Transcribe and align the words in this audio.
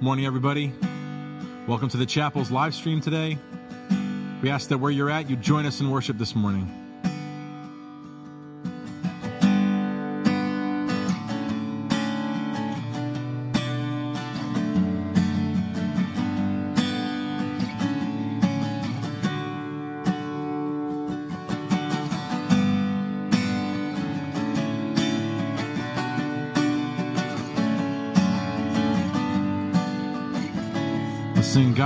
Morning, 0.00 0.26
everybody. 0.26 0.72
Welcome 1.66 1.88
to 1.88 1.96
the 1.96 2.06
chapel's 2.06 2.52
live 2.52 2.72
stream 2.72 3.00
today. 3.00 3.36
We 4.40 4.48
ask 4.48 4.68
that 4.68 4.78
where 4.78 4.92
you're 4.92 5.10
at, 5.10 5.28
you 5.28 5.34
join 5.34 5.66
us 5.66 5.80
in 5.80 5.90
worship 5.90 6.18
this 6.18 6.36
morning. 6.36 6.87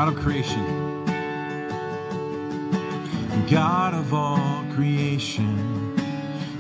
God 0.05 0.17
of 0.17 0.21
creation. 0.25 1.05
God 3.49 3.95
of 3.95 4.13
all 4.13 4.65
creation, 4.75 5.97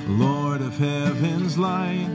Lord 0.07 0.61
of 0.61 0.79
heaven's 0.79 1.59
light, 1.59 2.09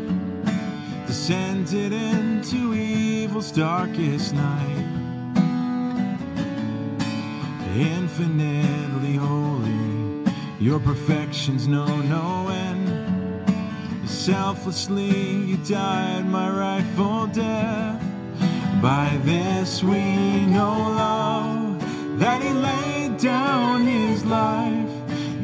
descended 1.06 1.92
into 1.92 2.74
evil's 2.74 3.52
darkest 3.52 4.36
night. 4.36 4.86
Infinitely 7.76 9.16
holy, 9.16 10.32
your 10.62 10.80
perfections 10.80 11.68
know 11.68 11.94
no 12.04 12.48
end. 12.48 13.50
Selflessly, 14.10 15.12
you 15.44 15.58
died 15.58 16.26
my 16.26 16.50
rightful 16.50 17.28
death. 17.28 18.07
By 18.82 19.18
this 19.24 19.84
we 19.84 20.46
know 20.46 20.72
love, 20.72 22.20
that 22.20 22.44
he 22.44 22.52
laid 22.52 23.18
down 23.18 23.86
his 23.86 24.24
life. 24.24 24.90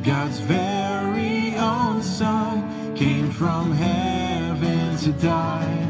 God's 0.04 0.40
very 0.40 1.56
own 1.56 2.04
Son 2.04 2.96
came 2.96 3.32
from 3.32 3.72
heaven 3.72 4.98
to 4.98 5.12
die. 5.14 5.90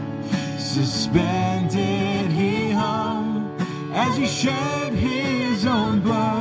Suspended 0.58 2.32
he 2.32 2.72
hung 2.72 3.58
as 3.94 4.16
he 4.16 4.26
shed 4.26 4.94
his 4.94 5.66
own 5.66 6.00
blood. 6.00 6.33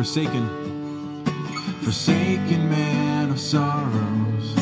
Forsaken. 0.00 0.48
Forsaken 1.82 2.70
man 2.70 3.28
of 3.28 3.38
sorrows, 3.38 4.54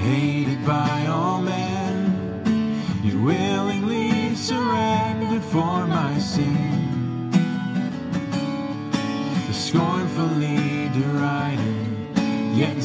hated 0.00 0.66
by 0.66 1.06
all 1.06 1.40
men. 1.40 2.42
You 3.04 3.22
willingly 3.22 4.34
surrendered 4.34 5.44
for 5.44 5.86
my 5.86 6.18
sin. 6.18 7.30
Scornfully 9.52 10.90
derided, 11.00 12.18
yet 12.56 12.74
in 12.74 12.82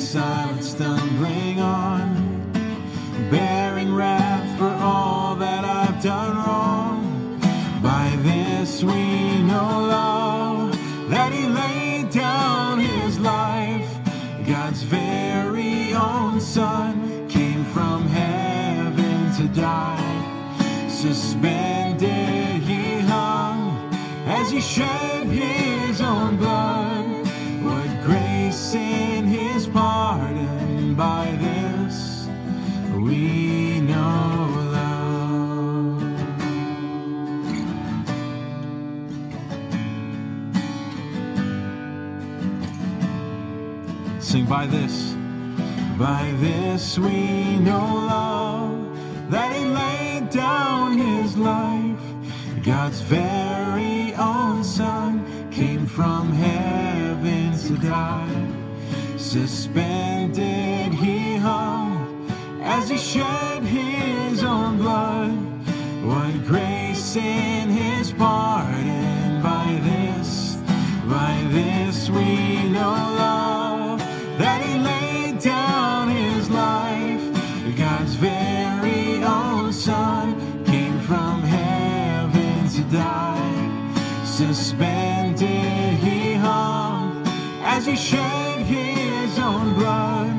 Suspended 21.02 22.62
he 22.62 23.00
hung 23.00 23.92
as 24.28 24.52
he 24.52 24.62
shed 24.62 25.26
his 25.26 26.00
own 26.00 26.38
blood. 26.38 27.26
What 27.64 27.90
grace 28.06 28.76
in 28.76 29.26
his 29.26 29.66
pardon, 29.66 30.94
by 30.94 31.32
this 31.42 32.28
we 32.96 33.80
know 33.80 34.48
love. 34.78 36.04
Sing 44.22 44.46
by 44.46 44.68
this. 44.68 45.16
By 45.98 46.32
this 46.38 47.00
we 47.00 47.58
know 47.58 47.86
love, 48.08 49.32
that 49.32 49.56
he 49.56 49.66
laid 49.66 50.30
down 50.32 50.91
his 51.32 51.38
life. 51.38 52.64
God's 52.64 53.02
very 53.02 54.14
own 54.16 54.64
Son 54.64 55.24
came 55.52 55.86
from 55.86 56.34
heaven 56.34 57.58
to 57.58 57.78
die. 57.78 58.48
Suspended 59.18 60.94
he 60.94 61.38
hung 61.38 62.30
as 62.62 62.90
he 62.90 62.98
shed 62.98 63.64
his 63.64 64.44
own 64.44 64.78
blood. 64.78 65.32
What 66.04 66.46
grace 66.46 67.16
in 67.16 67.70
his 67.70 68.12
pardon, 68.12 69.42
by 69.42 69.80
this, 69.84 70.56
by 71.08 71.36
this 71.50 72.10
we 72.10 72.70
know 72.70 73.11
as 87.82 87.88
he 87.88 87.96
shed 87.96 88.60
his 88.60 89.40
own 89.40 89.74
blood. 89.74 90.36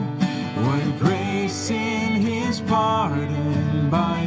What 0.64 0.98
grace 1.00 1.70
in 1.70 2.20
his 2.22 2.60
pardon, 2.60 3.90
by 3.90 4.21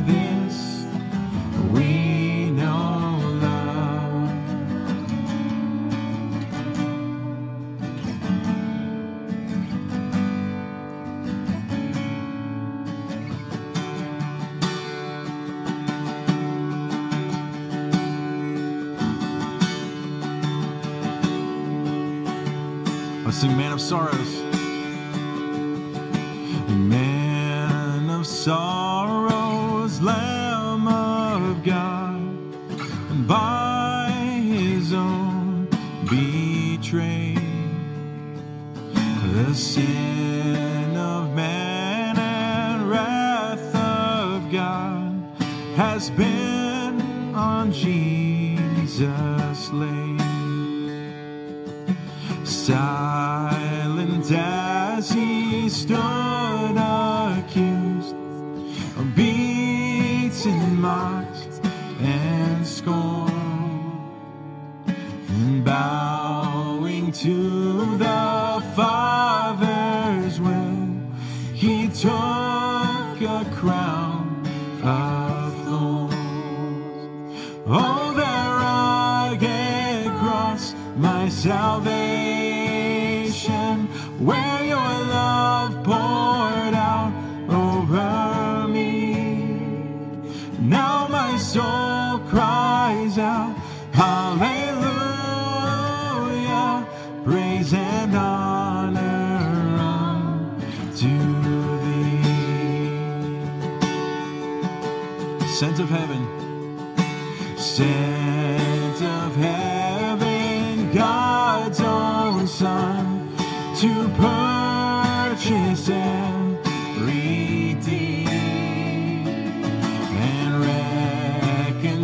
sing 23.36 23.58
Man 23.58 23.74
of 23.74 23.82
Sorrows. 23.82 24.45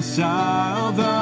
Reconcile 0.02 0.92
the 0.94 1.21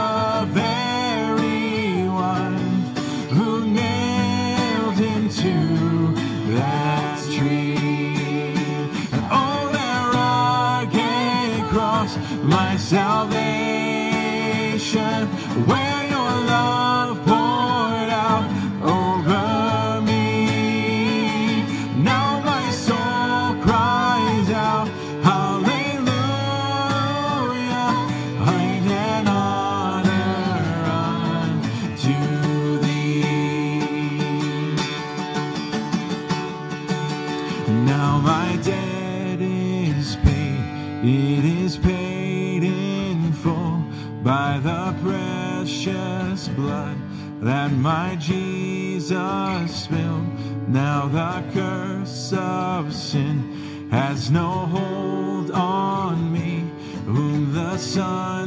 Now 51.00 51.08
the 51.08 51.54
curse 51.54 52.34
of 52.34 52.94
sin 52.94 53.88
has 53.90 54.30
no 54.30 54.50
hold 54.76 55.50
on 55.52 56.30
me, 56.30 56.66
whom 57.06 57.54
the 57.54 57.78
Son 57.78 58.39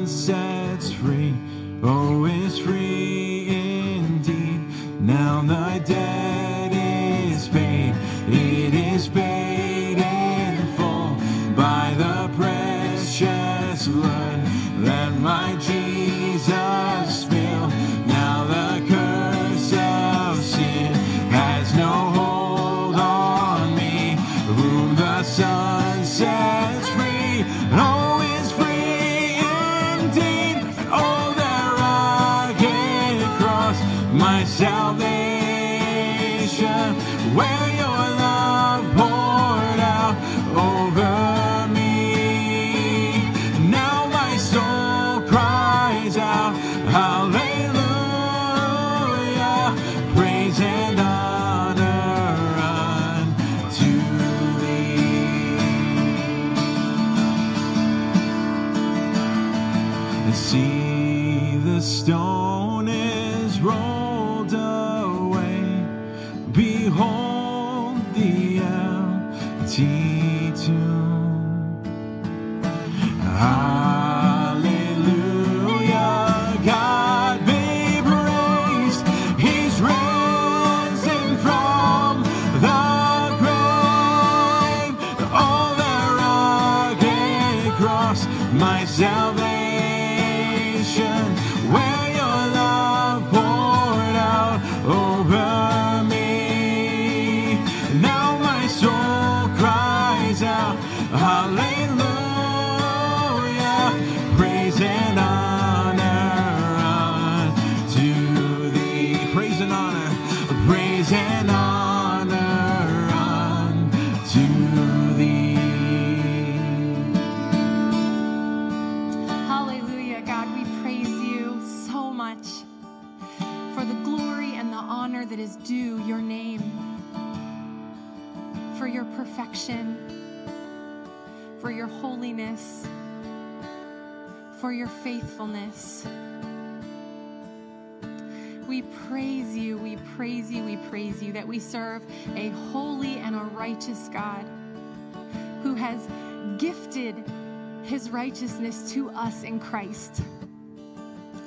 righteousness 148.32 148.91
to 148.91 149.10
us 149.10 149.43
in 149.43 149.60
Christ. 149.60 150.22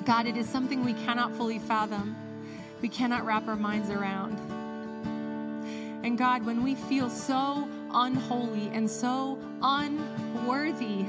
God, 0.04 0.28
it 0.28 0.36
is 0.36 0.48
something 0.48 0.84
we 0.84 0.92
cannot 0.92 1.34
fully 1.34 1.58
fathom, 1.58 2.14
we 2.80 2.88
cannot 2.88 3.26
wrap 3.26 3.48
our 3.48 3.56
minds 3.56 3.90
around. 3.90 4.38
And 6.04 6.16
God, 6.16 6.46
when 6.46 6.62
we 6.62 6.76
feel 6.76 7.10
so 7.10 7.68
unholy 7.90 8.70
and 8.72 8.88
so 8.88 9.36
unworthy, 9.62 11.02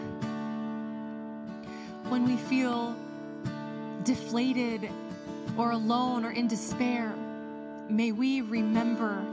when 2.09 2.25
we 2.25 2.37
feel 2.37 2.95
deflated 4.01 4.89
or 5.57 5.69
alone 5.69 6.25
or 6.25 6.31
in 6.31 6.47
despair, 6.47 7.13
may 7.87 8.11
we 8.11 8.41
remember 8.41 9.23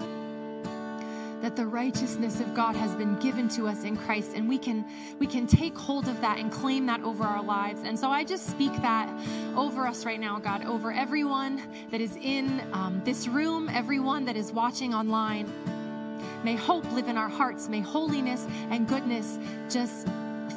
that 1.44 1.56
the 1.56 1.66
righteousness 1.66 2.40
of 2.40 2.54
God 2.54 2.74
has 2.74 2.94
been 2.94 3.18
given 3.18 3.50
to 3.50 3.68
us 3.68 3.84
in 3.84 3.98
Christ 3.98 4.32
and 4.34 4.48
we 4.48 4.56
can 4.56 4.82
we 5.18 5.26
can 5.26 5.46
take 5.46 5.76
hold 5.76 6.08
of 6.08 6.18
that 6.22 6.38
and 6.38 6.50
claim 6.50 6.86
that 6.86 7.02
over 7.02 7.22
our 7.22 7.42
lives. 7.42 7.82
And 7.84 7.98
so 7.98 8.10
I 8.10 8.24
just 8.24 8.46
speak 8.46 8.72
that 8.80 9.10
over 9.54 9.86
us 9.86 10.06
right 10.06 10.18
now, 10.18 10.38
God, 10.38 10.64
over 10.64 10.90
everyone 10.90 11.60
that 11.90 12.00
is 12.00 12.16
in 12.16 12.62
um, 12.72 13.02
this 13.04 13.28
room, 13.28 13.68
everyone 13.68 14.24
that 14.24 14.38
is 14.38 14.52
watching 14.52 14.94
online. 14.94 15.52
May 16.44 16.56
hope 16.56 16.90
live 16.92 17.08
in 17.08 17.18
our 17.18 17.28
hearts. 17.28 17.68
May 17.68 17.80
holiness 17.82 18.46
and 18.70 18.88
goodness 18.88 19.38
just 19.68 20.08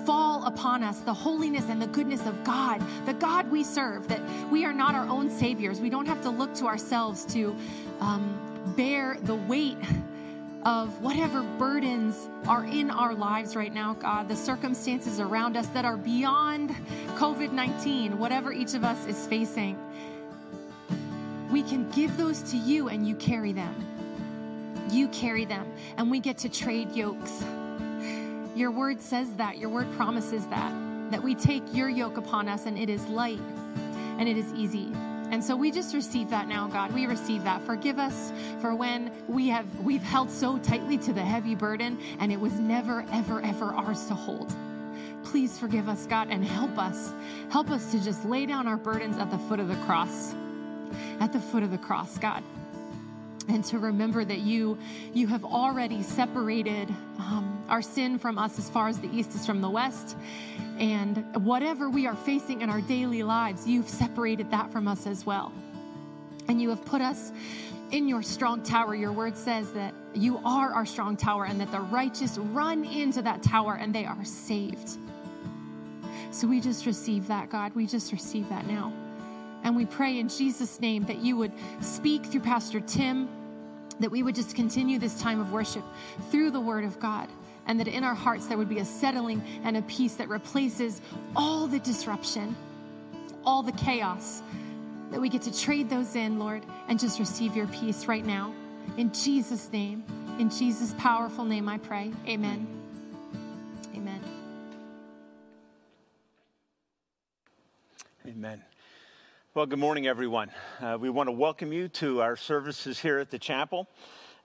fall 0.06 0.46
upon 0.46 0.84
us 0.84 1.02
the 1.02 1.14
holiness 1.14 1.66
and 1.68 1.82
the 1.82 1.88
goodness 1.88 2.26
of 2.26 2.46
God, 2.46 2.82
the 3.06 3.14
God 3.14 3.52
we 3.52 3.66
serve, 3.66 4.08
that 4.08 4.22
we 4.50 4.64
are 4.64 4.72
not 4.72 4.96
our 4.96 5.06
own 5.10 5.30
saviors. 5.30 5.82
We 5.82 5.90
don't 5.90 6.06
have 6.06 6.22
to 6.22 6.30
look 6.30 6.54
to 6.56 6.66
ourselves 6.66 7.26
to 7.34 7.58
um, 8.00 8.74
bear 8.78 9.18
the 9.24 9.36
weight 9.36 9.78
of 10.68 11.02
whatever 11.02 11.44
burdens 11.58 12.28
are 12.46 12.66
in 12.66 12.92
our 12.92 13.16
lives 13.16 13.56
right 13.56 13.74
now, 13.74 13.94
God, 13.94 14.28
the 14.28 14.36
circumstances 14.36 15.22
around 15.22 15.56
us 15.56 15.66
that 15.68 15.86
are 15.86 15.96
beyond 15.96 16.72
COVID 17.16 17.54
19, 17.54 18.20
whatever 18.20 18.52
each 18.52 18.74
of 18.74 18.84
us 18.84 19.08
is 19.08 19.26
facing. 19.28 19.80
We 21.50 21.64
can 21.64 21.90
give 21.92 22.18
those 22.18 22.42
to 22.52 22.58
you 22.58 22.90
and 22.90 23.08
you 23.08 23.16
carry 23.16 23.54
them. 23.54 23.74
You 24.92 25.08
carry 25.08 25.46
them, 25.46 25.72
and 25.96 26.12
we 26.12 26.20
get 26.20 26.38
to 26.40 26.50
trade 26.50 26.92
yokes. 26.92 27.46
Your 28.54 28.72
word 28.72 29.02
says 29.02 29.32
that, 29.36 29.58
your 29.58 29.70
word 29.70 29.90
promises 29.94 30.46
that, 30.48 30.74
that 31.12 31.24
we 31.24 31.34
take 31.34 31.64
your 31.74 31.88
yoke 31.88 32.18
upon 32.18 32.50
us 32.50 32.66
and 32.66 32.78
it 32.78 32.90
is 32.90 33.06
light 33.08 33.40
and 34.20 34.28
it 34.28 34.36
is 34.36 34.52
easy. 34.54 34.92
And 35.30 35.44
so 35.44 35.56
we 35.56 35.72
just 35.72 35.94
receive 35.94 36.30
that 36.30 36.48
now, 36.48 36.68
God. 36.68 36.94
We 36.94 37.06
receive 37.06 37.44
that. 37.44 37.62
Forgive 37.64 38.00
us 38.00 38.32
for 38.62 38.74
when 38.74 39.12
we 39.28 39.50
have 39.50 39.66
we've 39.82 40.04
held 40.04 40.32
so 40.32 40.58
tightly 40.60 40.98
to 41.00 41.14
the 41.14 41.24
heavy 41.24 41.54
burden 41.54 42.00
and 42.20 42.32
it 42.32 42.40
was 42.40 42.54
never 42.54 43.06
ever 43.12 43.42
ever 43.42 43.74
ours 43.74 44.06
to 44.06 44.16
hold. 44.16 44.54
Please 45.24 45.60
forgive 45.60 45.90
us, 45.90 46.06
God, 46.06 46.30
and 46.30 46.46
help 46.46 46.78
us. 46.78 47.14
Help 47.50 47.70
us 47.70 47.92
to 47.92 48.02
just 48.02 48.24
lay 48.24 48.46
down 48.46 48.68
our 48.68 48.78
burdens 48.78 49.18
at 49.18 49.30
the 49.30 49.38
foot 49.38 49.60
of 49.60 49.68
the 49.68 49.76
cross. 49.86 50.34
At 51.20 51.34
the 51.34 51.40
foot 51.40 51.64
of 51.64 51.72
the 51.72 51.78
cross, 51.78 52.18
God. 52.18 52.44
And 53.50 53.64
to 53.66 53.80
remember 53.80 54.24
that 54.24 54.40
you 54.40 54.78
you 55.14 55.28
have 55.28 55.44
already 55.44 56.04
separated 56.04 56.90
um, 57.20 57.57
our 57.70 57.82
sin 57.82 58.20
from 58.20 58.38
us 58.38 58.58
as 58.60 58.70
far 58.70 58.88
as 58.88 59.00
the 59.00 59.10
east 59.14 59.36
is 59.36 59.46
from 59.46 59.62
the 59.62 59.70
west. 59.70 60.16
And 60.80 61.26
whatever 61.44 61.90
we 61.90 62.08
are 62.08 62.16
facing 62.16 62.62
in 62.62 62.70
our 62.70 62.82
daily 62.82 63.24
lives, 63.24 63.68
you've 63.68 63.90
separated 63.90 64.52
that 64.52 64.72
from 64.72 64.88
us 64.88 65.08
as 65.08 65.26
well. 65.26 65.52
And 66.48 66.62
you 66.62 66.70
have 66.70 66.86
put 66.86 67.02
us 67.02 67.32
in 67.92 68.08
your 68.08 68.22
strong 68.22 68.64
tower. 68.64 68.96
Your 68.96 69.12
word 69.12 69.36
says 69.38 69.72
that 69.74 69.94
you 70.14 70.40
are 70.46 70.72
our 70.72 70.86
strong 70.86 71.18
tower 71.18 71.46
and 71.46 71.60
that 71.62 71.72
the 71.72 71.80
righteous 71.80 72.38
run 72.38 72.86
into 72.86 73.22
that 73.22 73.44
tower 73.44 73.76
and 73.76 73.94
they 73.94 74.06
are 74.06 74.24
saved. 74.24 74.98
So 76.32 76.48
we 76.48 76.60
just 76.60 76.86
receive 76.86 77.28
that, 77.28 77.50
God. 77.50 77.74
We 77.76 77.88
just 77.88 78.12
receive 78.12 78.50
that 78.50 78.68
now. 78.68 78.94
And 79.64 79.76
we 79.76 79.86
pray 79.86 80.20
in 80.20 80.30
Jesus' 80.30 80.80
name 80.80 81.06
that 81.06 81.18
you 81.18 81.36
would 81.38 81.52
speak 81.82 82.26
through 82.26 82.42
Pastor 82.42 82.80
Tim, 82.80 83.28
that 84.00 84.12
we 84.12 84.22
would 84.22 84.36
just 84.36 84.56
continue 84.56 85.00
this 85.00 85.20
time 85.20 85.40
of 85.40 85.52
worship 85.52 85.84
through 86.30 86.52
the 86.52 86.60
word 86.60 86.84
of 86.84 87.00
God 87.00 87.28
and 87.68 87.80
that 87.80 87.88
in 87.88 88.04
our 88.04 88.16
hearts 88.16 88.48
there 88.48 88.58
would 88.58 88.70
be 88.70 88.80
a 88.80 88.86
settling 88.86 89.44
and 89.64 89.78
a 89.78 89.82
peace 89.84 90.16
that 90.16 90.30
replaces 90.30 91.02
all 91.36 91.68
the 91.68 91.80
disruption, 91.80 92.56
all 93.46 93.62
the 93.62 93.72
chaos, 93.74 94.42
that 95.12 95.22
we 95.22 95.30
get 95.30 95.42
to 95.44 95.58
trade 95.58 95.90
those 95.90 96.16
in, 96.16 96.40
Lord, 96.40 96.66
and 96.88 97.00
just 97.00 97.20
receive 97.20 97.56
your 97.56 97.68
peace 97.68 98.08
right 98.08 98.26
now. 98.26 98.54
In 98.98 99.12
Jesus' 99.14 99.72
name, 99.72 100.04
in 100.40 100.50
Jesus' 100.50 100.94
powerful 100.98 101.46
name, 101.46 101.70
I 101.70 101.78
pray. 101.78 102.12
Amen. 102.28 102.68
Amen. 103.96 104.22
Amen. 108.28 108.62
Well, 109.54 109.66
good 109.66 109.80
morning, 109.80 110.08
everyone. 110.08 110.52
Uh, 110.80 110.98
we 111.00 111.10
want 111.10 111.28
to 111.28 111.32
welcome 111.32 111.74
you 111.74 111.88
to 111.90 112.22
our 112.22 112.36
services 112.36 113.00
here 113.00 113.18
at 113.18 113.32
the 113.32 113.40
chapel. 113.40 113.88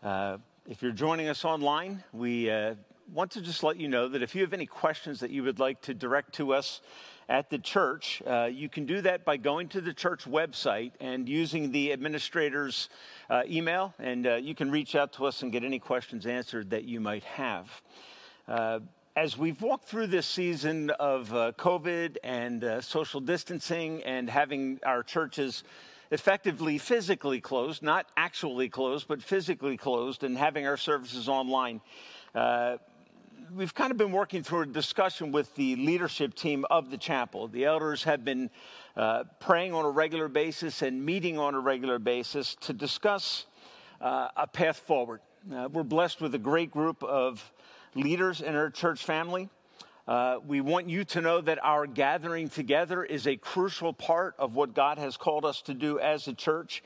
Uh, 0.03 0.39
if 0.67 0.81
you're 0.81 0.93
joining 0.93 1.29
us 1.29 1.45
online, 1.45 2.03
we 2.13 2.49
uh, 2.51 2.75
want 3.13 3.31
to 3.33 3.41
just 3.41 3.63
let 3.63 3.79
you 3.79 3.89
know 3.89 4.09
that 4.09 4.23
if 4.23 4.35
you 4.35 4.43
have 4.43 4.53
any 4.53 4.67
questions 4.67 5.21
that 5.21 5.31
you 5.31 5.43
would 5.43 5.59
like 5.59 5.81
to 5.83 5.95
direct 5.95 6.35
to 6.35 6.55
us 6.55 6.81
at 7.29 7.51
the 7.51 7.59
church, 7.59 8.23
uh, 8.27 8.49
you 8.53 8.69
can 8.69 8.85
do 8.85 9.01
that 9.01 9.25
by 9.25 9.37
going 9.37 9.69
to 9.69 9.81
the 9.81 9.93
church 9.93 10.25
website 10.25 10.93
and 11.01 11.29
using 11.29 11.73
the 11.73 11.93
administrator's 11.93 12.89
uh, 13.31 13.43
email, 13.49 13.95
and 13.99 14.27
uh, 14.27 14.35
you 14.35 14.55
can 14.55 14.71
reach 14.71 14.95
out 14.95 15.13
to 15.15 15.27
us 15.27 15.43
and 15.43 15.53
get 15.53 15.65
any 15.65 15.79
questions 15.79 16.27
answered 16.27 16.71
that 16.71 16.85
you 16.85 17.01
might 17.01 17.25
have. 17.25 17.71
Uh, 18.49 18.81
as 19.15 19.37
we've 19.37 19.61
walked 19.61 19.87
through 19.87 20.07
this 20.07 20.27
season 20.27 20.91
of 20.91 21.33
uh, 21.35 21.53
COVID 21.59 22.17
and 22.25 22.83
social 22.83 23.21
distancing 23.21 24.03
and 24.05 24.29
having 24.29 24.81
our 24.85 25.03
churches 25.03 25.65
effectively 26.13 26.77
physically 26.77 27.41
closed, 27.41 27.83
not 27.83 28.07
actually 28.17 28.69
closed, 28.69 29.09
but 29.09 29.23
physically 29.23 29.79
closed, 29.79 30.23
and 30.23 30.37
having 30.37 30.67
our 30.67 30.77
services 30.77 31.27
online, 31.27 31.81
uh, 32.35 32.77
we've 33.55 33.75
kind 33.75 33.91
of 33.91 33.99
been 33.99 34.13
working 34.13 34.43
through 34.43 34.63
a 34.63 34.67
discussion 34.67 35.33
with 35.33 35.55
the 35.57 35.77
leadership 35.77 36.35
team 36.35 36.65
of 36.71 36.91
the 36.91 36.97
chapel. 36.97 37.49
The 37.49 37.65
elders 37.65 38.05
have 38.05 38.25
been 38.25 38.51
uh, 38.97 39.25
praying 39.41 39.75
on 39.75 39.85
a 39.85 39.91
regular 39.91 40.29
basis 40.29 40.83
and 40.83 41.05
meeting 41.05 41.39
on 41.39 41.55
a 41.55 41.61
regular 41.61 41.99
basis 41.99 42.55
to 42.61 42.73
discuss 42.73 43.47
uh, 44.01 44.29
a 44.37 44.47
path 44.47 44.79
forward. 44.79 45.21
Uh, 45.53 45.69
we're 45.73 45.83
blessed 45.83 46.21
with 46.21 46.35
a 46.35 46.39
great 46.39 46.71
group 46.71 47.03
of 47.03 47.53
leaders 47.95 48.41
in 48.41 48.55
our 48.55 48.71
church 48.71 49.05
family. 49.05 49.49
Uh, 50.09 50.39
we 50.47 50.61
want 50.61 50.89
you 50.89 51.05
to 51.05 51.21
know 51.21 51.41
that 51.41 51.59
our 51.63 51.87
gathering 51.87 52.49
together 52.49 53.05
is 53.05 53.27
a 53.27 53.37
crucial 53.37 53.93
part 53.93 54.35
of 54.39 54.55
what 54.55 54.75
God 54.75 54.99
has 54.99 55.17
called 55.17 55.45
us 55.45 55.63
to 55.63 55.75
do 55.75 55.99
as 56.01 56.27
a 56.27 56.33
church. 56.33 56.83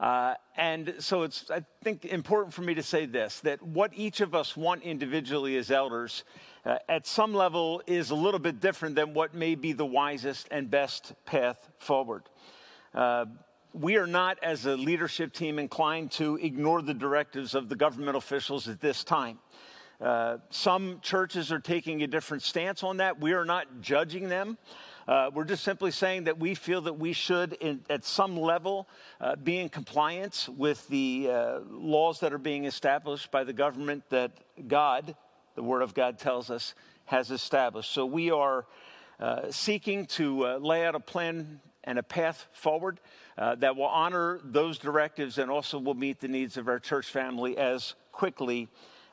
Uh, 0.00 0.32
and 0.56 0.94
so 0.98 1.22
it's, 1.24 1.50
I 1.50 1.62
think, 1.84 2.06
important 2.06 2.54
for 2.54 2.62
me 2.62 2.72
to 2.74 2.82
say 2.82 3.04
this 3.04 3.40
that 3.40 3.62
what 3.62 3.92
each 3.94 4.22
of 4.22 4.34
us 4.34 4.56
want 4.56 4.82
individually 4.82 5.58
as 5.58 5.70
elders, 5.70 6.24
uh, 6.64 6.78
at 6.88 7.06
some 7.06 7.34
level, 7.34 7.82
is 7.86 8.08
a 8.08 8.14
little 8.14 8.40
bit 8.40 8.60
different 8.60 8.94
than 8.94 9.12
what 9.12 9.34
may 9.34 9.54
be 9.54 9.72
the 9.72 9.84
wisest 9.84 10.48
and 10.50 10.70
best 10.70 11.12
path 11.26 11.68
forward. 11.78 12.22
Uh, 12.94 13.26
we 13.74 13.96
are 13.96 14.06
not, 14.06 14.42
as 14.42 14.64
a 14.64 14.74
leadership 14.74 15.34
team, 15.34 15.58
inclined 15.58 16.10
to 16.12 16.36
ignore 16.36 16.80
the 16.80 16.94
directives 16.94 17.54
of 17.54 17.68
the 17.68 17.76
government 17.76 18.16
officials 18.16 18.68
at 18.68 18.80
this 18.80 19.04
time. 19.04 19.38
Uh, 20.00 20.38
some 20.48 20.98
churches 21.02 21.52
are 21.52 21.60
taking 21.60 22.02
a 22.02 22.06
different 22.06 22.42
stance 22.42 22.82
on 22.82 22.96
that. 22.96 23.20
We 23.20 23.34
are 23.34 23.44
not 23.44 23.82
judging 23.82 24.30
them. 24.30 24.56
Uh, 25.10 25.28
we're 25.34 25.42
just 25.42 25.64
simply 25.64 25.90
saying 25.90 26.22
that 26.22 26.38
we 26.38 26.54
feel 26.54 26.80
that 26.82 26.92
we 26.92 27.12
should, 27.12 27.54
in, 27.54 27.80
at 27.90 28.04
some 28.04 28.36
level, 28.36 28.86
uh, 29.20 29.34
be 29.34 29.58
in 29.58 29.68
compliance 29.68 30.48
with 30.48 30.86
the 30.86 31.28
uh, 31.28 31.58
laws 31.68 32.20
that 32.20 32.32
are 32.32 32.38
being 32.38 32.64
established 32.64 33.28
by 33.32 33.42
the 33.42 33.52
government 33.52 34.04
that 34.10 34.30
God, 34.68 35.16
the 35.56 35.64
Word 35.64 35.82
of 35.82 35.94
God 35.94 36.20
tells 36.20 36.48
us, 36.48 36.74
has 37.06 37.32
established. 37.32 37.90
So 37.90 38.06
we 38.06 38.30
are 38.30 38.66
uh, 39.18 39.50
seeking 39.50 40.06
to 40.06 40.46
uh, 40.46 40.58
lay 40.58 40.86
out 40.86 40.94
a 40.94 41.00
plan 41.00 41.58
and 41.82 41.98
a 41.98 42.04
path 42.04 42.46
forward 42.52 43.00
uh, 43.36 43.56
that 43.56 43.74
will 43.74 43.86
honor 43.86 44.38
those 44.44 44.78
directives 44.78 45.38
and 45.38 45.50
also 45.50 45.80
will 45.80 45.94
meet 45.94 46.20
the 46.20 46.28
needs 46.28 46.56
of 46.56 46.68
our 46.68 46.78
church 46.78 47.06
family 47.06 47.58
as 47.58 47.96
quickly 48.12 48.68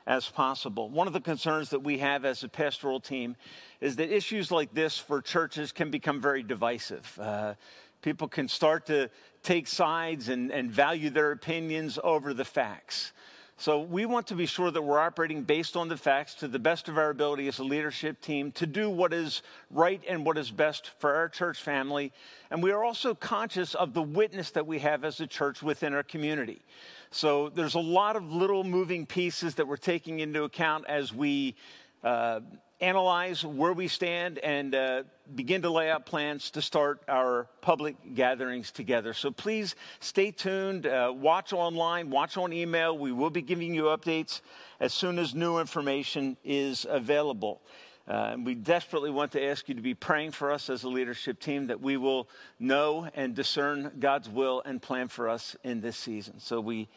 as 0.08 0.26
possible. 0.26 0.88
One 0.88 1.06
of 1.06 1.12
the 1.12 1.20
concerns 1.20 1.68
that 1.70 1.80
we 1.80 1.98
have 1.98 2.24
as 2.24 2.42
a 2.42 2.48
pastoral 2.48 2.98
team 2.98 3.36
is 3.82 3.96
that 3.96 4.10
issues 4.10 4.50
like 4.50 4.72
this 4.72 4.98
for 4.98 5.20
churches 5.20 5.70
can 5.70 5.90
become 5.90 6.18
very 6.18 6.42
divisive. 6.42 7.18
Uh, 7.20 7.54
people 8.00 8.26
can 8.26 8.48
start 8.48 8.86
to 8.86 9.10
take 9.42 9.68
sides 9.68 10.30
and, 10.30 10.50
and 10.50 10.70
value 10.70 11.10
their 11.10 11.30
opinions 11.30 11.98
over 12.02 12.32
the 12.32 12.44
facts. 12.44 13.12
So 13.60 13.80
we 13.80 14.06
want 14.06 14.28
to 14.28 14.36
be 14.36 14.46
sure 14.46 14.70
that 14.70 14.80
we're 14.80 15.00
operating 15.00 15.42
based 15.42 15.76
on 15.76 15.88
the 15.88 15.96
facts 15.96 16.34
to 16.34 16.46
the 16.46 16.60
best 16.60 16.88
of 16.88 16.96
our 16.96 17.10
ability 17.10 17.48
as 17.48 17.58
a 17.58 17.64
leadership 17.64 18.20
team 18.20 18.52
to 18.52 18.66
do 18.66 18.88
what 18.88 19.12
is 19.12 19.42
right 19.72 20.00
and 20.08 20.24
what 20.24 20.38
is 20.38 20.48
best 20.48 20.92
for 21.00 21.12
our 21.12 21.28
church 21.28 21.60
family. 21.60 22.12
And 22.52 22.62
we 22.62 22.70
are 22.70 22.84
also 22.84 23.16
conscious 23.16 23.74
of 23.74 23.94
the 23.94 24.02
witness 24.02 24.52
that 24.52 24.64
we 24.64 24.78
have 24.78 25.04
as 25.04 25.18
a 25.18 25.26
church 25.26 25.60
within 25.60 25.92
our 25.92 26.04
community. 26.04 26.62
So 27.10 27.48
there's 27.48 27.74
a 27.74 27.80
lot 27.80 28.14
of 28.14 28.32
little 28.32 28.62
moving 28.62 29.06
pieces 29.06 29.56
that 29.56 29.66
we're 29.66 29.76
taking 29.76 30.20
into 30.20 30.44
account 30.44 30.84
as 30.86 31.12
we 31.12 31.56
uh, 32.04 32.38
analyze 32.80 33.44
where 33.44 33.72
we 33.72 33.88
stand 33.88 34.38
and 34.38 34.74
uh, 34.74 35.02
begin 35.34 35.62
to 35.62 35.70
lay 35.70 35.90
out 35.90 36.06
plans 36.06 36.50
to 36.52 36.62
start 36.62 37.00
our 37.08 37.48
public 37.60 37.96
gatherings 38.14 38.70
together. 38.70 39.12
So 39.12 39.30
please 39.30 39.74
stay 40.00 40.30
tuned, 40.30 40.86
uh, 40.86 41.12
watch 41.14 41.52
online, 41.52 42.10
watch 42.10 42.36
on 42.36 42.52
email. 42.52 42.96
We 42.96 43.12
will 43.12 43.30
be 43.30 43.42
giving 43.42 43.74
you 43.74 43.84
updates 43.84 44.40
as 44.80 44.94
soon 44.94 45.18
as 45.18 45.34
new 45.34 45.58
information 45.58 46.36
is 46.44 46.86
available. 46.88 47.60
Uh, 48.08 48.30
and 48.32 48.46
we 48.46 48.54
desperately 48.54 49.10
want 49.10 49.32
to 49.32 49.44
ask 49.44 49.68
you 49.68 49.74
to 49.74 49.82
be 49.82 49.94
praying 49.94 50.30
for 50.30 50.50
us 50.50 50.70
as 50.70 50.84
a 50.84 50.88
leadership 50.88 51.40
team 51.40 51.66
that 51.66 51.80
we 51.80 51.96
will 51.98 52.28
know 52.58 53.08
and 53.14 53.34
discern 53.34 53.92
God's 53.98 54.30
will 54.30 54.62
and 54.64 54.80
plan 54.80 55.08
for 55.08 55.28
us 55.28 55.56
in 55.62 55.80
this 55.80 55.96
season. 55.96 56.38
So 56.38 56.60
we 56.60 56.88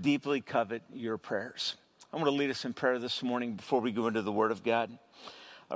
deeply 0.00 0.40
covet 0.40 0.82
your 0.92 1.18
prayers. 1.18 1.74
I 2.14 2.16
want 2.16 2.26
to 2.26 2.30
lead 2.30 2.50
us 2.50 2.64
in 2.64 2.72
prayer 2.74 3.00
this 3.00 3.24
morning 3.24 3.54
before 3.54 3.80
we 3.80 3.90
go 3.90 4.06
into 4.06 4.22
the 4.22 4.30
Word 4.30 4.52
of 4.52 4.62
God. 4.62 4.88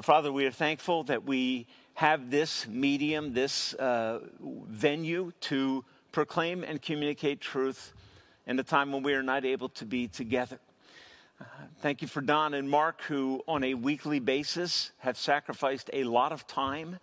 Father, 0.03 0.31
we 0.31 0.47
are 0.47 0.53
thankful 0.53 1.03
that 1.05 1.25
we 1.25 1.67
have 1.95 2.31
this 2.31 2.65
medium, 2.69 3.33
this 3.33 3.75
uh, 3.75 4.21
venue 4.39 5.33
to 5.41 5.85
proclaim 6.13 6.63
and 6.63 6.81
communicate 6.81 7.41
truth 7.41 7.93
in 8.47 8.57
a 8.57 8.63
time 8.63 8.93
when 8.93 9.03
we 9.03 9.15
are 9.15 9.23
not 9.25 9.45
able 9.45 9.69
to 9.71 9.85
be 9.85 10.07
together. 10.07 10.61
Thank 11.81 12.03
you 12.03 12.07
for 12.07 12.21
Don 12.21 12.55
and 12.55 12.71
Mark, 12.71 13.03
who 13.03 13.43
on 13.49 13.65
a 13.65 13.75
weekly 13.75 14.21
basis 14.21 14.93
have 14.99 15.17
sacrificed 15.17 15.91
a 15.93 16.05
lot 16.05 16.31
of 16.31 16.47
time 16.47 17.01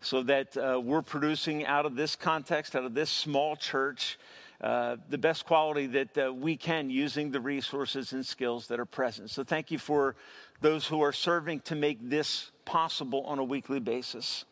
so 0.00 0.22
that 0.22 0.56
uh, 0.56 0.80
we're 0.82 1.02
producing 1.02 1.66
out 1.66 1.84
of 1.84 1.96
this 1.96 2.16
context, 2.16 2.74
out 2.74 2.86
of 2.86 2.94
this 2.94 3.10
small 3.10 3.56
church, 3.56 4.18
uh, 4.60 4.96
the 5.08 5.16
best 5.16 5.46
quality 5.46 5.86
that 5.86 6.18
uh, 6.18 6.32
we 6.32 6.54
can 6.56 6.90
using 6.90 7.30
the 7.30 7.40
resources 7.40 8.12
and 8.12 8.26
skills 8.26 8.66
that 8.66 8.78
are 8.78 8.84
present. 8.84 9.30
So 9.30 9.42
thank 9.42 9.70
you 9.70 9.78
for 9.78 10.16
those 10.60 10.86
who 10.86 11.00
are 11.00 11.12
serving 11.12 11.60
to 11.60 11.74
make 11.74 11.98
this 12.10 12.50
possible 12.66 13.22
on 13.24 13.38
a 13.38 13.44
weekly 13.44 13.80
basis. 13.80 14.44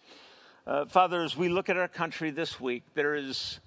Uh, 0.66 0.86
Father, 0.86 1.22
as 1.22 1.36
we 1.36 1.48
look 1.48 1.68
at 1.68 1.76
our 1.76 1.88
country 1.88 2.30
this 2.30 2.58
week, 2.58 2.84
there 2.94 3.14
is 3.14 3.60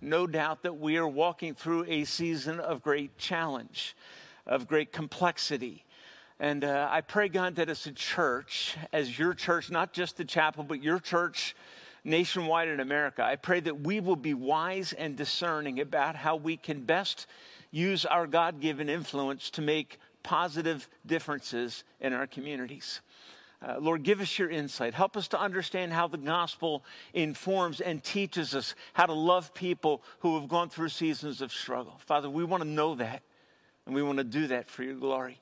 no 0.00 0.26
doubt 0.26 0.62
that 0.64 0.78
we 0.78 0.96
are 0.96 1.06
walking 1.06 1.54
through 1.54 1.84
a 1.88 2.04
season 2.04 2.58
of 2.58 2.82
great 2.82 3.16
challenge, 3.16 3.96
of 4.46 4.66
great 4.66 4.92
complexity. 4.92 5.84
And 6.40 6.64
uh, 6.64 6.88
I 6.90 7.00
pray, 7.02 7.28
God, 7.28 7.54
that 7.56 7.68
as 7.68 7.86
a 7.86 7.92
church, 7.92 8.76
as 8.92 9.16
your 9.16 9.32
church, 9.32 9.70
not 9.70 9.92
just 9.92 10.16
the 10.16 10.24
chapel, 10.24 10.64
but 10.64 10.82
your 10.82 10.98
church 10.98 11.54
nationwide 12.04 12.68
in 12.68 12.80
America, 12.80 13.24
I 13.24 13.36
pray 13.36 13.60
that 13.60 13.80
we 13.80 14.00
will 14.00 14.16
be 14.16 14.34
wise 14.34 14.92
and 14.92 15.16
discerning 15.16 15.80
about 15.80 16.16
how 16.16 16.36
we 16.36 16.56
can 16.56 16.84
best 16.84 17.26
use 17.70 18.04
our 18.04 18.26
God 18.26 18.60
given 18.60 18.88
influence 18.88 19.50
to 19.50 19.62
make 19.62 19.98
positive 20.22 20.88
differences 21.06 21.84
in 22.00 22.12
our 22.12 22.26
communities. 22.26 23.00
Uh, 23.66 23.76
Lord, 23.80 24.02
give 24.02 24.20
us 24.20 24.38
your 24.38 24.50
insight. 24.50 24.92
Help 24.92 25.16
us 25.16 25.28
to 25.28 25.40
understand 25.40 25.92
how 25.92 26.06
the 26.06 26.18
gospel 26.18 26.84
informs 27.14 27.80
and 27.80 28.02
teaches 28.04 28.54
us 28.54 28.74
how 28.92 29.06
to 29.06 29.14
love 29.14 29.54
people 29.54 30.02
who 30.18 30.38
have 30.38 30.48
gone 30.48 30.68
through 30.68 30.90
seasons 30.90 31.40
of 31.40 31.50
struggle. 31.50 31.98
Father, 32.04 32.28
we 32.28 32.44
want 32.44 32.62
to 32.62 32.68
know 32.68 32.94
that, 32.96 33.22
and 33.86 33.94
we 33.94 34.02
want 34.02 34.18
to 34.18 34.24
do 34.24 34.48
that 34.48 34.68
for 34.68 34.82
your 34.82 34.96
glory. 34.96 35.38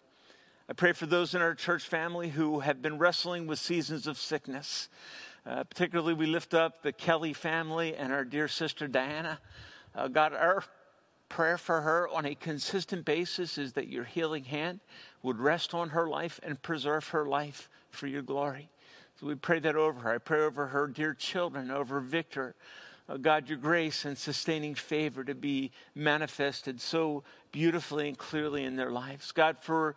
I 0.68 0.74
pray 0.74 0.92
for 0.92 1.06
those 1.06 1.34
in 1.34 1.42
our 1.42 1.54
church 1.54 1.86
family 1.86 2.28
who 2.28 2.60
have 2.60 2.80
been 2.80 2.96
wrestling 2.96 3.46
with 3.48 3.58
seasons 3.58 4.06
of 4.06 4.16
sickness. 4.16 4.88
Uh, 5.44 5.64
particularly, 5.64 6.14
we 6.14 6.26
lift 6.26 6.54
up 6.54 6.82
the 6.82 6.92
Kelly 6.92 7.32
family 7.32 7.96
and 7.96 8.12
our 8.12 8.24
dear 8.24 8.46
sister 8.46 8.86
Diana. 8.86 9.40
Uh, 9.94 10.06
God, 10.06 10.32
our 10.32 10.62
prayer 11.28 11.58
for 11.58 11.80
her 11.80 12.08
on 12.08 12.26
a 12.26 12.34
consistent 12.34 13.04
basis 13.04 13.58
is 13.58 13.72
that 13.72 13.88
your 13.88 14.04
healing 14.04 14.44
hand 14.44 14.78
would 15.22 15.38
rest 15.38 15.74
on 15.74 15.88
her 15.88 16.06
life 16.06 16.38
and 16.42 16.62
preserve 16.62 17.08
her 17.08 17.26
life 17.26 17.68
for 17.90 18.06
your 18.06 18.22
glory. 18.22 18.68
So 19.18 19.26
we 19.26 19.34
pray 19.34 19.58
that 19.60 19.74
over 19.74 20.00
her. 20.00 20.14
I 20.14 20.18
pray 20.18 20.42
over 20.42 20.68
her 20.68 20.86
dear 20.86 21.14
children, 21.14 21.70
over 21.70 22.00
Victor. 22.00 22.54
Uh, 23.08 23.16
God, 23.16 23.48
your 23.48 23.58
grace 23.58 24.04
and 24.04 24.16
sustaining 24.16 24.76
favor 24.76 25.24
to 25.24 25.34
be 25.34 25.72
manifested 25.94 26.80
so 26.80 27.24
beautifully 27.50 28.08
and 28.08 28.16
clearly 28.16 28.64
in 28.64 28.76
their 28.76 28.90
lives. 28.92 29.32
God, 29.32 29.56
for 29.60 29.96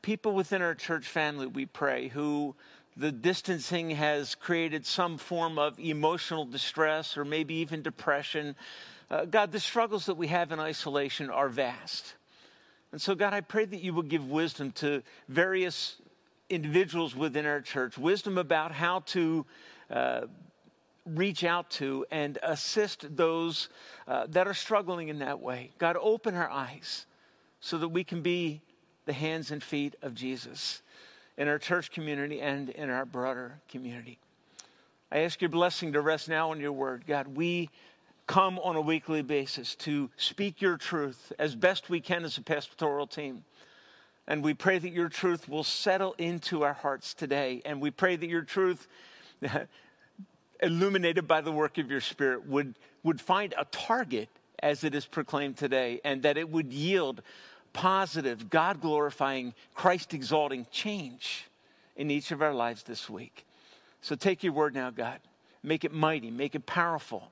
people 0.00 0.32
within 0.32 0.62
our 0.62 0.74
church 0.74 1.06
family, 1.06 1.46
we 1.46 1.66
pray, 1.66 2.08
who 2.08 2.54
the 2.96 3.10
distancing 3.10 3.90
has 3.90 4.34
created 4.34 4.86
some 4.86 5.18
form 5.18 5.58
of 5.58 5.78
emotional 5.78 6.44
distress 6.44 7.16
or 7.16 7.24
maybe 7.24 7.54
even 7.54 7.82
depression. 7.82 8.54
Uh, 9.10 9.24
God, 9.24 9.52
the 9.52 9.60
struggles 9.60 10.06
that 10.06 10.16
we 10.16 10.28
have 10.28 10.52
in 10.52 10.60
isolation 10.60 11.28
are 11.30 11.48
vast. 11.48 12.14
And 12.92 13.00
so, 13.00 13.14
God, 13.14 13.34
I 13.34 13.40
pray 13.40 13.64
that 13.64 13.80
you 13.80 13.92
will 13.92 14.02
give 14.02 14.30
wisdom 14.30 14.70
to 14.72 15.02
various 15.28 15.96
individuals 16.48 17.16
within 17.16 17.46
our 17.46 17.60
church, 17.60 17.98
wisdom 17.98 18.38
about 18.38 18.70
how 18.70 19.00
to 19.06 19.44
uh, 19.90 20.20
reach 21.04 21.42
out 21.42 21.70
to 21.70 22.06
and 22.12 22.38
assist 22.42 23.16
those 23.16 23.68
uh, 24.06 24.26
that 24.28 24.46
are 24.46 24.54
struggling 24.54 25.08
in 25.08 25.18
that 25.18 25.40
way. 25.40 25.72
God, 25.78 25.96
open 26.00 26.36
our 26.36 26.48
eyes 26.48 27.06
so 27.58 27.78
that 27.78 27.88
we 27.88 28.04
can 28.04 28.22
be 28.22 28.62
the 29.06 29.12
hands 29.12 29.50
and 29.50 29.62
feet 29.62 29.96
of 30.00 30.14
Jesus 30.14 30.82
in 31.36 31.48
our 31.48 31.58
church 31.58 31.90
community 31.90 32.40
and 32.40 32.70
in 32.70 32.90
our 32.90 33.04
broader 33.04 33.58
community. 33.68 34.18
I 35.10 35.20
ask 35.20 35.40
your 35.40 35.50
blessing 35.50 35.92
to 35.92 36.00
rest 36.00 36.28
now 36.28 36.50
on 36.50 36.60
your 36.60 36.72
word. 36.72 37.04
God, 37.06 37.28
we 37.36 37.70
come 38.26 38.58
on 38.58 38.76
a 38.76 38.80
weekly 38.80 39.22
basis 39.22 39.74
to 39.76 40.10
speak 40.16 40.60
your 40.60 40.76
truth 40.76 41.32
as 41.38 41.54
best 41.54 41.90
we 41.90 42.00
can 42.00 42.24
as 42.24 42.38
a 42.38 42.42
pastoral 42.42 43.06
team. 43.06 43.44
And 44.26 44.42
we 44.42 44.54
pray 44.54 44.78
that 44.78 44.90
your 44.90 45.08
truth 45.08 45.48
will 45.48 45.64
settle 45.64 46.14
into 46.16 46.64
our 46.64 46.72
hearts 46.72 47.12
today. 47.12 47.60
And 47.64 47.80
we 47.80 47.90
pray 47.90 48.16
that 48.16 48.28
your 48.28 48.42
truth, 48.42 48.88
illuminated 50.62 51.28
by 51.28 51.42
the 51.42 51.52
work 51.52 51.76
of 51.76 51.90
your 51.90 52.00
Spirit, 52.00 52.46
would, 52.46 52.74
would 53.02 53.20
find 53.20 53.54
a 53.58 53.66
target 53.66 54.30
as 54.60 54.82
it 54.82 54.94
is 54.94 55.04
proclaimed 55.04 55.58
today, 55.58 56.00
and 56.04 56.22
that 56.22 56.38
it 56.38 56.48
would 56.48 56.72
yield 56.72 57.20
positive, 57.74 58.48
God 58.48 58.80
glorifying, 58.80 59.52
Christ 59.74 60.14
exalting 60.14 60.66
change 60.70 61.46
in 61.96 62.10
each 62.10 62.30
of 62.30 62.40
our 62.40 62.54
lives 62.54 62.82
this 62.84 63.10
week. 63.10 63.44
So 64.00 64.14
take 64.16 64.42
your 64.42 64.54
word 64.54 64.74
now, 64.74 64.88
God. 64.88 65.20
Make 65.62 65.84
it 65.84 65.92
mighty, 65.92 66.30
make 66.30 66.54
it 66.54 66.64
powerful, 66.64 67.30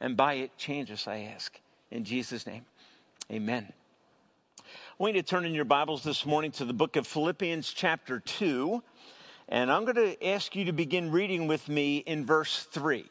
and 0.00 0.16
by 0.16 0.34
it 0.34 0.56
change 0.58 0.90
us, 0.90 1.08
I 1.08 1.30
ask. 1.34 1.58
In 1.90 2.04
Jesus' 2.04 2.46
name, 2.46 2.64
amen. 3.30 3.72
I 4.58 4.62
want 4.98 5.14
you 5.14 5.22
to 5.22 5.28
turn 5.28 5.44
in 5.44 5.54
your 5.54 5.64
Bibles 5.64 6.02
this 6.02 6.24
morning 6.24 6.50
to 6.52 6.64
the 6.64 6.72
book 6.72 6.96
of 6.96 7.06
Philippians, 7.06 7.72
chapter 7.72 8.20
2. 8.20 8.82
And 9.48 9.70
I'm 9.70 9.84
going 9.84 9.96
to 9.96 10.26
ask 10.26 10.56
you 10.56 10.64
to 10.66 10.72
begin 10.72 11.10
reading 11.10 11.46
with 11.46 11.68
me 11.68 11.98
in 11.98 12.24
verse 12.24 12.66
3. 12.70 13.04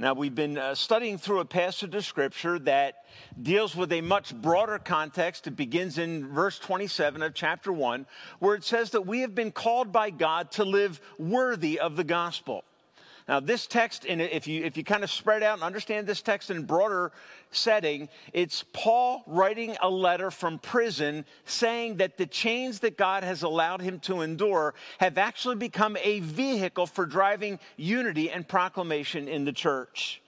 Now, 0.00 0.14
we've 0.14 0.34
been 0.34 0.56
uh, 0.56 0.74
studying 0.74 1.18
through 1.18 1.40
a 1.40 1.44
passage 1.44 1.94
of 1.94 2.06
scripture 2.06 2.58
that 2.60 3.04
deals 3.42 3.76
with 3.76 3.92
a 3.92 4.00
much 4.00 4.34
broader 4.34 4.78
context. 4.78 5.46
It 5.46 5.56
begins 5.56 5.98
in 5.98 6.26
verse 6.26 6.58
27 6.58 7.20
of 7.20 7.34
chapter 7.34 7.70
1, 7.70 8.06
where 8.38 8.54
it 8.54 8.64
says 8.64 8.92
that 8.92 9.02
we 9.02 9.20
have 9.20 9.34
been 9.34 9.52
called 9.52 9.92
by 9.92 10.08
God 10.08 10.52
to 10.52 10.64
live 10.64 11.02
worthy 11.18 11.78
of 11.78 11.96
the 11.96 12.04
gospel. 12.04 12.64
Now, 13.28 13.40
this 13.40 13.66
text, 13.66 14.04
if 14.06 14.46
you, 14.46 14.64
if 14.64 14.76
you 14.76 14.84
kind 14.84 15.04
of 15.04 15.10
spread 15.10 15.42
out 15.42 15.54
and 15.54 15.62
understand 15.62 16.06
this 16.06 16.22
text 16.22 16.50
in 16.50 16.64
broader 16.64 17.12
setting, 17.50 18.08
it's 18.32 18.64
Paul 18.72 19.22
writing 19.26 19.76
a 19.80 19.88
letter 19.88 20.30
from 20.30 20.58
prison 20.58 21.24
saying 21.44 21.96
that 21.96 22.16
the 22.16 22.26
chains 22.26 22.80
that 22.80 22.96
God 22.96 23.22
has 23.22 23.42
allowed 23.42 23.82
him 23.82 24.00
to 24.00 24.22
endure 24.22 24.74
have 24.98 25.18
actually 25.18 25.56
become 25.56 25.96
a 26.02 26.20
vehicle 26.20 26.86
for 26.86 27.06
driving 27.06 27.58
unity 27.76 28.30
and 28.30 28.46
proclamation 28.46 29.28
in 29.28 29.44
the 29.44 29.52
church. 29.52 30.22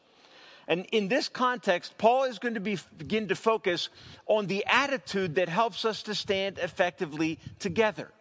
And 0.68 0.86
in 0.92 1.08
this 1.08 1.28
context, 1.28 1.98
Paul 1.98 2.24
is 2.24 2.38
going 2.38 2.54
to 2.54 2.60
be, 2.60 2.78
begin 2.96 3.28
to 3.28 3.34
focus 3.34 3.88
on 4.26 4.46
the 4.46 4.64
attitude 4.66 5.34
that 5.34 5.48
helps 5.48 5.84
us 5.84 6.04
to 6.04 6.14
stand 6.14 6.58
effectively 6.58 7.38
together. 7.58 8.12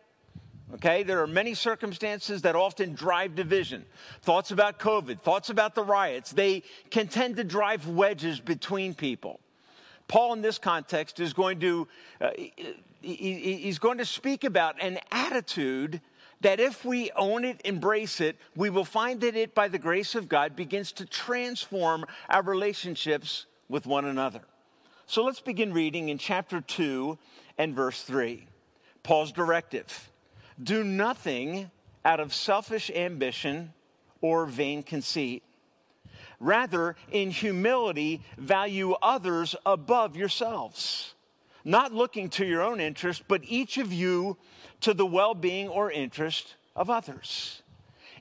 Okay, 0.75 1.03
there 1.03 1.21
are 1.21 1.27
many 1.27 1.53
circumstances 1.53 2.41
that 2.43 2.55
often 2.55 2.93
drive 2.93 3.35
division. 3.35 3.85
Thoughts 4.21 4.51
about 4.51 4.79
COVID, 4.79 5.19
thoughts 5.19 5.49
about 5.49 5.75
the 5.75 5.83
riots, 5.83 6.31
they 6.31 6.63
can 6.89 7.07
tend 7.07 7.35
to 7.37 7.43
drive 7.43 7.87
wedges 7.87 8.39
between 8.39 8.93
people. 8.93 9.39
Paul, 10.07 10.33
in 10.33 10.41
this 10.41 10.57
context, 10.57 11.19
is 11.19 11.33
going 11.33 11.59
to, 11.59 11.87
uh, 12.21 12.31
he, 13.01 13.59
he's 13.61 13.79
going 13.79 13.97
to 13.97 14.05
speak 14.05 14.43
about 14.43 14.81
an 14.81 14.99
attitude 15.11 16.01
that 16.41 16.59
if 16.59 16.85
we 16.85 17.11
own 17.11 17.45
it, 17.45 17.61
embrace 17.65 18.19
it, 18.21 18.37
we 18.55 18.69
will 18.69 18.85
find 18.85 19.21
that 19.21 19.35
it, 19.35 19.53
by 19.53 19.67
the 19.67 19.77
grace 19.77 20.15
of 20.15 20.27
God, 20.27 20.55
begins 20.55 20.91
to 20.93 21.05
transform 21.05 22.05
our 22.29 22.41
relationships 22.41 23.45
with 23.69 23.85
one 23.85 24.05
another. 24.05 24.41
So 25.05 25.23
let's 25.23 25.41
begin 25.41 25.73
reading 25.73 26.09
in 26.09 26.17
chapter 26.17 26.61
2 26.61 27.17
and 27.57 27.75
verse 27.75 28.01
3. 28.03 28.47
Paul's 29.03 29.31
directive. 29.31 30.10
Do 30.61 30.83
nothing 30.83 31.71
out 32.03 32.19
of 32.19 32.33
selfish 32.33 32.91
ambition 32.91 33.73
or 34.21 34.45
vain 34.45 34.83
conceit. 34.83 35.43
Rather, 36.39 36.95
in 37.11 37.31
humility, 37.31 38.21
value 38.37 38.93
others 39.01 39.55
above 39.65 40.15
yourselves, 40.15 41.13
not 41.63 41.93
looking 41.93 42.29
to 42.29 42.45
your 42.45 42.63
own 42.63 42.79
interest, 42.79 43.23
but 43.27 43.41
each 43.45 43.77
of 43.77 43.93
you 43.93 44.37
to 44.81 44.93
the 44.93 45.05
well 45.05 45.35
being 45.35 45.67
or 45.67 45.91
interest 45.91 46.55
of 46.75 46.89
others. 46.89 47.61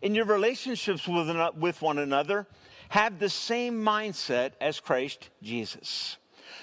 In 0.02 0.14
your 0.14 0.26
relationships 0.26 1.06
with 1.08 1.82
one 1.82 1.98
another, 1.98 2.46
have 2.90 3.18
the 3.18 3.28
same 3.28 3.82
mindset 3.82 4.52
as 4.60 4.80
Christ 4.80 5.30
Jesus, 5.42 6.16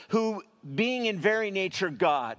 who, 0.10 0.44
being 0.76 1.06
in 1.06 1.20
very 1.20 1.52
nature 1.52 1.90
God, 1.90 2.38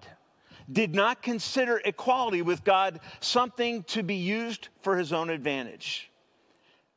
did 0.70 0.94
not 0.94 1.22
consider 1.22 1.80
equality 1.84 2.42
with 2.42 2.64
God 2.64 3.00
something 3.20 3.84
to 3.84 4.02
be 4.02 4.16
used 4.16 4.68
for 4.82 4.96
his 4.96 5.12
own 5.12 5.30
advantage. 5.30 6.10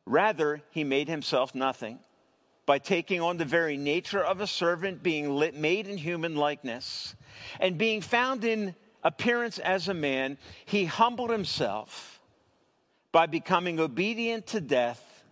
Rather, 0.06 0.62
he 0.72 0.84
made 0.84 1.08
himself 1.08 1.56
nothing 1.56 2.00
by 2.66 2.80
taking 2.80 3.22
on 3.22 3.38
the 3.38 3.46
very 3.46 3.78
nature 3.78 4.24
of 4.24 4.40
a 4.40 4.48
servant, 4.48 5.04
being 5.04 5.38
made 5.56 5.88
in 5.88 5.98
human 5.98 6.36
likeness, 6.36 7.16
and 7.60 7.78
being 7.78 8.02
found 8.02 8.44
in 8.44 8.76
appearance 9.04 9.60
as 9.60 9.88
a 9.88 9.94
man, 9.94 10.38
he 10.66 10.86
humbled 10.86 11.32
himself 11.32 12.20
by 13.12 13.26
becoming 13.26 13.80
obedient 13.80 14.48
to 14.48 14.62
death, 14.62 15.24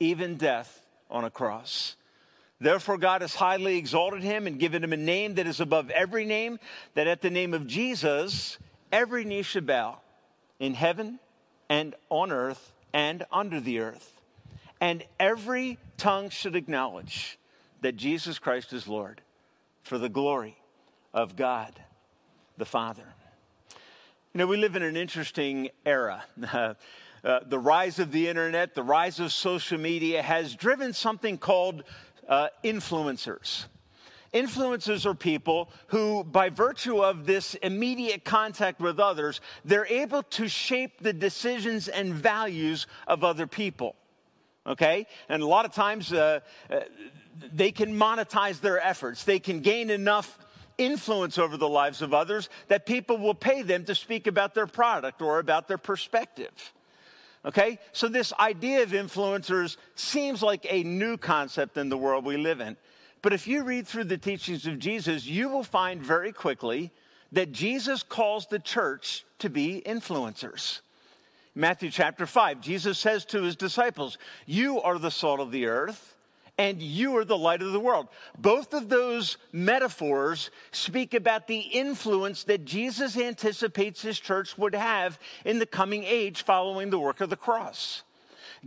even 0.00 0.36
death 0.36 0.86
on 1.10 1.24
a 1.24 1.30
cross. 1.30 1.96
Therefore, 2.60 2.98
God 2.98 3.20
has 3.22 3.34
highly 3.34 3.76
exalted 3.76 4.22
him 4.22 4.46
and 4.46 4.58
given 4.58 4.82
him 4.82 4.92
a 4.92 4.96
name 4.96 5.34
that 5.34 5.46
is 5.46 5.60
above 5.60 5.90
every 5.90 6.24
name, 6.24 6.58
that 6.94 7.06
at 7.06 7.22
the 7.22 7.30
name 7.30 7.54
of 7.54 7.66
Jesus, 7.66 8.58
every 8.90 9.24
knee 9.24 9.42
should 9.42 9.66
bow 9.66 9.98
in 10.58 10.74
heaven 10.74 11.20
and 11.68 11.94
on 12.10 12.32
earth 12.32 12.72
and 12.92 13.24
under 13.30 13.60
the 13.60 13.78
earth. 13.78 14.20
And 14.80 15.04
every 15.20 15.78
tongue 15.96 16.30
should 16.30 16.56
acknowledge 16.56 17.38
that 17.80 17.96
Jesus 17.96 18.38
Christ 18.38 18.72
is 18.72 18.88
Lord 18.88 19.20
for 19.82 19.98
the 19.98 20.08
glory 20.08 20.56
of 21.14 21.36
God 21.36 21.72
the 22.56 22.66
Father. 22.66 23.14
You 24.34 24.38
know, 24.38 24.46
we 24.46 24.56
live 24.56 24.76
in 24.76 24.82
an 24.82 24.96
interesting 24.96 25.70
era. 25.86 26.24
Uh, 27.24 27.40
the 27.44 27.58
rise 27.58 27.98
of 27.98 28.12
the 28.12 28.28
internet, 28.28 28.76
the 28.76 28.82
rise 28.82 29.18
of 29.18 29.32
social 29.32 29.76
media 29.76 30.22
has 30.22 30.54
driven 30.54 30.92
something 30.92 31.36
called 31.36 31.82
uh, 32.28 32.48
influencers. 32.64 33.66
Influencers 34.34 35.06
are 35.06 35.14
people 35.14 35.70
who, 35.88 36.22
by 36.22 36.50
virtue 36.50 37.02
of 37.02 37.24
this 37.24 37.54
immediate 37.56 38.24
contact 38.24 38.80
with 38.80 39.00
others, 39.00 39.40
they're 39.64 39.86
able 39.86 40.22
to 40.22 40.48
shape 40.48 41.00
the 41.00 41.14
decisions 41.14 41.88
and 41.88 42.12
values 42.12 42.86
of 43.06 43.24
other 43.24 43.46
people. 43.46 43.96
Okay? 44.66 45.06
And 45.30 45.42
a 45.42 45.46
lot 45.46 45.64
of 45.64 45.72
times 45.72 46.12
uh, 46.12 46.40
uh, 46.70 46.80
they 47.52 47.72
can 47.72 47.94
monetize 47.94 48.60
their 48.60 48.78
efforts, 48.78 49.24
they 49.24 49.38
can 49.38 49.60
gain 49.60 49.88
enough 49.88 50.38
influence 50.76 51.38
over 51.38 51.56
the 51.56 51.68
lives 51.68 52.02
of 52.02 52.14
others 52.14 52.48
that 52.68 52.86
people 52.86 53.18
will 53.18 53.34
pay 53.34 53.62
them 53.62 53.84
to 53.84 53.94
speak 53.94 54.26
about 54.26 54.54
their 54.54 54.66
product 54.66 55.20
or 55.22 55.38
about 55.38 55.68
their 55.68 55.78
perspective. 55.78 56.72
Okay? 57.44 57.78
So, 57.92 58.08
this 58.08 58.32
idea 58.34 58.82
of 58.82 58.90
influencers 58.90 59.76
seems 59.94 60.42
like 60.42 60.66
a 60.68 60.82
new 60.82 61.16
concept 61.16 61.76
in 61.76 61.88
the 61.88 61.96
world 61.96 62.24
we 62.24 62.36
live 62.36 62.60
in. 62.60 62.76
But 63.22 63.32
if 63.32 63.46
you 63.46 63.64
read 63.64 63.86
through 63.86 64.04
the 64.04 64.18
teachings 64.18 64.66
of 64.66 64.78
Jesus, 64.78 65.26
you 65.26 65.48
will 65.48 65.64
find 65.64 66.02
very 66.02 66.32
quickly 66.32 66.90
that 67.32 67.52
Jesus 67.52 68.02
calls 68.02 68.46
the 68.46 68.58
church 68.58 69.24
to 69.40 69.50
be 69.50 69.82
influencers. 69.84 70.80
Matthew 71.54 71.90
chapter 71.90 72.26
5, 72.26 72.60
Jesus 72.60 72.98
says 72.98 73.24
to 73.26 73.42
his 73.42 73.56
disciples, 73.56 74.18
You 74.46 74.80
are 74.80 74.98
the 74.98 75.10
salt 75.10 75.40
of 75.40 75.50
the 75.50 75.66
earth, 75.66 76.14
and 76.58 76.82
you 76.82 77.16
are 77.16 77.24
the 77.24 77.38
light 77.38 77.62
of 77.62 77.72
the 77.72 77.80
world. 77.80 78.08
Both 78.36 78.74
of 78.74 78.88
those 78.88 79.38
metaphors 79.52 80.50
speak 80.72 81.14
about 81.14 81.46
the 81.46 81.60
influence 81.60 82.44
that 82.44 82.64
Jesus 82.64 83.16
anticipates 83.16 84.02
his 84.02 84.18
church 84.18 84.58
would 84.58 84.74
have 84.74 85.18
in 85.44 85.60
the 85.60 85.66
coming 85.66 86.02
age 86.04 86.42
following 86.42 86.90
the 86.90 86.98
work 86.98 87.20
of 87.20 87.30
the 87.30 87.36
cross. 87.36 88.02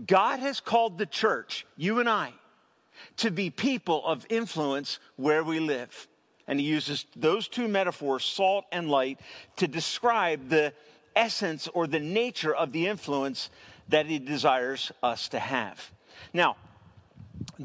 God 0.08 0.40
has 0.40 0.62
called 0.62 0.98
the 0.98 1.06
church, 1.06 1.66
you 1.76 2.00
and 2.00 2.08
I, 2.08 2.32
to 3.18 3.30
be 3.30 3.50
people 3.50 4.06
of 4.06 4.26
influence 4.30 5.00
where 5.18 5.44
we 5.44 5.60
live. 5.60 6.08
And 6.48 6.60
he 6.60 6.66
uses 6.66 7.06
those 7.16 7.50
two 7.50 7.68
metaphors, 7.68 8.24
salt 8.24 8.66
and 8.72 8.90
light, 8.90 9.20
to 9.58 9.68
describe 9.68 10.48
the 10.48 10.74
essence 11.14 11.68
or 11.74 11.88
the 11.88 12.00
nature 12.00 12.56
of 12.56 12.72
the 12.72 12.88
influence 12.88 13.50
that 13.90 14.06
he 14.06 14.18
desires 14.18 14.94
us 15.04 15.28
to 15.30 15.40
have. 15.40 15.92
Now, 16.34 16.56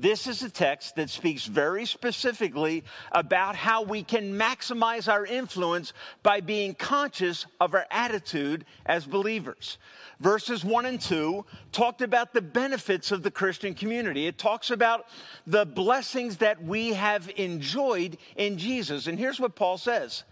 this 0.01 0.27
is 0.27 0.43
a 0.43 0.51
text 0.51 0.97
that 0.97 1.11
speaks 1.11 1.47
very 1.47 1.87
specifically 1.87 2.85
about 3.13 3.57
how 3.57 3.83
we 3.83 4.03
can 4.03 4.35
maximize 4.35 5.11
our 5.11 5.27
influence 5.27 5.93
by 6.23 6.41
being 6.41 6.75
conscious 6.75 7.47
of 7.61 7.75
our 7.75 7.87
attitude 7.91 8.65
as 8.87 9.07
believers 9.07 9.79
verses 10.21 10.65
1 10.65 10.87
and 10.87 11.01
2 11.01 11.45
talked 11.73 12.03
about 12.03 12.33
the 12.33 12.43
benefits 12.43 13.13
of 13.13 13.23
the 13.23 13.31
Christian 13.31 13.75
community. 13.75 14.27
It 14.27 14.39
talks 14.39 14.71
about 14.71 15.07
the 15.47 15.67
blessings 15.67 16.39
that 16.39 16.63
we 16.63 16.93
have 16.95 17.31
enjoyed 17.37 18.19
in 18.37 18.59
Jesus. 18.59 19.07
And 19.07 19.19
here's 19.19 19.41
what 19.41 19.55
Paul 19.55 19.79
says 19.79 20.25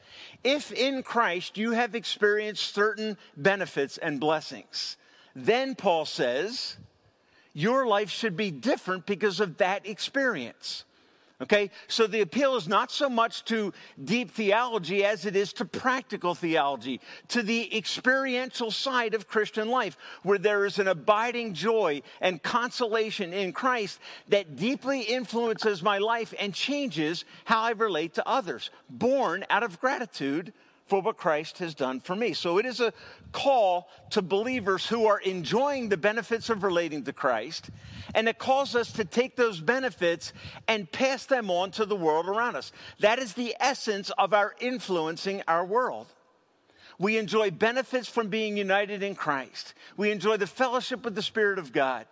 If 0.42 0.72
in 0.72 1.02
Christ 1.02 1.58
you 1.58 1.72
have 1.72 1.94
experienced 1.94 2.74
certain 2.74 3.16
benefits 3.36 3.98
and 3.98 4.20
blessings, 4.20 4.96
then 5.34 5.74
Paul 5.74 6.04
says, 6.06 6.76
your 7.54 7.86
life 7.86 8.10
should 8.10 8.36
be 8.36 8.50
different 8.50 9.06
because 9.06 9.40
of 9.40 9.56
that 9.58 9.86
experience. 9.86 10.84
Okay, 11.42 11.70
so 11.88 12.06
the 12.06 12.20
appeal 12.20 12.54
is 12.54 12.68
not 12.68 12.92
so 12.92 13.08
much 13.08 13.44
to 13.46 13.72
deep 14.02 14.30
theology 14.30 15.04
as 15.04 15.26
it 15.26 15.34
is 15.34 15.52
to 15.54 15.64
practical 15.64 16.34
theology, 16.34 17.00
to 17.28 17.42
the 17.42 17.76
experiential 17.76 18.70
side 18.70 19.14
of 19.14 19.26
Christian 19.26 19.68
life, 19.68 19.98
where 20.22 20.38
there 20.38 20.64
is 20.64 20.78
an 20.78 20.86
abiding 20.86 21.52
joy 21.52 22.02
and 22.20 22.40
consolation 22.42 23.32
in 23.32 23.52
Christ 23.52 23.98
that 24.28 24.54
deeply 24.54 25.00
influences 25.00 25.82
my 25.82 25.98
life 25.98 26.32
and 26.38 26.54
changes 26.54 27.24
how 27.44 27.62
I 27.62 27.72
relate 27.72 28.14
to 28.14 28.28
others, 28.28 28.70
born 28.88 29.44
out 29.50 29.64
of 29.64 29.80
gratitude 29.80 30.52
for 30.86 31.00
what 31.00 31.16
Christ 31.16 31.58
has 31.58 31.74
done 31.74 32.00
for 32.00 32.14
me. 32.14 32.32
So 32.34 32.58
it 32.58 32.66
is 32.66 32.80
a 32.80 32.92
call 33.32 33.88
to 34.10 34.22
believers 34.22 34.86
who 34.86 35.06
are 35.06 35.18
enjoying 35.20 35.88
the 35.88 35.96
benefits 35.96 36.50
of 36.50 36.62
relating 36.62 37.04
to 37.04 37.12
Christ, 37.12 37.70
and 38.14 38.28
it 38.28 38.38
calls 38.38 38.76
us 38.76 38.92
to 38.92 39.04
take 39.04 39.36
those 39.36 39.60
benefits 39.60 40.32
and 40.68 40.90
pass 40.90 41.26
them 41.26 41.50
on 41.50 41.70
to 41.72 41.86
the 41.86 41.96
world 41.96 42.28
around 42.28 42.56
us. 42.56 42.72
That 43.00 43.18
is 43.18 43.32
the 43.32 43.56
essence 43.60 44.10
of 44.18 44.34
our 44.34 44.54
influencing 44.60 45.42
our 45.48 45.64
world. 45.64 46.06
We 46.98 47.18
enjoy 47.18 47.50
benefits 47.50 48.08
from 48.08 48.28
being 48.28 48.56
united 48.56 49.02
in 49.02 49.14
Christ. 49.14 49.74
We 49.96 50.10
enjoy 50.10 50.36
the 50.36 50.46
fellowship 50.46 51.04
with 51.04 51.14
the 51.14 51.22
Spirit 51.22 51.58
of 51.58 51.72
God. 51.72 52.06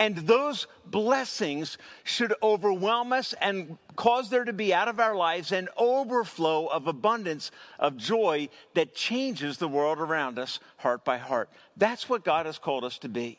And 0.00 0.16
those 0.16 0.66
blessings 0.86 1.76
should 2.04 2.32
overwhelm 2.42 3.12
us 3.12 3.34
and 3.34 3.76
cause 3.96 4.30
there 4.30 4.44
to 4.44 4.52
be 4.54 4.72
out 4.72 4.88
of 4.88 4.98
our 4.98 5.14
lives 5.14 5.52
an 5.52 5.68
overflow 5.76 6.66
of 6.68 6.86
abundance 6.86 7.50
of 7.78 7.98
joy 7.98 8.48
that 8.72 8.94
changes 8.94 9.58
the 9.58 9.68
world 9.68 9.98
around 9.98 10.38
us 10.38 10.58
heart 10.78 11.04
by 11.04 11.18
heart. 11.18 11.50
That's 11.76 12.08
what 12.08 12.24
God 12.24 12.46
has 12.46 12.58
called 12.58 12.82
us 12.82 12.98
to 13.00 13.10
be. 13.10 13.38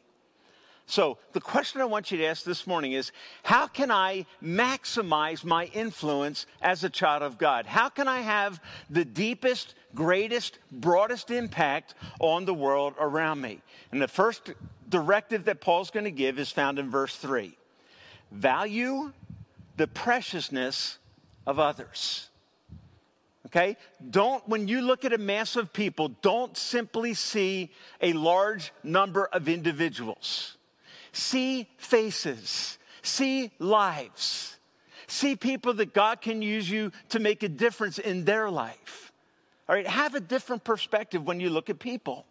So, 0.85 1.17
the 1.31 1.39
question 1.39 1.79
I 1.79 1.85
want 1.85 2.11
you 2.11 2.17
to 2.17 2.25
ask 2.25 2.43
this 2.43 2.67
morning 2.67 2.91
is 2.93 3.11
how 3.43 3.67
can 3.67 3.91
I 3.91 4.25
maximize 4.43 5.45
my 5.45 5.65
influence 5.67 6.45
as 6.61 6.83
a 6.83 6.89
child 6.89 7.23
of 7.23 7.37
God? 7.37 7.65
How 7.65 7.87
can 7.87 8.07
I 8.07 8.19
have 8.19 8.59
the 8.89 9.05
deepest, 9.05 9.75
greatest, 9.95 10.59
broadest 10.71 11.31
impact 11.31 11.93
on 12.19 12.45
the 12.45 12.53
world 12.53 12.95
around 12.99 13.39
me? 13.39 13.61
And 13.91 14.01
the 14.01 14.07
first 14.07 14.51
directive 14.89 15.45
that 15.45 15.61
Paul's 15.61 15.91
going 15.91 16.03
to 16.03 16.11
give 16.11 16.37
is 16.39 16.51
found 16.51 16.77
in 16.77 16.89
verse 16.89 17.15
3 17.15 17.57
value 18.31 19.11
the 19.77 19.87
preciousness 19.87 20.97
of 21.47 21.59
others. 21.59 22.29
Okay? 23.47 23.77
Don't, 24.09 24.47
when 24.47 24.67
you 24.67 24.81
look 24.81 25.03
at 25.05 25.13
a 25.13 25.17
mass 25.17 25.55
of 25.55 25.73
people, 25.73 26.09
don't 26.21 26.55
simply 26.55 27.13
see 27.13 27.71
a 28.01 28.13
large 28.13 28.71
number 28.83 29.25
of 29.25 29.49
individuals. 29.49 30.57
See 31.13 31.69
faces, 31.77 32.77
see 33.01 33.51
lives, 33.59 34.57
see 35.07 35.35
people 35.35 35.73
that 35.75 35.93
God 35.93 36.21
can 36.21 36.41
use 36.41 36.69
you 36.69 36.91
to 37.09 37.19
make 37.19 37.43
a 37.43 37.49
difference 37.49 37.99
in 37.99 38.23
their 38.25 38.49
life. 38.49 39.11
All 39.67 39.75
right? 39.75 39.87
Have 39.87 40.15
a 40.15 40.19
different 40.19 40.63
perspective 40.63 41.25
when 41.25 41.39
you 41.39 41.49
look 41.49 41.69
at 41.69 41.79
people. 41.79 42.25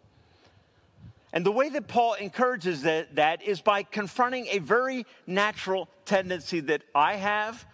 And 1.33 1.45
the 1.45 1.51
way 1.51 1.69
that 1.69 1.87
Paul 1.87 2.15
encourages 2.15 2.81
that, 2.81 3.15
that 3.15 3.41
is 3.41 3.61
by 3.61 3.83
confronting 3.83 4.47
a 4.47 4.59
very 4.59 5.05
natural 5.25 5.87
tendency 6.05 6.59
that 6.61 6.83
I 6.93 7.15
have, 7.15 7.65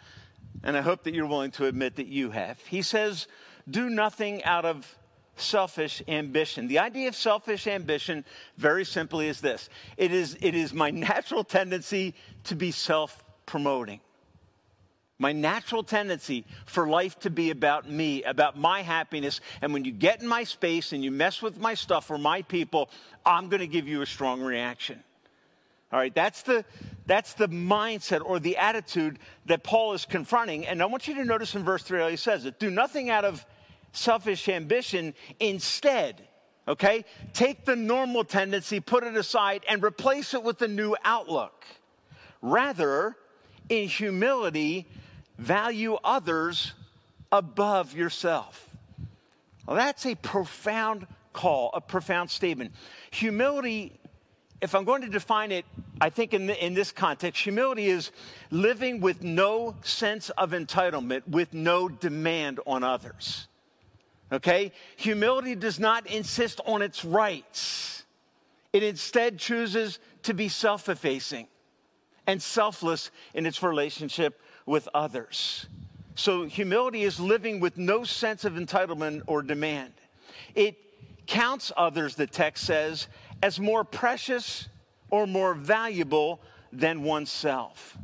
and 0.64 0.78
I 0.78 0.82
hope 0.82 1.04
that 1.04 1.14
you're 1.14 1.26
willing 1.26 1.52
to 1.52 1.66
admit 1.66 1.96
that 1.96 2.08
you 2.08 2.32
have. 2.32 2.60
He 2.68 2.82
says, 2.82 3.28
Do 3.70 3.90
nothing 3.90 4.44
out 4.44 4.66
of 4.66 4.98
selfish 5.38 6.02
ambition. 6.08 6.68
The 6.68 6.80
idea 6.80 7.08
of 7.08 7.16
selfish 7.16 7.68
ambition, 7.68 8.26
very 8.58 8.86
simply, 8.86 9.28
is 9.28 9.42
this 9.42 9.70
it 9.98 10.12
is, 10.12 10.38
it 10.42 10.56
is 10.56 10.74
my 10.74 10.92
natural 10.92 11.44
tendency 11.44 12.16
to 12.46 12.56
be 12.56 12.72
self 12.72 13.24
promoting 13.46 14.02
my 15.20 15.32
natural 15.32 15.84
tendency 15.84 16.46
for 16.66 16.88
life 16.88 17.20
to 17.20 17.30
be 17.30 17.50
about 17.50 17.90
me, 17.90 18.24
about 18.24 18.58
my 18.58 18.82
happiness. 18.82 19.42
And 19.62 19.74
when 19.74 19.84
you 19.84 19.92
get 19.92 20.22
in 20.22 20.28
my 20.28 20.44
space 20.44 20.94
and 20.94 21.04
you 21.04 21.12
mess 21.12 21.42
with 21.42 21.60
my 21.60 21.74
stuff 21.74 22.12
or 22.12 22.18
my 22.18 22.44
people, 22.44 22.90
I'm 23.26 23.50
going 23.50 23.62
to 23.62 23.68
give 23.68 23.88
you 23.88 24.02
a 24.02 24.06
strong 24.06 24.42
reaction. 24.42 25.04
All 25.92 26.00
right, 26.00 26.14
that's 26.14 26.42
the, 26.44 26.66
that's 27.06 27.34
the 27.34 27.48
mindset 27.48 28.22
or 28.24 28.40
the 28.40 28.58
attitude 28.58 29.20
that 29.46 29.64
Paul 29.64 29.94
is 29.94 30.06
confronting. 30.06 30.68
And 30.68 30.82
I 30.82 30.86
want 30.86 31.08
you 31.08 31.16
to 31.16 31.26
notice 31.26 31.56
in 31.56 31.64
verse 31.64 31.82
3 31.84 32.00
how 32.00 32.10
he 32.10 32.18
says 32.18 32.46
it 32.46 32.60
do 32.60 32.70
nothing 32.70 33.10
out 33.10 33.26
of 33.26 33.46
selfish 33.98 34.48
ambition. 34.48 35.14
Instead, 35.40 36.22
okay, 36.68 37.06
take 37.34 37.66
the 37.66 37.76
normal 37.76 38.24
tendency, 38.24 38.80
put 38.80 39.04
it 39.04 39.16
aside, 39.16 39.64
and 39.70 39.84
replace 39.84 40.34
it 40.34 40.44
with 40.44 40.62
a 40.62 40.68
new 40.68 40.96
outlook. 41.04 41.66
Rather, 42.42 43.16
in 43.70 43.88
humility, 43.88 44.88
value 45.38 45.98
others 46.04 46.74
above 47.32 47.94
yourself. 47.94 48.70
Well, 49.66 49.76
that's 49.76 50.06
a 50.06 50.16
profound 50.16 51.08
call, 51.34 51.72
a 51.74 51.82
profound 51.82 52.32
statement. 52.32 52.72
Humility, 53.12 54.00
if 54.62 54.74
I'm 54.74 54.86
going 54.86 55.02
to 55.02 55.10
define 55.10 55.52
it, 55.52 55.66
I 56.00 56.10
think 56.10 56.34
in, 56.34 56.48
the, 56.48 56.66
in 56.66 56.74
this 56.74 56.92
context, 56.92 57.44
humility 57.44 57.88
is 57.88 58.12
living 58.50 59.02
with 59.02 59.24
no 59.24 59.76
sense 59.82 60.30
of 60.32 60.52
entitlement, 60.52 61.28
with 61.28 61.54
no 61.54 61.90
demand 61.90 62.60
on 62.66 62.84
others. 62.84 63.47
Okay? 64.32 64.72
Humility 64.98 65.56
does 65.56 65.80
not 65.80 66.08
insist 66.08 66.60
on 66.66 66.82
its 66.82 67.06
rights, 67.06 68.04
it 68.74 68.84
instead 68.84 69.40
chooses 69.40 70.00
to 70.24 70.34
be 70.34 70.50
self 70.50 70.90
effacing 70.90 71.48
and 72.28 72.42
selfless 72.42 73.10
in 73.34 73.46
its 73.46 73.64
relationship 73.64 74.42
with 74.66 74.88
others. 74.94 75.68
So, 76.16 76.46
humility 76.46 77.04
is 77.04 77.20
living 77.20 77.60
with 77.60 77.78
no 77.78 78.04
sense 78.04 78.44
of 78.44 78.54
entitlement 78.54 79.22
or 79.28 79.42
demand. 79.42 79.94
It 80.56 80.76
counts 81.28 81.72
others, 81.78 82.16
the 82.16 82.28
text 82.28 82.66
says, 82.66 83.08
as 83.42 83.60
more 83.60 83.84
precious 83.84 84.68
or 85.10 85.28
more 85.28 85.54
valuable 85.54 86.42
than 86.74 87.04
oneself. 87.04 87.98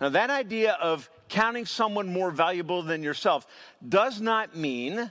Now, 0.00 0.08
that 0.10 0.30
idea 0.30 0.74
of 0.80 1.10
counting 1.28 1.66
someone 1.66 2.12
more 2.12 2.30
valuable 2.30 2.82
than 2.82 3.02
yourself 3.02 3.46
does 3.86 4.20
not 4.20 4.56
mean 4.56 5.10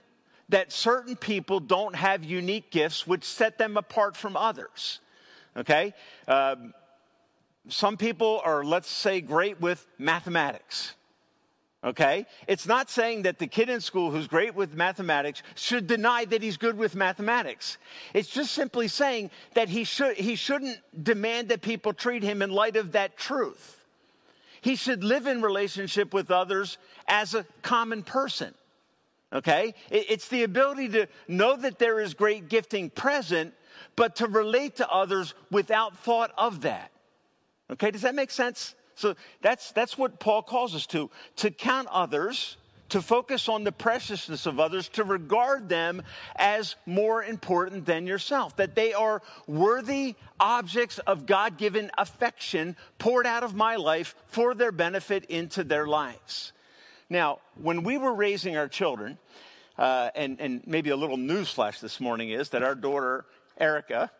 that 0.49 0.71
certain 0.71 1.15
people 1.15 1.59
don't 1.59 1.95
have 1.95 2.23
unique 2.23 2.71
gifts 2.71 3.05
which 3.05 3.23
set 3.23 3.57
them 3.57 3.77
apart 3.77 4.15
from 4.15 4.37
others. 4.37 4.99
Okay? 5.55 5.93
Um, 6.27 6.73
some 7.67 7.97
people 7.97 8.41
are, 8.43 8.63
let's 8.63 8.89
say, 8.89 9.19
great 9.21 9.59
with 9.59 9.85
mathematics. 9.97 10.93
Okay? 11.83 12.25
It's 12.47 12.65
not 12.65 12.89
saying 12.89 13.23
that 13.23 13.39
the 13.39 13.47
kid 13.47 13.69
in 13.69 13.81
school 13.81 14.11
who's 14.11 14.27
great 14.27 14.55
with 14.55 14.73
mathematics 14.73 15.43
should 15.55 15.85
deny 15.85 16.25
that 16.25 16.41
he's 16.41 16.57
good 16.57 16.77
with 16.77 16.95
mathematics. 16.95 17.77
It's 18.13 18.29
just 18.29 18.51
simply 18.51 18.87
saying 18.87 19.31
that 19.53 19.69
he, 19.69 19.83
should, 19.83 20.17
he 20.17 20.35
shouldn't 20.35 20.79
demand 21.03 21.49
that 21.49 21.61
people 21.61 21.93
treat 21.93 22.23
him 22.23 22.41
in 22.41 22.51
light 22.51 22.77
of 22.77 22.93
that 22.93 23.17
truth. 23.17 23.85
He 24.61 24.75
should 24.75 25.03
live 25.03 25.27
in 25.27 25.41
relationship 25.41 26.13
with 26.13 26.31
others 26.31 26.77
as 27.07 27.33
a 27.33 27.45
common 27.61 28.03
person. 28.03 28.53
Okay? 29.33 29.73
It's 29.89 30.29
the 30.29 30.43
ability 30.43 30.89
to 30.89 31.07
know 31.27 31.57
that 31.57 31.79
there 31.79 31.99
is 31.99 32.13
great 32.13 32.49
gifting 32.49 32.89
present, 32.89 33.53
but 33.95 34.17
to 34.17 34.27
relate 34.27 34.77
to 34.77 34.89
others 34.89 35.33
without 35.51 35.97
thought 35.99 36.31
of 36.37 36.61
that. 36.61 36.91
Okay, 37.69 37.91
does 37.91 38.01
that 38.01 38.15
make 38.15 38.31
sense? 38.31 38.75
So 38.95 39.15
that's, 39.41 39.71
that's 39.71 39.97
what 39.97 40.19
Paul 40.19 40.41
calls 40.41 40.73
us 40.73 40.87
to 40.87 41.11
to 41.37 41.51
count 41.51 41.87
others, 41.91 42.57
to 42.89 43.01
focus 43.01 43.49
on 43.49 43.63
the 43.63 43.71
preciousness 43.71 44.45
of 44.45 44.59
others, 44.59 44.87
to 44.89 45.03
regard 45.03 45.67
them 45.67 46.01
as 46.37 46.75
more 46.85 47.23
important 47.23 47.85
than 47.85 48.07
yourself, 48.07 48.55
that 48.55 48.75
they 48.75 48.93
are 48.93 49.21
worthy 49.45 50.15
objects 50.39 50.99
of 50.99 51.25
God 51.25 51.57
given 51.57 51.91
affection 51.97 52.77
poured 52.97 53.27
out 53.27 53.43
of 53.43 53.53
my 53.53 53.75
life 53.75 54.15
for 54.27 54.55
their 54.55 54.71
benefit 54.71 55.25
into 55.25 55.63
their 55.63 55.85
lives. 55.85 56.53
Now, 57.09 57.39
when 57.55 57.83
we 57.83 57.97
were 57.97 58.13
raising 58.13 58.57
our 58.57 58.67
children, 58.67 59.17
uh, 59.77 60.09
and, 60.15 60.39
and 60.41 60.61
maybe 60.67 60.89
a 60.89 60.95
little 60.95 61.17
newsflash 61.17 61.79
this 61.79 62.01
morning 62.01 62.31
is 62.31 62.49
that 62.49 62.63
our 62.63 62.75
daughter, 62.75 63.25
Erica, 63.57 64.11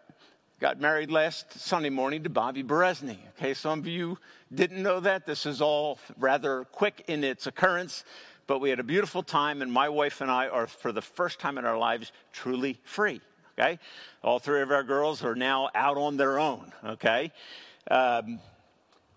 got 0.62 0.80
married 0.80 1.12
last 1.12 1.60
Sunday 1.60 1.90
morning 1.90 2.24
to 2.24 2.30
Bobby 2.30 2.64
Berezny. 2.64 3.18
Okay, 3.38 3.54
some 3.54 3.80
of 3.80 3.88
you 3.88 4.18
didn't 4.54 4.82
know 4.82 5.02
that. 5.02 5.26
This 5.26 5.46
is 5.46 5.62
all 5.62 6.00
rather 6.18 6.64
quick 6.72 7.04
in 7.08 7.24
its 7.24 7.46
occurrence, 7.46 8.06
but 8.48 8.60
we 8.60 8.70
had 8.70 8.80
a 8.80 8.84
beautiful 8.84 9.22
time, 9.22 9.62
and 9.62 9.72
my 9.72 9.90
wife 9.90 10.22
and 10.22 10.32
I 10.32 10.48
are, 10.48 10.68
for 10.68 10.94
the 10.94 11.02
first 11.02 11.40
time 11.40 11.58
in 11.58 11.66
our 11.66 11.78
lives, 11.78 12.14
truly 12.32 12.80
free. 12.84 13.20
Okay, 13.60 13.80
all 14.24 14.40
three 14.40 14.62
of 14.62 14.72
our 14.72 14.84
girls 14.84 15.24
are 15.24 15.36
now 15.36 15.70
out 15.76 15.98
on 15.98 16.16
their 16.16 16.40
own. 16.40 16.72
Okay. 16.86 17.32
Um, 17.90 18.40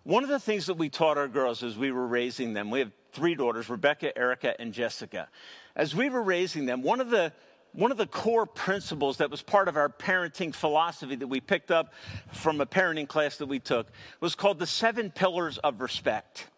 one 0.04 0.24
of 0.24 0.30
the 0.30 0.40
things 0.40 0.66
that 0.66 0.74
we 0.74 0.88
taught 0.88 1.18
our 1.18 1.28
girls 1.28 1.62
as 1.62 1.76
we 1.76 1.92
were 1.92 2.06
raising 2.06 2.54
them, 2.54 2.70
we 2.70 2.78
have 2.78 2.92
three 3.12 3.34
daughters 3.34 3.68
Rebecca, 3.68 4.16
Erica, 4.16 4.58
and 4.60 4.72
Jessica. 4.72 5.28
As 5.76 5.94
we 5.94 6.08
were 6.08 6.22
raising 6.22 6.66
them, 6.66 6.82
one 6.82 7.00
of 7.00 7.10
the 7.10 7.32
one 7.72 7.92
of 7.92 7.96
the 7.96 8.06
core 8.06 8.46
principles 8.46 9.18
that 9.18 9.30
was 9.30 9.42
part 9.42 9.68
of 9.68 9.76
our 9.76 9.88
parenting 9.88 10.52
philosophy 10.52 11.14
that 11.14 11.28
we 11.28 11.40
picked 11.40 11.70
up 11.70 11.92
from 12.32 12.60
a 12.60 12.66
parenting 12.66 13.06
class 13.06 13.36
that 13.36 13.46
we 13.46 13.60
took 13.60 13.86
was 14.20 14.34
called 14.34 14.58
the 14.58 14.66
seven 14.66 15.08
pillars 15.08 15.58
of 15.58 15.80
respect. 15.80 16.48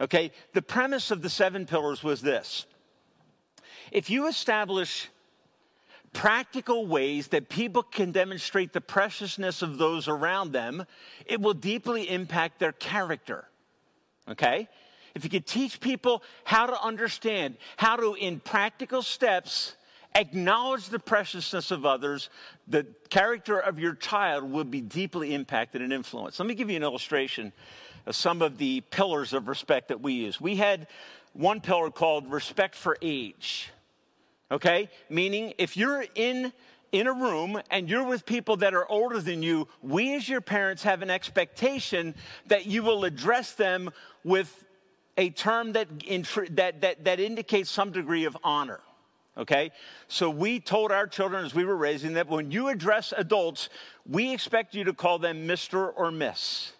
Okay, 0.00 0.32
the 0.54 0.62
premise 0.62 1.10
of 1.10 1.20
the 1.20 1.28
seven 1.28 1.66
pillars 1.66 2.02
was 2.02 2.22
this 2.22 2.66
if 3.90 4.08
you 4.08 4.26
establish 4.26 5.08
practical 6.12 6.86
ways 6.86 7.28
that 7.28 7.48
people 7.48 7.82
can 7.82 8.12
demonstrate 8.12 8.72
the 8.72 8.80
preciousness 8.80 9.62
of 9.62 9.78
those 9.78 10.08
around 10.08 10.52
them, 10.52 10.84
it 11.26 11.40
will 11.40 11.54
deeply 11.54 12.08
impact 12.08 12.58
their 12.58 12.72
character. 12.72 13.46
Okay? 14.28 14.68
If 15.14 15.24
you 15.24 15.30
could 15.30 15.46
teach 15.46 15.80
people 15.80 16.22
how 16.44 16.66
to 16.66 16.80
understand, 16.82 17.56
how 17.76 17.96
to, 17.96 18.14
in 18.14 18.40
practical 18.40 19.02
steps, 19.02 19.76
acknowledge 20.14 20.88
the 20.88 20.98
preciousness 20.98 21.70
of 21.70 21.84
others, 21.86 22.30
the 22.68 22.86
character 23.10 23.58
of 23.58 23.78
your 23.78 23.94
child 23.94 24.50
will 24.50 24.64
be 24.64 24.80
deeply 24.80 25.34
impacted 25.34 25.82
and 25.82 25.92
influenced. 25.92 26.38
Let 26.38 26.48
me 26.48 26.54
give 26.54 26.70
you 26.70 26.76
an 26.76 26.82
illustration 26.82 27.52
of 28.06 28.16
some 28.16 28.42
of 28.42 28.58
the 28.58 28.80
pillars 28.90 29.32
of 29.32 29.48
respect 29.48 29.88
that 29.88 30.00
we 30.00 30.14
use. 30.14 30.40
We 30.40 30.56
had 30.56 30.86
one 31.32 31.60
pillar 31.60 31.90
called 31.90 32.30
respect 32.30 32.74
for 32.74 32.96
age. 33.00 33.70
Okay? 34.50 34.90
Meaning, 35.08 35.54
if 35.58 35.76
you're 35.76 36.04
in 36.14 36.52
in 36.90 37.06
a 37.06 37.12
room 37.12 37.58
and 37.70 37.88
you're 37.88 38.04
with 38.04 38.26
people 38.26 38.58
that 38.58 38.74
are 38.74 38.86
older 38.90 39.18
than 39.18 39.42
you, 39.42 39.66
we 39.80 40.14
as 40.14 40.28
your 40.28 40.42
parents 40.42 40.82
have 40.82 41.00
an 41.00 41.08
expectation 41.08 42.14
that 42.48 42.66
you 42.66 42.82
will 42.82 43.06
address 43.06 43.52
them 43.52 43.90
with 44.24 44.66
a 45.16 45.30
term 45.30 45.72
that, 45.72 45.88
that, 46.56 46.80
that, 46.80 47.04
that 47.04 47.20
indicates 47.20 47.70
some 47.70 47.92
degree 47.92 48.24
of 48.24 48.36
honor. 48.42 48.80
Okay? 49.36 49.70
So 50.08 50.30
we 50.30 50.60
told 50.60 50.92
our 50.92 51.06
children 51.06 51.44
as 51.44 51.54
we 51.54 51.64
were 51.64 51.76
raising 51.76 52.14
that 52.14 52.28
when 52.28 52.50
you 52.50 52.68
address 52.68 53.12
adults, 53.16 53.68
we 54.06 54.32
expect 54.32 54.74
you 54.74 54.84
to 54.84 54.92
call 54.92 55.18
them 55.18 55.46
Mr. 55.46 55.92
or 55.96 56.10
Miss. 56.10 56.72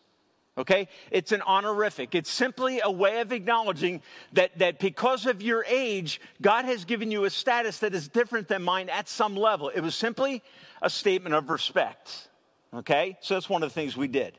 Okay? 0.59 0.89
It's 1.11 1.33
an 1.33 1.41
honorific. 1.43 2.15
It's 2.15 2.31
simply 2.31 2.81
a 2.85 2.91
way 2.91 3.21
of 3.21 3.33
acknowledging 3.33 4.03
that, 4.35 4.59
that 4.59 4.79
because 4.79 5.25
of 5.25 5.41
your 5.41 5.65
age, 5.67 6.21
God 6.43 6.67
has 6.67 6.85
given 6.85 7.11
you 7.11 7.25
a 7.25 7.31
status 7.31 7.79
that 7.79 7.95
is 7.95 8.09
different 8.09 8.49
than 8.49 8.63
mine 8.63 8.91
at 8.91 9.09
some 9.09 9.35
level. 9.35 9.71
It 9.71 9.81
was 9.81 9.95
simply 9.95 10.43
a 10.83 10.91
statement 10.91 11.35
of 11.35 11.49
respect. 11.49 12.29
Okay? 12.75 13.17
So 13.21 13.35
that's 13.35 13.49
one 13.49 13.63
of 13.63 13.71
the 13.71 13.75
things 13.75 13.97
we 13.97 14.09
did. 14.09 14.37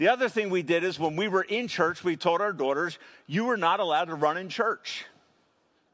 The 0.00 0.08
other 0.08 0.30
thing 0.30 0.48
we 0.48 0.62
did 0.62 0.82
is 0.82 0.98
when 0.98 1.14
we 1.14 1.28
were 1.28 1.42
in 1.42 1.68
church, 1.68 2.02
we 2.02 2.16
told 2.16 2.40
our 2.40 2.54
daughters, 2.54 2.98
you 3.26 3.44
were 3.44 3.58
not 3.58 3.80
allowed 3.80 4.06
to 4.06 4.14
run 4.14 4.38
in 4.38 4.48
church. 4.48 5.04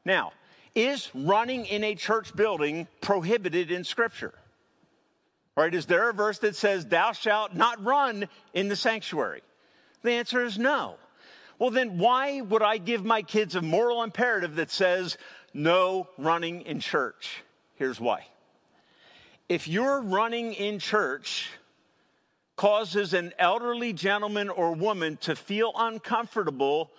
Now, 0.05 0.31
is 0.73 1.11
running 1.13 1.65
in 1.65 1.83
a 1.83 1.93
church 1.93 2.33
building 2.33 2.87
prohibited 3.01 3.69
in 3.69 3.83
Scripture? 3.83 4.33
Right? 5.57 5.75
Is 5.75 5.87
there 5.87 6.09
a 6.09 6.13
verse 6.13 6.39
that 6.39 6.55
says, 6.55 6.85
Thou 6.85 7.11
shalt 7.11 7.53
not 7.53 7.83
run 7.83 8.29
in 8.53 8.69
the 8.69 8.77
sanctuary? 8.77 9.41
The 10.03 10.11
answer 10.11 10.41
is 10.41 10.57
no. 10.57 10.95
Well, 11.59 11.71
then 11.71 11.97
why 11.97 12.39
would 12.39 12.63
I 12.63 12.77
give 12.77 13.03
my 13.03 13.23
kids 13.23 13.55
a 13.55 13.61
moral 13.61 14.03
imperative 14.03 14.55
that 14.55 14.71
says, 14.71 15.17
No 15.53 16.07
running 16.17 16.61
in 16.61 16.79
church? 16.79 17.43
Here's 17.75 17.99
why. 17.99 18.25
If 19.49 19.67
you're 19.67 19.99
running 19.99 20.53
in 20.53 20.79
church, 20.79 21.49
causes 22.57 23.13
an 23.13 23.31
elderly 23.39 23.93
gentleman 23.93 24.49
or 24.49 24.73
woman 24.73 25.15
to 25.17 25.35
feel 25.35 25.71
uncomfortable, 25.77 26.91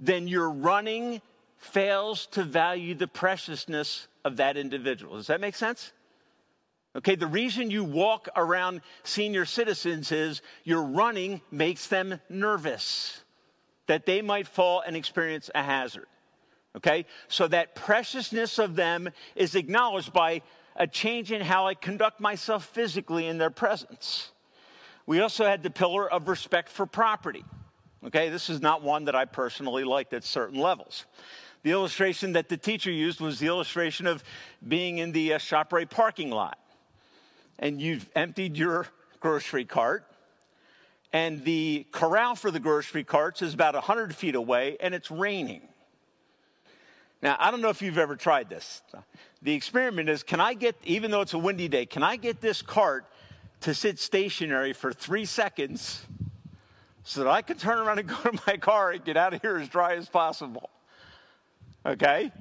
then 0.00 0.26
you're 0.26 0.50
running 0.50 1.22
fails 1.58 2.26
to 2.26 2.42
value 2.42 2.94
the 2.94 3.06
preciousness 3.06 4.08
of 4.24 4.38
that 4.38 4.56
individual. 4.56 5.16
Does 5.16 5.28
that 5.28 5.40
make 5.40 5.54
sense? 5.54 5.92
Okay, 6.96 7.14
the 7.14 7.26
reason 7.26 7.70
you 7.70 7.84
walk 7.84 8.28
around 8.34 8.80
senior 9.04 9.44
citizens 9.44 10.10
is 10.10 10.42
your 10.64 10.82
running 10.82 11.40
makes 11.50 11.86
them 11.86 12.20
nervous 12.28 13.22
that 13.86 14.06
they 14.06 14.22
might 14.22 14.46
fall 14.46 14.82
and 14.84 14.96
experience 14.96 15.50
a 15.54 15.62
hazard. 15.62 16.06
Okay, 16.76 17.06
so 17.28 17.46
that 17.48 17.74
preciousness 17.74 18.58
of 18.58 18.76
them 18.76 19.10
is 19.36 19.54
acknowledged 19.54 20.12
by 20.12 20.42
a 20.74 20.86
change 20.86 21.30
in 21.30 21.42
how 21.42 21.66
I 21.66 21.74
conduct 21.74 22.18
myself 22.18 22.64
physically 22.64 23.26
in 23.26 23.38
their 23.38 23.50
presence. 23.50 24.31
We 25.12 25.20
also 25.20 25.44
had 25.44 25.62
the 25.62 25.68
pillar 25.68 26.10
of 26.10 26.26
respect 26.26 26.70
for 26.70 26.86
property. 26.86 27.44
Okay, 28.02 28.30
this 28.30 28.48
is 28.48 28.62
not 28.62 28.80
one 28.80 29.04
that 29.04 29.14
I 29.14 29.26
personally 29.26 29.84
liked 29.84 30.14
at 30.14 30.24
certain 30.24 30.58
levels. 30.58 31.04
The 31.64 31.70
illustration 31.70 32.32
that 32.32 32.48
the 32.48 32.56
teacher 32.56 32.90
used 32.90 33.20
was 33.20 33.38
the 33.38 33.46
illustration 33.46 34.06
of 34.06 34.24
being 34.66 34.96
in 34.96 35.12
the 35.12 35.34
uh, 35.34 35.38
ShopRite 35.38 35.90
parking 35.90 36.30
lot. 36.30 36.58
And 37.58 37.78
you've 37.78 38.08
emptied 38.16 38.56
your 38.56 38.86
grocery 39.20 39.66
cart, 39.66 40.06
and 41.12 41.44
the 41.44 41.86
corral 41.92 42.34
for 42.34 42.50
the 42.50 42.58
grocery 42.58 43.04
carts 43.04 43.42
is 43.42 43.52
about 43.52 43.74
100 43.74 44.14
feet 44.14 44.34
away, 44.34 44.78
and 44.80 44.94
it's 44.94 45.10
raining. 45.10 45.60
Now, 47.20 47.36
I 47.38 47.50
don't 47.50 47.60
know 47.60 47.68
if 47.68 47.82
you've 47.82 47.98
ever 47.98 48.16
tried 48.16 48.48
this. 48.48 48.80
The 49.42 49.52
experiment 49.52 50.08
is 50.08 50.22
can 50.22 50.40
I 50.40 50.54
get, 50.54 50.74
even 50.84 51.10
though 51.10 51.20
it's 51.20 51.34
a 51.34 51.38
windy 51.38 51.68
day, 51.68 51.84
can 51.84 52.02
I 52.02 52.16
get 52.16 52.40
this 52.40 52.62
cart 52.62 53.04
to 53.62 53.74
sit 53.74 53.98
stationary 53.98 54.72
for 54.72 54.92
three 54.92 55.24
seconds 55.24 56.04
so 57.04 57.24
that 57.24 57.30
I 57.30 57.42
can 57.42 57.56
turn 57.56 57.78
around 57.78 57.98
and 57.98 58.08
go 58.08 58.16
to 58.16 58.40
my 58.46 58.56
car 58.56 58.90
and 58.90 59.04
get 59.04 59.16
out 59.16 59.34
of 59.34 59.42
here 59.42 59.56
as 59.56 59.68
dry 59.68 59.94
as 59.94 60.08
possible? 60.08 60.70
Okay? 61.84 62.32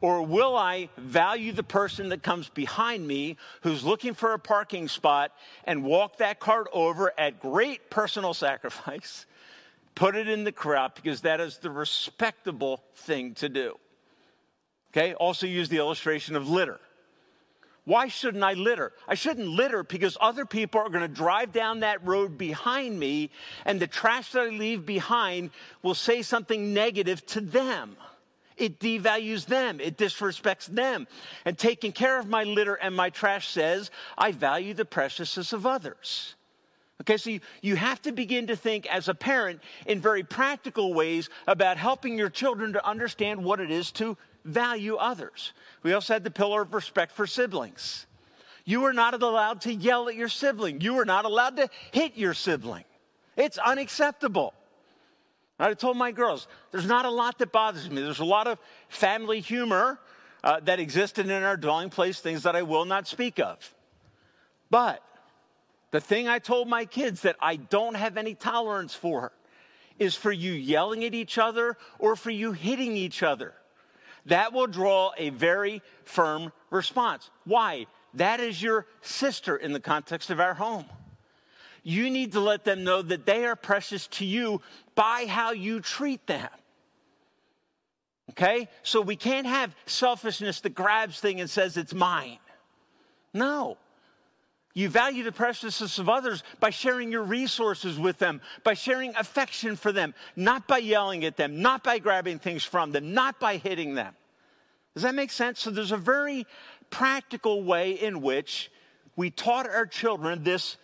Or 0.00 0.22
will 0.22 0.56
I 0.56 0.90
value 0.96 1.52
the 1.52 1.62
person 1.62 2.10
that 2.10 2.22
comes 2.22 2.48
behind 2.48 3.06
me 3.06 3.36
who's 3.62 3.84
looking 3.84 4.14
for 4.14 4.34
a 4.34 4.38
parking 4.38 4.88
spot 4.88 5.32
and 5.64 5.82
walk 5.82 6.18
that 6.18 6.40
cart 6.40 6.68
over 6.72 7.12
at 7.16 7.40
great 7.40 7.90
personal 7.90 8.34
sacrifice, 8.34 9.26
put 9.94 10.14
it 10.14 10.28
in 10.28 10.44
the 10.44 10.52
crowd 10.52 10.94
because 10.94 11.22
that 11.22 11.40
is 11.40 11.58
the 11.58 11.70
respectable 11.70 12.82
thing 12.96 13.34
to 13.34 13.48
do? 13.48 13.78
Okay? 14.92 15.14
Also 15.14 15.46
use 15.46 15.68
the 15.68 15.78
illustration 15.78 16.36
of 16.36 16.48
litter. 16.48 16.80
Why 17.84 18.08
shouldn't 18.08 18.42
I 18.42 18.54
litter? 18.54 18.92
I 19.06 19.14
shouldn't 19.14 19.48
litter 19.48 19.82
because 19.82 20.16
other 20.20 20.46
people 20.46 20.80
are 20.80 20.88
going 20.88 21.02
to 21.02 21.08
drive 21.08 21.52
down 21.52 21.80
that 21.80 22.04
road 22.06 22.38
behind 22.38 22.98
me, 22.98 23.30
and 23.66 23.78
the 23.78 23.86
trash 23.86 24.32
that 24.32 24.40
I 24.40 24.48
leave 24.48 24.86
behind 24.86 25.50
will 25.82 25.94
say 25.94 26.22
something 26.22 26.72
negative 26.72 27.24
to 27.26 27.40
them. 27.42 27.96
It 28.56 28.78
devalues 28.78 29.46
them, 29.46 29.80
it 29.80 29.98
disrespects 29.98 30.66
them. 30.66 31.08
And 31.44 31.58
taking 31.58 31.92
care 31.92 32.18
of 32.18 32.28
my 32.28 32.44
litter 32.44 32.74
and 32.74 32.94
my 32.94 33.10
trash 33.10 33.48
says, 33.48 33.90
I 34.16 34.32
value 34.32 34.74
the 34.74 34.84
preciousness 34.84 35.52
of 35.52 35.66
others. 35.66 36.36
Okay, 37.00 37.16
so 37.16 37.30
you, 37.30 37.40
you 37.60 37.76
have 37.76 38.00
to 38.02 38.12
begin 38.12 38.46
to 38.46 38.56
think 38.56 38.86
as 38.86 39.08
a 39.08 39.14
parent 39.14 39.60
in 39.84 40.00
very 40.00 40.22
practical 40.22 40.94
ways 40.94 41.28
about 41.46 41.76
helping 41.76 42.16
your 42.16 42.30
children 42.30 42.72
to 42.74 42.86
understand 42.86 43.44
what 43.44 43.60
it 43.60 43.70
is 43.70 43.90
to 43.92 44.16
value 44.44 44.96
others. 44.96 45.52
We 45.82 45.92
also 45.92 46.12
had 46.12 46.24
the 46.24 46.30
pillar 46.30 46.62
of 46.62 46.74
respect 46.74 47.12
for 47.12 47.26
siblings. 47.26 48.06
You 48.64 48.84
are 48.84 48.92
not 48.92 49.20
allowed 49.20 49.62
to 49.62 49.74
yell 49.74 50.08
at 50.08 50.14
your 50.14 50.28
sibling. 50.28 50.80
You 50.80 50.98
are 50.98 51.04
not 51.04 51.24
allowed 51.24 51.56
to 51.56 51.68
hit 51.92 52.16
your 52.16 52.34
sibling. 52.34 52.84
It's 53.36 53.58
unacceptable. 53.58 54.54
I 55.58 55.72
told 55.74 55.96
my 55.96 56.12
girls, 56.12 56.48
there's 56.72 56.86
not 56.86 57.04
a 57.04 57.10
lot 57.10 57.38
that 57.38 57.52
bothers 57.52 57.88
me. 57.88 58.02
There's 58.02 58.20
a 58.20 58.24
lot 58.24 58.46
of 58.46 58.58
family 58.88 59.40
humor 59.40 60.00
uh, 60.42 60.60
that 60.60 60.80
existed 60.80 61.26
in 61.26 61.42
our 61.42 61.56
dwelling 61.56 61.90
place, 61.90 62.20
things 62.20 62.42
that 62.42 62.56
I 62.56 62.62
will 62.62 62.84
not 62.84 63.06
speak 63.06 63.38
of. 63.38 63.74
But 64.70 65.02
the 65.90 66.00
thing 66.00 66.26
I 66.26 66.38
told 66.38 66.68
my 66.68 66.84
kids 66.86 67.22
that 67.22 67.36
I 67.40 67.56
don't 67.56 67.94
have 67.94 68.16
any 68.16 68.34
tolerance 68.34 68.94
for 68.94 69.32
is 69.98 70.14
for 70.16 70.32
you 70.32 70.52
yelling 70.52 71.04
at 71.04 71.14
each 71.14 71.38
other 71.38 71.76
or 71.98 72.16
for 72.16 72.30
you 72.30 72.52
hitting 72.52 72.96
each 72.96 73.22
other. 73.22 73.54
That 74.26 74.52
will 74.52 74.66
draw 74.66 75.12
a 75.16 75.30
very 75.30 75.82
firm 76.04 76.52
response. 76.70 77.30
Why? 77.44 77.86
That 78.14 78.40
is 78.40 78.62
your 78.62 78.86
sister 79.02 79.56
in 79.56 79.72
the 79.72 79.80
context 79.80 80.30
of 80.30 80.40
our 80.40 80.54
home. 80.54 80.86
You 81.82 82.08
need 82.08 82.32
to 82.32 82.40
let 82.40 82.64
them 82.64 82.84
know 82.84 83.02
that 83.02 83.26
they 83.26 83.44
are 83.44 83.56
precious 83.56 84.06
to 84.08 84.24
you 84.24 84.62
by 84.94 85.26
how 85.28 85.52
you 85.52 85.80
treat 85.80 86.26
them. 86.26 86.48
Okay? 88.30 88.68
So 88.82 89.02
we 89.02 89.16
can't 89.16 89.46
have 89.46 89.74
selfishness 89.84 90.60
that 90.60 90.74
grabs 90.74 91.20
thing 91.20 91.40
and 91.40 91.50
says 91.50 91.76
it's 91.76 91.92
mine. 91.92 92.38
No. 93.34 93.76
You 94.74 94.88
value 94.88 95.22
the 95.22 95.30
preciousness 95.30 96.00
of 96.00 96.08
others 96.08 96.42
by 96.58 96.70
sharing 96.70 97.12
your 97.12 97.22
resources 97.22 97.96
with 97.96 98.18
them, 98.18 98.40
by 98.64 98.74
sharing 98.74 99.14
affection 99.14 99.76
for 99.76 99.92
them, 99.92 100.14
not 100.34 100.66
by 100.66 100.78
yelling 100.78 101.24
at 101.24 101.36
them, 101.36 101.62
not 101.62 101.84
by 101.84 102.00
grabbing 102.00 102.40
things 102.40 102.64
from 102.64 102.90
them, 102.90 103.14
not 103.14 103.38
by 103.38 103.56
hitting 103.56 103.94
them. 103.94 104.14
Does 104.94 105.04
that 105.04 105.14
make 105.14 105.30
sense? 105.30 105.60
So 105.60 105.70
there's 105.70 105.92
a 105.92 105.96
very 105.96 106.44
practical 106.90 107.62
way 107.62 107.92
in 107.92 108.20
which 108.20 108.70
we 109.14 109.30
taught 109.30 109.68
our 109.68 109.86
children 109.86 110.42
this 110.42 110.76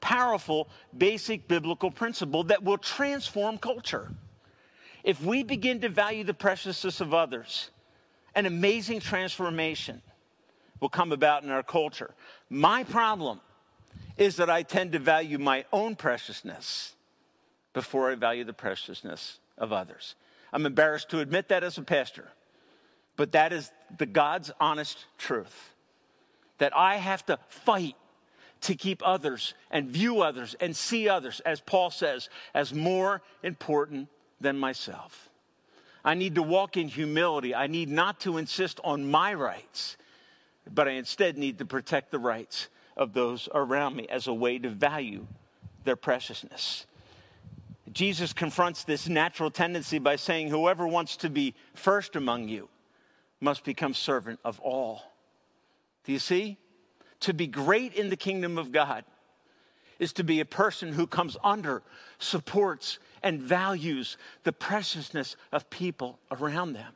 powerful, 0.00 0.68
basic 0.96 1.46
biblical 1.46 1.92
principle 1.92 2.42
that 2.44 2.64
will 2.64 2.78
transform 2.78 3.56
culture. 3.56 4.12
If 5.04 5.22
we 5.22 5.44
begin 5.44 5.80
to 5.82 5.88
value 5.88 6.24
the 6.24 6.34
preciousness 6.34 7.00
of 7.00 7.14
others, 7.14 7.70
an 8.34 8.46
amazing 8.46 8.98
transformation 8.98 10.02
will 10.84 10.90
come 10.90 11.12
about 11.12 11.42
in 11.42 11.50
our 11.50 11.62
culture. 11.62 12.10
My 12.50 12.84
problem 12.84 13.40
is 14.18 14.36
that 14.36 14.50
I 14.50 14.62
tend 14.62 14.92
to 14.92 14.98
value 14.98 15.38
my 15.38 15.64
own 15.72 15.96
preciousness 15.96 16.94
before 17.72 18.10
I 18.10 18.16
value 18.16 18.44
the 18.44 18.52
preciousness 18.52 19.38
of 19.56 19.72
others. 19.72 20.14
I'm 20.52 20.66
embarrassed 20.66 21.08
to 21.08 21.20
admit 21.20 21.48
that 21.48 21.64
as 21.64 21.78
a 21.78 21.82
pastor, 21.82 22.28
but 23.16 23.32
that 23.32 23.50
is 23.50 23.72
the 23.96 24.04
God's 24.04 24.50
honest 24.60 25.06
truth. 25.16 25.72
That 26.58 26.76
I 26.76 26.96
have 26.96 27.24
to 27.26 27.38
fight 27.48 27.96
to 28.60 28.74
keep 28.74 29.00
others 29.02 29.54
and 29.70 29.88
view 29.88 30.20
others 30.20 30.54
and 30.60 30.76
see 30.76 31.08
others, 31.08 31.40
as 31.46 31.62
Paul 31.62 31.88
says, 31.88 32.28
as 32.52 32.74
more 32.74 33.22
important 33.42 34.08
than 34.38 34.58
myself. 34.58 35.30
I 36.04 36.12
need 36.12 36.34
to 36.34 36.42
walk 36.42 36.76
in 36.76 36.88
humility. 36.88 37.54
I 37.54 37.68
need 37.68 37.88
not 37.88 38.20
to 38.20 38.36
insist 38.36 38.80
on 38.84 39.10
my 39.10 39.32
rights 39.32 39.96
but 40.72 40.88
I 40.88 40.92
instead 40.92 41.36
need 41.36 41.58
to 41.58 41.64
protect 41.64 42.10
the 42.10 42.18
rights 42.18 42.68
of 42.96 43.12
those 43.12 43.48
around 43.54 43.96
me 43.96 44.06
as 44.08 44.26
a 44.26 44.34
way 44.34 44.58
to 44.58 44.68
value 44.68 45.26
their 45.84 45.96
preciousness. 45.96 46.86
Jesus 47.92 48.32
confronts 48.32 48.84
this 48.84 49.08
natural 49.08 49.50
tendency 49.50 49.98
by 49.98 50.16
saying, 50.16 50.48
Whoever 50.48 50.86
wants 50.86 51.16
to 51.18 51.30
be 51.30 51.54
first 51.74 52.16
among 52.16 52.48
you 52.48 52.68
must 53.40 53.64
become 53.64 53.94
servant 53.94 54.40
of 54.44 54.58
all. 54.60 55.02
Do 56.04 56.12
you 56.12 56.18
see? 56.18 56.58
To 57.20 57.34
be 57.34 57.46
great 57.46 57.94
in 57.94 58.10
the 58.10 58.16
kingdom 58.16 58.58
of 58.58 58.72
God 58.72 59.04
is 59.98 60.12
to 60.14 60.24
be 60.24 60.40
a 60.40 60.44
person 60.44 60.92
who 60.92 61.06
comes 61.06 61.36
under, 61.44 61.82
supports, 62.18 62.98
and 63.22 63.40
values 63.40 64.16
the 64.42 64.52
preciousness 64.52 65.36
of 65.52 65.70
people 65.70 66.18
around 66.30 66.72
them. 66.72 66.92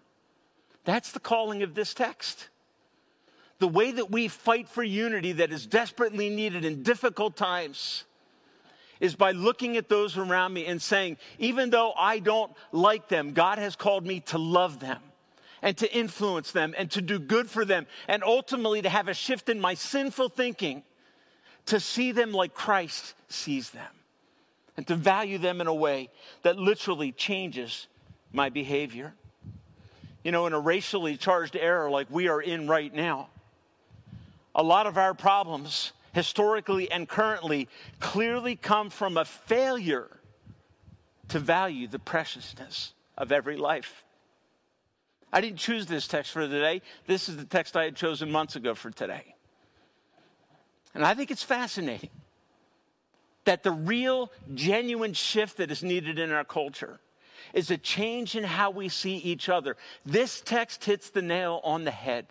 That's 0.84 1.12
the 1.12 1.20
calling 1.20 1.62
of 1.62 1.74
this 1.74 1.94
text 1.94 2.48
the 3.58 3.68
way 3.68 3.90
that 3.90 4.10
we 4.10 4.28
fight 4.28 4.68
for 4.68 4.82
unity 4.82 5.32
that 5.32 5.52
is 5.52 5.66
desperately 5.66 6.30
needed 6.30 6.64
in 6.64 6.82
difficult 6.82 7.36
times 7.36 8.04
is 9.00 9.14
by 9.14 9.32
looking 9.32 9.76
at 9.76 9.88
those 9.88 10.16
around 10.16 10.52
me 10.52 10.66
and 10.66 10.80
saying, 10.80 11.16
even 11.38 11.70
though 11.70 11.92
I 11.92 12.18
don't 12.18 12.52
like 12.72 13.08
them, 13.08 13.32
God 13.32 13.58
has 13.58 13.76
called 13.76 14.06
me 14.06 14.20
to 14.20 14.38
love 14.38 14.80
them 14.80 14.98
and 15.62 15.76
to 15.78 15.92
influence 15.92 16.52
them 16.52 16.74
and 16.76 16.90
to 16.92 17.02
do 17.02 17.18
good 17.18 17.48
for 17.48 17.64
them 17.64 17.86
and 18.06 18.22
ultimately 18.22 18.82
to 18.82 18.88
have 18.88 19.08
a 19.08 19.14
shift 19.14 19.48
in 19.48 19.60
my 19.60 19.74
sinful 19.74 20.28
thinking 20.28 20.82
to 21.66 21.80
see 21.80 22.12
them 22.12 22.32
like 22.32 22.54
Christ 22.54 23.14
sees 23.28 23.70
them 23.70 23.90
and 24.76 24.86
to 24.86 24.94
value 24.94 25.38
them 25.38 25.60
in 25.60 25.66
a 25.66 25.74
way 25.74 26.08
that 26.42 26.56
literally 26.56 27.12
changes 27.12 27.88
my 28.32 28.48
behavior. 28.48 29.14
You 30.24 30.32
know, 30.32 30.46
in 30.46 30.52
a 30.52 30.60
racially 30.60 31.16
charged 31.16 31.56
era 31.56 31.90
like 31.90 32.06
we 32.10 32.28
are 32.28 32.40
in 32.40 32.68
right 32.68 32.94
now, 32.94 33.28
a 34.58 34.62
lot 34.62 34.88
of 34.88 34.98
our 34.98 35.14
problems, 35.14 35.92
historically 36.12 36.90
and 36.90 37.08
currently, 37.08 37.68
clearly 38.00 38.56
come 38.56 38.90
from 38.90 39.16
a 39.16 39.24
failure 39.24 40.18
to 41.28 41.38
value 41.38 41.86
the 41.86 42.00
preciousness 42.00 42.92
of 43.16 43.30
every 43.30 43.56
life. 43.56 44.02
I 45.32 45.40
didn't 45.40 45.58
choose 45.58 45.86
this 45.86 46.08
text 46.08 46.32
for 46.32 46.40
today. 46.40 46.82
This 47.06 47.28
is 47.28 47.36
the 47.36 47.44
text 47.44 47.76
I 47.76 47.84
had 47.84 47.94
chosen 47.94 48.32
months 48.32 48.56
ago 48.56 48.74
for 48.74 48.90
today. 48.90 49.36
And 50.92 51.04
I 51.04 51.14
think 51.14 51.30
it's 51.30 51.44
fascinating 51.44 52.10
that 53.44 53.62
the 53.62 53.70
real, 53.70 54.32
genuine 54.54 55.12
shift 55.12 55.58
that 55.58 55.70
is 55.70 55.84
needed 55.84 56.18
in 56.18 56.32
our 56.32 56.44
culture 56.44 56.98
is 57.54 57.70
a 57.70 57.78
change 57.78 58.34
in 58.34 58.42
how 58.42 58.70
we 58.70 58.88
see 58.88 59.18
each 59.18 59.48
other. 59.48 59.76
This 60.04 60.40
text 60.40 60.84
hits 60.84 61.10
the 61.10 61.22
nail 61.22 61.60
on 61.62 61.84
the 61.84 61.92
head 61.92 62.26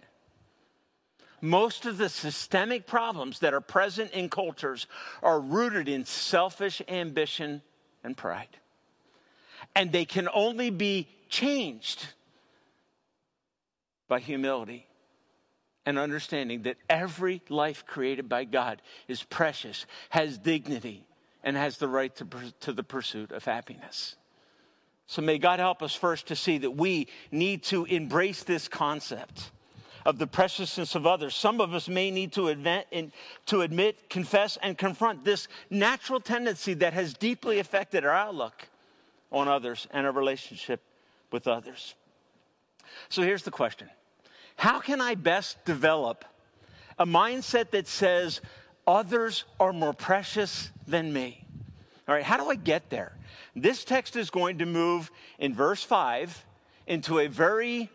most 1.41 1.86
of 1.86 1.97
the 1.97 2.10
systemic 2.10 2.88
problems 2.88 3.39
that 3.39 3.54
are 3.54 3.62
present 3.62 4.12
in 4.12 4.30
cultures 4.30 4.88
are 5.21 5.39
rooted 5.39 5.88
in 5.88 6.06
selfish 6.06 6.82
ambition 6.88 7.62
and 8.04 8.17
pride. 8.17 8.58
And 9.76 9.91
they 9.91 10.06
can 10.06 10.28
only 10.34 10.69
be 10.69 11.08
changed 11.30 12.08
by 14.08 14.19
humility 14.19 14.88
and 15.86 15.97
understanding 15.97 16.63
that 16.63 16.78
every 16.89 17.41
life 17.50 17.86
created 17.86 18.28
by 18.28 18.43
God 18.43 18.82
is 19.08 19.23
precious, 19.23 19.86
has 20.10 20.38
dignity, 20.38 21.06
and 21.43 21.56
has 21.56 21.78
the 21.78 21.88
right 21.88 22.13
to, 22.15 22.28
to 22.62 22.73
the 22.73 22.84
pursuit 22.84 23.32
of 23.32 23.45
happiness. 23.45 24.15
So 25.06 25.21
may 25.21 25.38
God 25.38 25.60
help 25.60 25.81
us 25.81 25.96
first 25.96 26.27
to 26.27 26.35
see 26.35 26.58
that 26.58 26.71
we 26.71 27.08
need 27.31 27.63
to 27.63 27.85
embrace 27.85 28.44
this 28.44 28.67
concept 28.67 29.52
of 30.08 30.17
the 30.17 30.25
preciousness 30.25 30.95
of 30.95 31.05
others. 31.05 31.35
Some 31.35 31.60
of 31.60 31.73
us 31.73 31.89
may 31.89 32.12
need 32.12 32.31
to 32.31 32.47
admit, 32.47 32.87
to 33.47 33.60
admit, 33.60 34.10
confess, 34.10 34.58
and 34.63 34.77
confront 34.77 35.25
this 35.25 35.49
natural 35.69 36.21
tendency 36.21 36.73
that 36.75 36.93
has 36.93 37.13
deeply 37.13 37.60
affected 37.60 38.05
our 38.05 38.13
outlook 38.13 38.69
on 39.33 39.49
others 39.49 39.85
and 39.91 40.05
our 40.08 40.13
relationship 40.13 40.81
with 41.29 41.45
others. 41.45 41.93
So 43.10 43.21
here's 43.21 43.43
the 43.43 43.51
question 43.51 43.89
How 44.55 44.79
can 44.79 45.01
I 45.01 45.15
best 45.15 45.65
develop 45.65 46.23
a 46.97 47.05
mindset 47.05 47.71
that 47.71 47.85
says 47.85 48.39
others 48.87 49.43
are 49.60 49.73
more 49.73 49.93
precious 49.93 50.71
than 50.87 51.12
me? 51.12 51.43
All 52.08 52.15
right, 52.15 52.23
how 52.23 52.37
do 52.37 52.49
I 52.49 52.55
get 52.55 52.89
there? 52.89 53.12
This 53.58 53.83
text 53.83 54.15
is 54.15 54.29
going 54.29 54.60
to 54.60 54.65
move 54.65 55.12
in 55.37 55.53
verse 55.53 55.83
5 55.83 56.45
into 56.87 57.19
a 57.19 57.27
very 57.27 57.89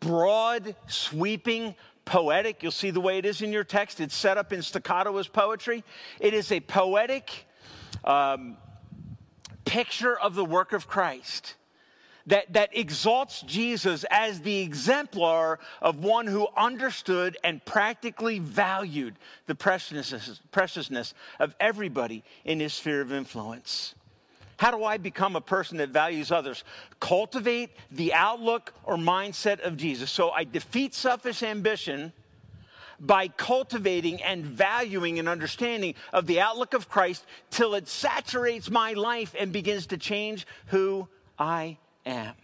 broad, 0.00 0.76
sweeping, 0.86 1.74
poetic. 2.04 2.62
You'll 2.62 2.72
see 2.72 2.90
the 2.90 3.00
way 3.00 3.18
it 3.18 3.24
is 3.24 3.42
in 3.42 3.52
your 3.52 3.64
text. 3.64 4.00
It's 4.00 4.16
set 4.16 4.38
up 4.38 4.52
in 4.52 4.62
staccato 4.62 5.16
as 5.18 5.28
poetry. 5.28 5.84
It 6.20 6.34
is 6.34 6.52
a 6.52 6.60
poetic 6.60 7.46
um, 8.04 8.56
picture 9.64 10.18
of 10.18 10.34
the 10.34 10.44
work 10.44 10.72
of 10.72 10.86
Christ 10.86 11.54
that, 12.26 12.52
that 12.52 12.76
exalts 12.76 13.42
Jesus 13.42 14.04
as 14.10 14.40
the 14.40 14.60
exemplar 14.60 15.58
of 15.80 16.04
one 16.04 16.26
who 16.26 16.46
understood 16.56 17.36
and 17.42 17.64
practically 17.64 18.38
valued 18.38 19.16
the 19.46 19.54
preciousness, 19.54 20.40
preciousness 20.50 21.14
of 21.38 21.54
everybody 21.58 22.22
in 22.44 22.60
his 22.60 22.74
sphere 22.74 23.00
of 23.00 23.12
influence. 23.12 23.94
How 24.62 24.70
do 24.70 24.84
I 24.84 24.96
become 24.96 25.34
a 25.34 25.40
person 25.40 25.78
that 25.78 25.88
values 25.88 26.30
others? 26.30 26.62
Cultivate 27.00 27.70
the 27.90 28.14
outlook 28.14 28.72
or 28.84 28.94
mindset 28.96 29.58
of 29.58 29.76
Jesus. 29.76 30.08
So 30.08 30.30
I 30.30 30.44
defeat 30.44 30.94
selfish 30.94 31.42
ambition 31.42 32.12
by 33.00 33.26
cultivating 33.26 34.22
and 34.22 34.44
valuing 34.44 35.18
and 35.18 35.28
understanding 35.28 35.96
of 36.12 36.28
the 36.28 36.40
outlook 36.40 36.74
of 36.74 36.88
Christ 36.88 37.26
till 37.50 37.74
it 37.74 37.88
saturates 37.88 38.70
my 38.70 38.92
life 38.92 39.34
and 39.36 39.50
begins 39.50 39.86
to 39.86 39.96
change 39.96 40.46
who 40.66 41.08
I 41.36 41.78
am. 42.06 42.34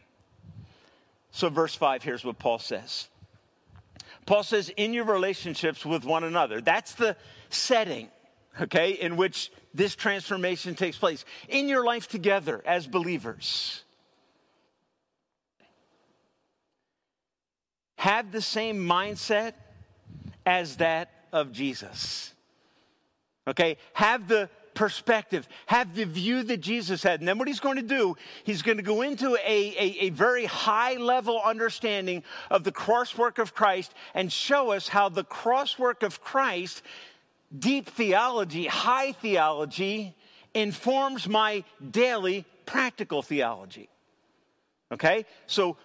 So, 1.30 1.48
verse 1.50 1.76
5, 1.76 2.02
here's 2.02 2.24
what 2.24 2.40
Paul 2.40 2.58
says. 2.58 3.06
Paul 4.26 4.42
says, 4.42 4.70
in 4.70 4.92
your 4.92 5.04
relationships 5.04 5.86
with 5.86 6.04
one 6.04 6.24
another. 6.24 6.60
That's 6.60 6.94
the 6.94 7.16
setting, 7.48 8.08
okay, 8.60 8.92
in 8.92 9.16
which 9.16 9.50
this 9.74 9.94
transformation 9.94 10.74
takes 10.74 10.96
place. 10.96 11.24
In 11.48 11.68
your 11.68 11.84
life 11.84 12.08
together 12.08 12.62
as 12.66 12.86
believers. 12.86 13.82
Have 17.96 18.30
the 18.30 18.42
same 18.42 18.78
mindset 18.78 19.54
as 20.46 20.76
that 20.76 21.10
of 21.32 21.52
Jesus. 21.52 22.32
Okay? 23.46 23.76
Have 23.94 24.28
the 24.28 24.48
perspective, 24.78 25.48
have 25.66 25.96
the 25.96 26.04
view 26.04 26.44
that 26.44 26.58
Jesus 26.58 27.02
had. 27.02 27.18
And 27.18 27.26
then 27.26 27.36
what 27.36 27.48
he's 27.48 27.58
going 27.58 27.76
to 27.76 27.82
do, 27.82 28.16
he's 28.44 28.62
going 28.62 28.76
to 28.76 28.82
go 28.84 29.02
into 29.02 29.34
a, 29.34 29.74
a, 29.76 29.96
a 30.02 30.10
very 30.10 30.44
high 30.44 30.94
level 30.94 31.42
understanding 31.44 32.22
of 32.48 32.62
the 32.62 32.70
crosswork 32.70 33.40
of 33.40 33.54
Christ 33.54 33.92
and 34.14 34.32
show 34.32 34.70
us 34.70 34.86
how 34.86 35.08
the 35.08 35.24
crosswork 35.24 36.04
of 36.04 36.20
Christ, 36.22 36.82
deep 37.56 37.88
theology, 37.88 38.66
high 38.66 39.12
theology, 39.12 40.14
informs 40.54 41.28
my 41.28 41.64
daily 41.90 42.44
practical 42.66 43.22
theology. 43.22 43.88
Okay? 44.92 45.24
So 45.46 45.76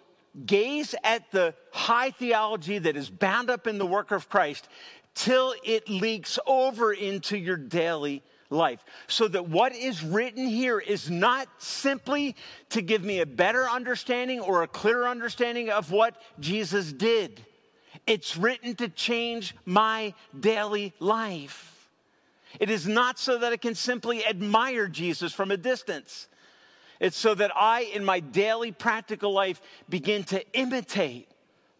gaze 0.45 0.95
at 1.03 1.31
the 1.31 1.53
high 1.71 2.11
theology 2.11 2.79
that 2.79 2.95
is 2.95 3.09
bound 3.09 3.49
up 3.49 3.67
in 3.67 3.77
the 3.77 3.85
work 3.85 4.11
of 4.11 4.29
Christ 4.29 4.67
till 5.15 5.53
it 5.63 5.89
leaks 5.89 6.39
over 6.47 6.91
into 6.91 7.37
your 7.37 7.57
daily 7.57 8.23
life. 8.49 8.83
So 9.07 9.27
that 9.27 9.49
what 9.49 9.75
is 9.75 10.03
written 10.03 10.45
here 10.47 10.79
is 10.79 11.09
not 11.09 11.47
simply 11.57 12.35
to 12.69 12.81
give 12.81 13.03
me 13.03 13.19
a 13.19 13.25
better 13.25 13.67
understanding 13.67 14.39
or 14.39 14.63
a 14.63 14.67
clearer 14.67 15.07
understanding 15.07 15.69
of 15.69 15.91
what 15.91 16.15
Jesus 16.39 16.91
did. 16.91 17.45
It's 18.05 18.35
written 18.35 18.75
to 18.75 18.89
change 18.89 19.55
my 19.65 20.13
daily 20.37 20.93
life. 20.99 21.89
It 22.59 22.69
is 22.69 22.87
not 22.87 23.17
so 23.17 23.37
that 23.39 23.53
I 23.53 23.57
can 23.57 23.75
simply 23.75 24.25
admire 24.25 24.87
Jesus 24.87 25.33
from 25.33 25.51
a 25.51 25.57
distance. 25.57 26.27
It's 26.99 27.17
so 27.17 27.33
that 27.35 27.51
I, 27.55 27.81
in 27.81 28.05
my 28.05 28.19
daily 28.19 28.71
practical 28.71 29.33
life, 29.33 29.61
begin 29.89 30.23
to 30.25 30.45
imitate 30.53 31.27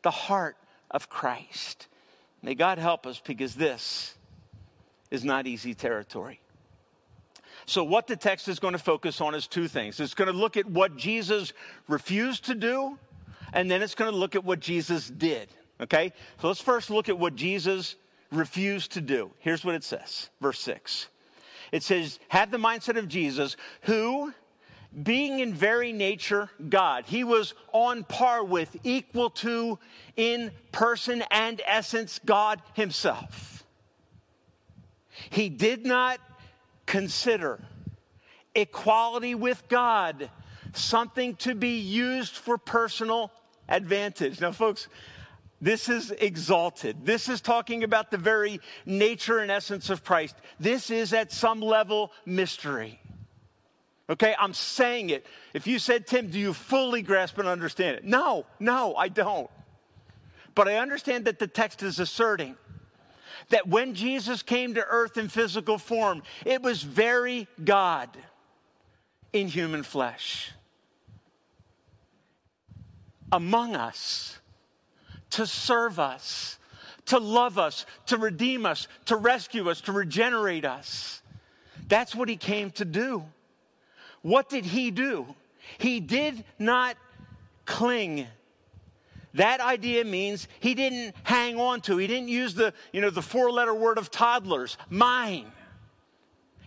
the 0.02 0.12
heart 0.12 0.58
of 0.90 1.10
Christ. 1.10 1.88
May 2.42 2.56
God 2.56 2.78
help 2.78 3.06
us 3.06 3.22
because 3.24 3.56
this 3.56 4.16
is 5.12 5.24
not 5.24 5.48
easy 5.48 5.74
territory. 5.74 6.40
So, 7.66 7.84
what 7.84 8.08
the 8.08 8.16
text 8.16 8.48
is 8.48 8.60
going 8.60 8.74
to 8.74 8.80
focus 8.80 9.22
on 9.22 9.36
is 9.36 9.48
two 9.48 9.68
things. 9.68 10.00
It's 10.00 10.14
going 10.14 10.30
to 10.30 10.38
look 10.38 10.58
at 10.58 10.66
what 10.66 10.98
Jesus 10.98 11.54
refused 11.88 12.46
to 12.46 12.56
do, 12.56 12.98
and 13.54 13.72
then 13.72 13.82
it's 13.82 13.96
going 13.96 14.12
to 14.12 14.18
look 14.18 14.36
at 14.36 14.44
what 14.44 14.60
Jesus 14.60 15.10
did. 15.10 15.48
Okay? 15.82 16.14
So, 16.42 16.48
let's 16.48 16.62
first 16.62 16.90
look 16.90 17.10
at 17.10 17.18
what 17.18 17.36
Jesus 17.36 17.96
refused 18.32 18.94
to 18.94 19.02
do. 19.02 19.32
Here's 19.40 19.64
what 19.64 19.76
it 19.76 19.84
says, 19.84 20.30
verse 20.42 20.60
6. 20.60 21.08
It 21.72 21.84
says, 21.84 22.20
Have 22.30 22.52
the 22.52 22.58
mindset 22.58 22.98
of 22.98 23.08
Jesus, 23.08 23.58
who, 23.82 24.34
being 25.02 25.40
in 25.40 25.54
very 25.54 25.92
nature 25.92 26.50
God, 26.70 27.06
he 27.06 27.24
was 27.24 27.54
on 27.72 28.04
par 28.04 28.44
with, 28.44 28.76
equal 28.84 29.30
to, 29.32 29.80
in 30.16 30.52
person 30.72 31.24
and 31.32 31.62
essence, 31.66 32.20
God 32.24 32.62
himself. 32.74 33.64
He 35.30 35.50
did 35.50 35.86
not 35.86 36.20
consider 36.86 37.64
equality 38.56 39.36
with 39.36 39.64
God 39.68 40.30
something 40.74 41.36
to 41.38 41.56
be 41.56 41.80
used 41.80 42.36
for 42.36 42.58
personal 42.58 43.32
advantage. 43.68 44.42
Now, 44.42 44.52
folks, 44.52 44.88
this 45.64 45.88
is 45.88 46.12
exalted. 46.12 47.06
This 47.06 47.30
is 47.30 47.40
talking 47.40 47.86
about 47.86 48.12
the 48.12 48.18
very 48.18 48.60
nature 48.86 49.40
and 49.40 49.50
essence 49.50 49.90
of 49.90 50.04
Christ. 50.04 50.36
This 50.60 50.90
is 50.90 51.14
at 51.14 51.32
some 51.32 51.62
level 51.62 52.12
mystery. 52.26 53.00
Okay, 54.10 54.36
I'm 54.38 54.54
saying 54.54 55.10
it. 55.10 55.26
If 55.54 55.66
you 55.66 55.80
said, 55.80 56.06
Tim, 56.06 56.28
do 56.28 56.38
you 56.38 56.54
fully 56.54 57.02
grasp 57.02 57.38
and 57.38 57.48
understand 57.48 57.96
it? 57.96 58.04
No, 58.04 58.46
no, 58.60 58.94
I 58.98 59.08
don't. 59.08 59.50
But 60.54 60.68
I 60.68 60.80
understand 60.80 61.24
that 61.26 61.40
the 61.40 61.48
text 61.48 61.82
is 61.82 61.98
asserting 61.98 62.58
that 63.48 63.66
when 63.66 63.94
Jesus 63.94 64.44
came 64.44 64.74
to 64.74 64.86
earth 64.86 65.18
in 65.18 65.30
physical 65.30 65.78
form, 65.78 66.24
it 66.46 66.62
was 66.62 66.84
very 66.84 67.48
God 67.64 68.10
in 69.32 69.48
human 69.48 69.84
flesh 69.84 70.52
among 73.32 73.78
us 73.78 74.40
to 75.34 75.46
serve 75.46 76.00
us, 76.00 76.58
to 77.06 77.20
love 77.20 77.58
us, 77.58 77.86
to 78.08 78.18
redeem 78.18 78.66
us, 78.66 78.88
to 79.06 79.16
rescue 79.16 79.70
us, 79.70 79.82
to 79.82 79.92
regenerate 79.92 80.66
us. 80.66 81.22
That's 81.88 82.16
what 82.16 82.30
he 82.30 82.38
came 82.38 82.72
to 82.72 82.86
do. 82.86 83.24
What 84.22 84.50
did 84.50 84.66
he 84.66 84.90
do? 84.92 85.36
He 85.78 86.00
did 86.00 86.44
not 86.60 86.98
cling 87.66 88.28
that 89.34 89.62
idea 89.62 90.06
means 90.06 90.48
he 90.60 90.76
didn't 90.76 91.16
hang 91.24 91.60
on 91.60 91.82
to, 91.82 91.98
he 91.98 92.08
didn't 92.08 92.28
use 92.28 92.54
the, 92.54 92.74
you 92.92 93.02
know, 93.02 93.10
the 93.10 93.22
four 93.22 93.52
letter 93.52 93.74
word 93.74 93.98
of 93.98 94.12
toddlers, 94.12 94.78
mine. 94.90 95.52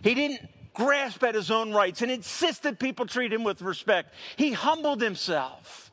He 0.03 0.13
didn't 0.13 0.41
grasp 0.73 1.23
at 1.23 1.33
his 1.33 1.49
own 1.49 1.71
rights 1.71 2.01
and 2.01 2.11
insist 2.11 2.63
that 2.63 2.77
people 2.77 3.05
treat 3.05 3.31
him 3.33 3.43
with 3.43 3.61
respect. 3.61 4.13
He 4.35 4.51
humbled 4.51 5.01
himself 5.01 5.86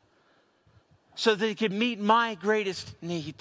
so 1.14 1.34
that 1.34 1.46
he 1.46 1.54
could 1.54 1.72
meet 1.72 2.00
my 2.00 2.34
greatest 2.34 2.94
need. 3.02 3.36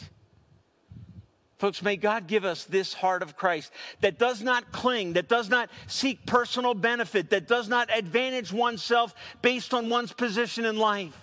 Folks, 1.58 1.82
may 1.82 1.96
God 1.96 2.28
give 2.28 2.44
us 2.44 2.66
this 2.66 2.94
heart 2.94 3.22
of 3.22 3.38
Christ 3.38 3.72
that 4.02 4.20
does 4.20 4.42
not 4.42 4.74
cling, 4.74 5.14
that 5.14 5.30
does 5.30 5.50
not 5.50 5.70
seek 5.88 6.26
personal 6.26 6.74
benefit, 6.74 7.30
that 7.30 7.48
does 7.48 7.70
not 7.70 7.90
advantage 7.96 8.52
oneself 8.52 9.16
based 9.42 9.74
on 9.74 9.88
one's 9.88 10.12
position 10.12 10.66
in 10.66 10.76
life. 10.76 11.18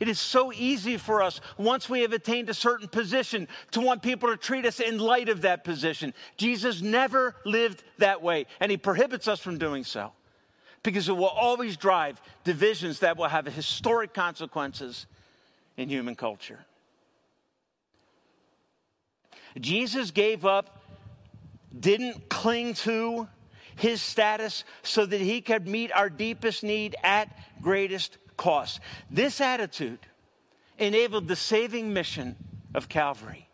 It 0.00 0.08
is 0.08 0.18
so 0.18 0.52
easy 0.52 0.96
for 0.96 1.22
us, 1.22 1.40
once 1.56 1.88
we 1.88 2.00
have 2.00 2.12
attained 2.12 2.50
a 2.50 2.54
certain 2.54 2.88
position, 2.88 3.46
to 3.70 3.80
want 3.80 4.02
people 4.02 4.28
to 4.30 4.36
treat 4.36 4.66
us 4.66 4.80
in 4.80 4.98
light 4.98 5.28
of 5.28 5.42
that 5.42 5.62
position. 5.62 6.12
Jesus 6.36 6.82
never 6.82 7.36
lived 7.44 7.84
that 7.98 8.20
way, 8.20 8.46
and 8.58 8.72
he 8.72 8.76
prohibits 8.76 9.28
us 9.28 9.38
from 9.38 9.58
doing 9.58 9.84
so 9.84 10.10
because 10.82 11.08
it 11.08 11.16
will 11.16 11.26
always 11.26 11.76
drive 11.76 12.20
divisions 12.42 12.98
that 12.98 13.16
will 13.16 13.28
have 13.28 13.46
historic 13.46 14.12
consequences 14.12 15.06
in 15.76 15.88
human 15.88 16.14
culture. 16.14 16.64
Jesus 19.60 20.10
gave 20.10 20.44
up, 20.44 20.82
didn't 21.78 22.28
cling 22.28 22.74
to 22.74 23.28
his 23.76 24.00
status 24.00 24.64
so 24.82 25.04
that 25.06 25.20
he 25.20 25.40
could 25.40 25.66
meet 25.66 25.92
our 25.92 26.08
deepest 26.08 26.62
need 26.62 26.96
at 27.02 27.28
greatest 27.60 28.18
cost. 28.36 28.80
This 29.10 29.40
attitude 29.40 30.00
enabled 30.78 31.28
the 31.28 31.36
saving 31.36 31.92
mission 31.92 32.36
of 32.74 32.88
Calvary. 32.88 33.48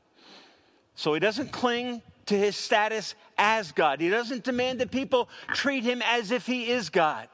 So 0.95 1.15
he 1.15 1.21
doesn't 1.21 1.53
cling 1.53 2.03
to 2.27 2.37
his 2.37 2.57
status 2.57 3.15
as 3.37 3.73
God. 3.73 4.01
He 4.01 4.09
doesn't 4.09 4.45
demand 4.45 4.81
that 4.81 4.91
people 4.91 5.29
treat 5.53 5.85
him 5.85 6.03
as 6.05 6.31
if 6.31 6.47
he 6.47 6.71
is 6.71 6.91
God, 6.91 7.29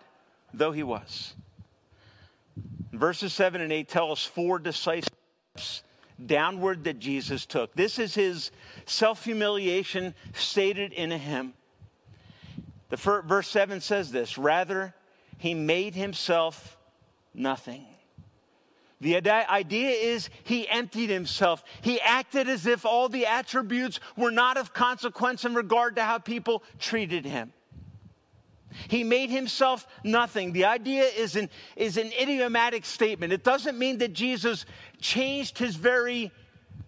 though 0.53 0.73
he 0.73 0.83
was. 0.83 1.35
Verses 2.99 3.33
7 3.33 3.61
and 3.61 3.73
8 3.73 3.89
tell 3.89 4.13
us 4.13 4.25
four 4.25 4.59
decisive 4.59 5.09
steps 5.57 5.83
downward 6.25 6.85
that 6.85 6.99
Jesus 6.99 7.47
took. 7.47 7.75
This 7.75 7.99
is 7.99 8.15
his 8.15 8.51
self 8.87 9.25
humiliation 9.25 10.15
stated 10.33 10.93
in 10.93 11.13
a 11.13 11.19
hymn. 11.19 11.55
The 12.91 12.97
first, 12.97 13.27
verse 13.27 13.49
7 13.49 13.81
says 13.81 14.13
this 14.13 14.39
Rather, 14.39 14.95
he 15.39 15.55
made 15.55 15.95
himself 15.95 16.79
nothing. 17.35 17.87
The 19.01 19.17
idea 19.51 19.91
is 19.91 20.31
he 20.45 20.67
emptied 20.69 21.11
himself. 21.11 21.63
He 21.83 22.01
acted 22.01 22.49
as 22.49 22.65
if 22.65 22.87
all 22.87 23.09
the 23.09 23.27
attributes 23.27 24.01
were 24.17 24.31
not 24.31 24.57
of 24.57 24.73
consequence 24.73 25.45
in 25.45 25.55
regard 25.55 25.97
to 25.97 26.05
how 26.05 26.19
people 26.19 26.63
treated 26.79 27.27
him. 27.27 27.53
He 28.89 29.05
made 29.05 29.31
himself 29.31 29.87
nothing. 30.03 30.53
The 30.53 30.65
idea 30.65 31.05
is 31.05 31.37
an, 31.37 31.51
is 31.77 31.97
an 31.97 32.13
idiomatic 32.21 32.85
statement. 32.85 33.33
It 33.33 33.45
doesn't 33.45 33.79
mean 33.79 33.99
that 33.99 34.13
Jesus 34.13 34.67
changed 35.01 35.59
his 35.59 35.77
very 35.77 36.33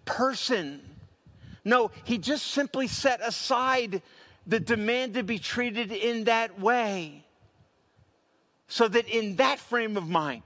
person. 0.05 0.81
No, 1.63 1.91
he 2.03 2.17
just 2.17 2.47
simply 2.47 2.87
set 2.87 3.19
aside 3.21 4.01
the 4.45 4.59
demand 4.59 5.15
to 5.15 5.23
be 5.23 5.39
treated 5.39 5.91
in 5.91 6.25
that 6.25 6.59
way 6.59 7.25
so 8.67 8.87
that 8.87 9.07
in 9.07 9.35
that 9.37 9.59
frame 9.59 9.97
of 9.97 10.07
mind, 10.07 10.43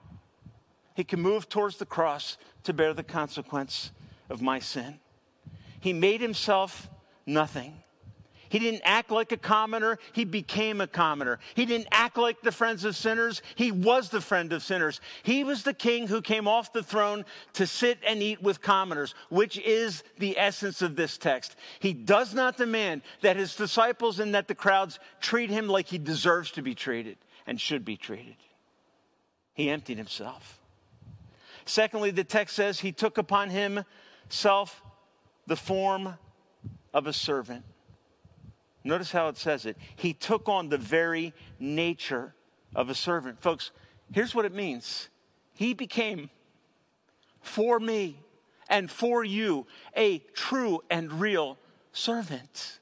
he 0.96 1.04
can 1.04 1.22
move 1.22 1.50
towards 1.50 1.78
the 1.78 1.86
cross 1.86 2.38
to 2.64 2.74
bear 2.74 2.94
the 2.94 3.04
consequence 3.04 3.92
of 4.30 4.42
my 4.42 4.60
sin. 4.60 5.00
He 5.80 5.94
made 5.94 6.22
himself 6.22 6.90
nothing. 7.26 7.82
He 8.52 8.60
didn't 8.60 8.82
act 8.84 9.12
like 9.12 9.32
a 9.32 9.38
commoner, 9.38 9.98
he 10.12 10.26
became 10.26 10.82
a 10.82 10.88
commoner. 10.88 11.40
He 11.56 11.66
didn't 11.66 11.88
act 11.90 12.18
like 12.18 12.42
the 12.42 12.52
friends 12.52 12.84
of 12.84 12.98
sinners, 12.98 13.42
he 13.56 13.72
was 13.72 14.10
the 14.10 14.20
friend 14.20 14.52
of 14.52 14.62
sinners. 14.62 15.00
He 15.24 15.46
was 15.46 15.64
the 15.64 15.74
king 15.74 16.06
who 16.06 16.22
came 16.22 16.50
off 16.50 16.74
the 16.74 16.84
throne 16.84 17.24
to 17.54 17.66
sit 17.66 18.00
and 18.06 18.22
eat 18.22 18.44
with 18.44 18.62
commoners, 18.62 19.16
which 19.30 19.58
is 19.60 20.04
the 20.20 20.38
essence 20.38 20.82
of 20.82 20.98
this 20.98 21.18
text. 21.18 21.56
He 21.80 21.94
does 21.94 22.34
not 22.34 22.58
demand 22.58 23.04
that 23.22 23.38
his 23.38 23.56
disciples 23.56 24.20
and 24.20 24.36
that 24.36 24.50
the 24.50 24.56
crowds 24.56 25.00
treat 25.22 25.50
him 25.50 25.70
like 25.70 25.88
he 25.88 25.98
deserves 25.98 26.52
to 26.52 26.62
be 26.62 26.76
treated 26.76 27.16
and 27.48 27.60
should 27.60 27.86
be 27.86 27.96
treated. 27.96 28.36
He 29.54 29.70
emptied 29.70 29.98
himself. 29.98 30.60
Secondly, 31.64 32.12
the 32.12 32.26
text 32.26 32.58
says 32.58 32.82
he 32.82 32.92
took 32.92 33.18
upon 33.18 33.50
himself 33.50 34.82
the 35.48 35.56
form 35.56 36.16
of 36.94 37.08
a 37.08 37.14
servant. 37.14 37.64
Notice 38.84 39.12
how 39.12 39.28
it 39.28 39.38
says 39.38 39.66
it. 39.66 39.78
He 39.96 40.14
took 40.14 40.50
on 40.50 40.70
the 40.70 40.78
very 40.78 41.34
nature 41.60 42.34
of 42.76 42.90
a 42.90 42.96
servant. 42.96 43.42
Folks, 43.42 43.72
here's 44.12 44.34
what 44.34 44.46
it 44.46 44.54
means 44.54 45.10
He 45.54 45.74
became 45.74 46.30
for 47.42 47.80
me 47.80 48.20
and 48.70 48.90
for 48.90 49.24
you 49.24 49.68
a 49.96 50.20
true 50.34 50.82
and 50.90 51.12
real 51.20 51.58
servant. 51.92 52.80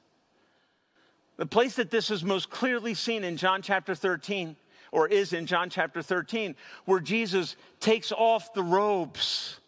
The 1.36 1.46
place 1.46 1.76
that 1.76 1.90
this 1.90 2.10
is 2.10 2.22
most 2.22 2.50
clearly 2.50 2.94
seen 2.94 3.24
in 3.24 3.36
John 3.36 3.62
chapter 3.62 3.94
13, 3.94 4.56
or 4.92 5.08
is 5.08 5.32
in 5.32 5.46
John 5.46 5.70
chapter 5.70 6.02
13, 6.02 6.54
where 6.84 7.00
Jesus 7.00 7.56
takes 7.80 8.12
off 8.12 8.52
the 8.52 8.62
robes 8.62 9.59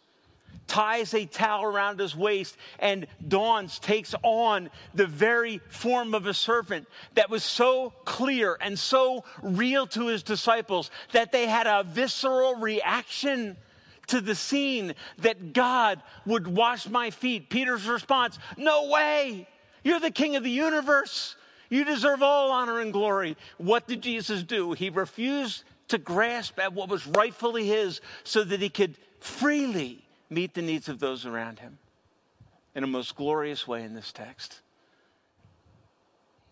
ties 0.67 1.15
a 1.15 1.27
towel 1.27 1.65
around 1.65 2.01
his 2.01 2.17
waist, 2.17 2.57
and 2.79 3.07
dawns, 3.27 3.79
takes 3.79 4.15
on 4.23 4.71
the 4.95 5.07
very 5.07 5.59
form 5.69 6.15
of 6.15 6.27
a 6.27 6.35
servant 6.35 6.89
that 7.15 7.31
was 7.31 7.45
so 7.45 7.93
clear 8.05 8.57
and 8.61 8.79
so 8.79 9.25
real 9.43 9.87
to 9.89 10.07
his 10.07 10.23
disciples 10.23 10.91
that 11.13 11.33
they 11.33 11.47
had 11.47 11.67
a 11.67 11.85
visceral 11.85 12.57
reaction 12.57 13.57
to 14.09 14.21
the 14.21 14.35
scene 14.35 14.95
that 15.19 15.53
God 15.53 16.03
would 16.27 16.47
wash 16.47 16.89
my 16.89 17.11
feet. 17.11 17.51
Peter's 17.51 17.87
response 17.87 18.39
No 18.57 18.89
way! 18.89 19.49
You're 19.85 20.01
the 20.01 20.11
king 20.11 20.37
of 20.37 20.45
the 20.45 20.51
universe. 20.51 21.37
You 21.69 21.85
deserve 21.85 22.23
all 22.23 22.51
honor 22.51 22.81
and 22.81 22.93
glory. 22.93 23.37
What 23.57 23.89
did 23.89 24.03
Jesus 24.03 24.43
do? 24.43 24.73
He 24.73 24.91
refused 24.91 25.65
to 25.89 25.99
grasp 25.99 26.59
at 26.59 26.73
what 26.73 26.89
was 26.89 27.07
rightfully 27.07 27.67
his 27.67 28.01
so 28.25 28.45
that 28.45 28.61
he 28.61 28.69
could 28.69 28.97
freely 29.21 30.02
meet 30.33 30.55
the 30.55 30.63
needs 30.63 30.89
of 30.89 30.99
those 30.99 31.27
around 31.27 31.59
him 31.59 31.79
in 32.75 32.85
a 32.85 32.87
most 32.87 33.17
glorious 33.17 33.69
way 33.69 33.85
in 33.85 33.95
this 33.95 34.13
text. 34.13 34.61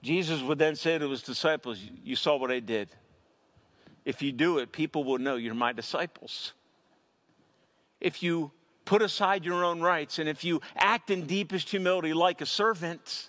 Jesus 0.02 0.40
would 0.42 0.58
then 0.58 0.76
say 0.76 0.98
to 0.98 1.08
his 1.10 1.22
disciples, 1.22 1.78
You 2.04 2.16
saw 2.16 2.36
what 2.36 2.50
I 2.50 2.60
did. 2.60 2.88
If 4.04 4.22
you 4.22 4.32
do 4.32 4.58
it, 4.58 4.72
people 4.72 5.04
will 5.04 5.18
know 5.18 5.36
you're 5.36 5.54
my 5.54 5.72
disciples. 5.72 6.52
If 8.00 8.22
you 8.22 8.50
put 8.86 9.02
aside 9.02 9.44
your 9.44 9.62
own 9.64 9.80
rights 9.80 10.18
and 10.18 10.28
if 10.28 10.42
you 10.42 10.60
act 10.74 11.10
in 11.10 11.26
deepest 11.26 11.68
humility 11.68 12.14
like 12.14 12.40
a 12.40 12.46
servant, 12.46 13.28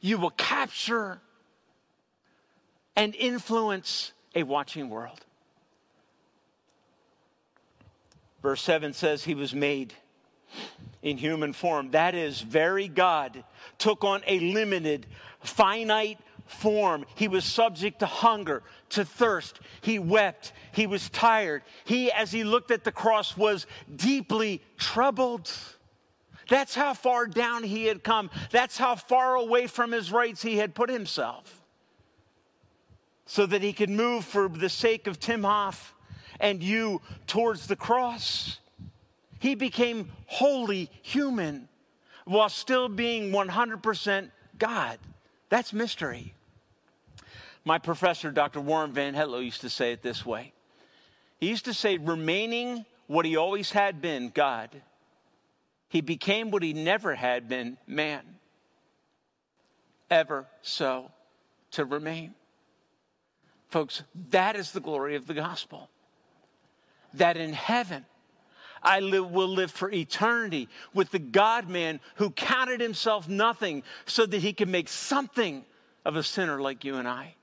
you 0.00 0.18
will 0.18 0.30
capture 0.30 1.20
and 2.96 3.14
influence 3.14 4.12
a 4.34 4.42
watching 4.42 4.90
world. 4.90 5.24
Verse 8.42 8.62
7 8.62 8.92
says 8.92 9.24
he 9.24 9.34
was 9.34 9.54
made 9.54 9.92
in 11.02 11.18
human 11.18 11.52
form. 11.52 11.90
That 11.90 12.14
is, 12.14 12.40
very 12.40 12.88
God 12.88 13.44
took 13.78 14.04
on 14.04 14.22
a 14.26 14.40
limited, 14.40 15.06
finite 15.40 16.18
form. 16.46 17.06
He 17.14 17.28
was 17.28 17.44
subject 17.44 18.00
to 18.00 18.06
hunger, 18.06 18.62
to 18.90 19.04
thirst. 19.04 19.60
He 19.80 19.98
wept. 19.98 20.52
He 20.72 20.86
was 20.86 21.08
tired. 21.10 21.62
He, 21.84 22.10
as 22.12 22.32
he 22.32 22.44
looked 22.44 22.70
at 22.70 22.84
the 22.84 22.92
cross, 22.92 23.36
was 23.36 23.66
deeply 23.94 24.62
troubled. 24.76 25.50
That's 26.48 26.74
how 26.74 26.94
far 26.94 27.26
down 27.26 27.62
he 27.62 27.84
had 27.84 28.02
come. 28.02 28.30
That's 28.50 28.76
how 28.76 28.96
far 28.96 29.36
away 29.36 29.66
from 29.66 29.92
his 29.92 30.10
rights 30.10 30.42
he 30.42 30.56
had 30.56 30.74
put 30.74 30.90
himself. 30.90 31.62
So 33.26 33.46
that 33.46 33.62
he 33.62 33.72
could 33.72 33.90
move 33.90 34.24
for 34.24 34.48
the 34.48 34.68
sake 34.68 35.06
of 35.06 35.20
Tim 35.20 35.44
Hoff 35.44 35.94
and 36.40 36.62
you 36.62 37.00
towards 37.26 37.66
the 37.66 37.76
cross. 37.76 38.58
He 39.38 39.54
became 39.54 40.10
wholly 40.26 40.90
human 41.02 41.68
while 42.24 42.48
still 42.48 42.88
being 42.88 43.30
100% 43.30 44.30
God. 44.58 44.98
That's 45.48 45.72
mystery. 45.72 46.34
My 47.64 47.78
professor, 47.78 48.30
Dr. 48.30 48.60
Warren 48.60 48.92
Vanhetloo, 48.92 49.44
used 49.44 49.60
to 49.60 49.70
say 49.70 49.92
it 49.92 50.02
this 50.02 50.24
way. 50.24 50.52
He 51.38 51.48
used 51.48 51.66
to 51.66 51.74
say, 51.74 51.98
remaining 51.98 52.84
what 53.06 53.24
he 53.24 53.36
always 53.36 53.72
had 53.72 54.00
been, 54.00 54.30
God, 54.30 54.82
he 55.88 56.00
became 56.00 56.50
what 56.50 56.62
he 56.62 56.72
never 56.72 57.14
had 57.14 57.48
been, 57.48 57.76
man. 57.86 58.22
Ever 60.10 60.46
so 60.62 61.10
to 61.72 61.84
remain. 61.84 62.34
Folks, 63.68 64.02
that 64.30 64.56
is 64.56 64.72
the 64.72 64.80
glory 64.80 65.16
of 65.16 65.26
the 65.26 65.34
gospel 65.34 65.88
that 67.14 67.36
in 67.36 67.52
heaven 67.52 68.04
I 68.82 69.00
live, 69.00 69.30
will 69.30 69.48
live 69.48 69.70
for 69.70 69.90
eternity 69.90 70.68
with 70.94 71.10
the 71.10 71.18
God 71.18 71.68
man 71.68 72.00
who 72.16 72.30
counted 72.30 72.80
himself 72.80 73.28
nothing 73.28 73.82
so 74.06 74.26
that 74.26 74.38
he 74.38 74.52
could 74.52 74.68
make 74.68 74.88
something 74.88 75.64
of 76.04 76.16
a 76.16 76.22
sinner 76.22 76.60
like 76.60 76.84
you 76.84 76.96
and 76.96 77.06
I. 77.06 77.34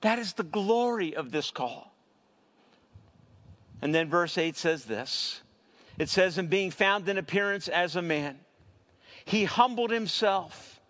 That 0.00 0.18
is 0.18 0.32
the 0.32 0.42
glory 0.42 1.14
of 1.14 1.30
this 1.30 1.50
call. 1.50 1.92
And 3.82 3.94
then 3.94 4.08
verse 4.08 4.38
8 4.38 4.56
says 4.56 4.84
this 4.84 5.42
it 5.98 6.08
says, 6.08 6.38
In 6.38 6.46
being 6.46 6.70
found 6.70 7.08
in 7.08 7.18
appearance 7.18 7.68
as 7.68 7.96
a 7.96 8.02
man, 8.02 8.38
he 9.24 9.44
humbled 9.44 9.90
himself 9.90 10.80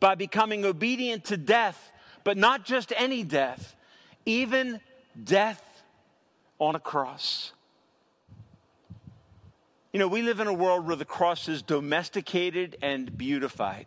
by 0.00 0.16
becoming 0.16 0.64
obedient 0.64 1.24
to 1.26 1.36
death, 1.36 1.92
but 2.24 2.36
not 2.36 2.64
just 2.64 2.92
any 2.96 3.22
death, 3.22 3.76
even 4.24 4.80
death 5.22 5.62
on 6.58 6.74
a 6.74 6.80
cross. 6.80 7.52
You 9.96 10.00
know, 10.00 10.08
we 10.08 10.20
live 10.20 10.40
in 10.40 10.46
a 10.46 10.52
world 10.52 10.86
where 10.86 10.94
the 10.94 11.06
cross 11.06 11.48
is 11.48 11.62
domesticated 11.62 12.76
and 12.82 13.16
beautified. 13.16 13.86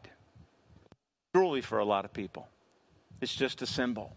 Truly, 1.36 1.62
for 1.62 1.78
a 1.78 1.86
lot 1.86 2.03
of 2.03 2.14
people, 2.14 2.47
it's 3.22 3.36
just 3.36 3.62
a 3.62 3.68
symbol. 3.68 4.16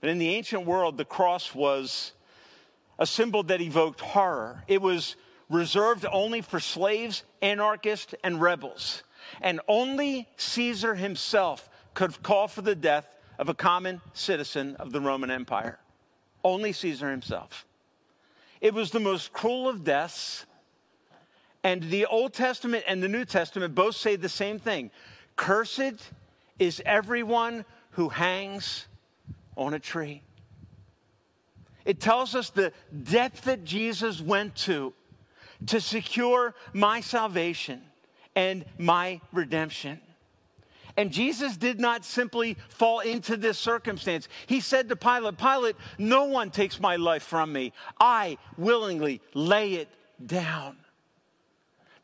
But 0.00 0.10
in 0.10 0.18
the 0.18 0.28
ancient 0.28 0.66
world, 0.66 0.96
the 0.96 1.04
cross 1.04 1.52
was 1.52 2.12
a 2.96 3.08
symbol 3.08 3.42
that 3.42 3.60
evoked 3.60 4.02
horror. 4.02 4.62
It 4.68 4.80
was 4.80 5.16
reserved 5.50 6.06
only 6.12 6.42
for 6.42 6.60
slaves, 6.60 7.24
anarchists, 7.42 8.14
and 8.22 8.40
rebels. 8.40 9.02
And 9.40 9.60
only 9.66 10.28
Caesar 10.36 10.94
himself 10.94 11.68
could 11.94 12.22
call 12.22 12.46
for 12.46 12.62
the 12.62 12.76
death 12.76 13.12
of 13.36 13.48
a 13.48 13.54
common 13.54 14.00
citizen 14.12 14.76
of 14.76 14.92
the 14.92 15.00
Roman 15.00 15.32
Empire. 15.32 15.80
Only 16.44 16.72
Caesar 16.72 17.10
himself. 17.10 17.66
It 18.60 18.74
was 18.74 18.92
the 18.92 19.00
most 19.00 19.32
cruel 19.32 19.68
of 19.68 19.82
deaths 19.82 20.46
and 21.64 21.82
the 21.84 22.04
Old 22.06 22.34
Testament 22.34 22.84
and 22.86 23.02
the 23.02 23.08
New 23.08 23.24
Testament 23.24 23.74
both 23.74 23.96
say 23.96 24.16
the 24.16 24.28
same 24.28 24.58
thing 24.58 24.90
Cursed 25.34 26.12
is 26.58 26.80
everyone 26.86 27.64
who 27.92 28.10
hangs 28.10 28.86
on 29.56 29.74
a 29.74 29.80
tree. 29.80 30.22
It 31.84 32.00
tells 32.00 32.34
us 32.34 32.50
the 32.50 32.72
depth 33.02 33.42
that 33.42 33.64
Jesus 33.64 34.20
went 34.20 34.54
to 34.56 34.92
to 35.66 35.80
secure 35.80 36.54
my 36.72 37.00
salvation 37.00 37.82
and 38.36 38.64
my 38.78 39.20
redemption. 39.32 40.00
And 40.96 41.10
Jesus 41.10 41.56
did 41.56 41.80
not 41.80 42.04
simply 42.04 42.56
fall 42.68 43.00
into 43.00 43.36
this 43.36 43.58
circumstance. 43.58 44.28
He 44.46 44.60
said 44.60 44.88
to 44.88 44.96
Pilate, 44.96 45.36
Pilate, 45.38 45.76
no 45.98 46.24
one 46.26 46.50
takes 46.50 46.78
my 46.78 46.96
life 46.96 47.24
from 47.24 47.52
me. 47.52 47.72
I 47.98 48.38
willingly 48.56 49.20
lay 49.34 49.74
it 49.74 49.88
down. 50.24 50.76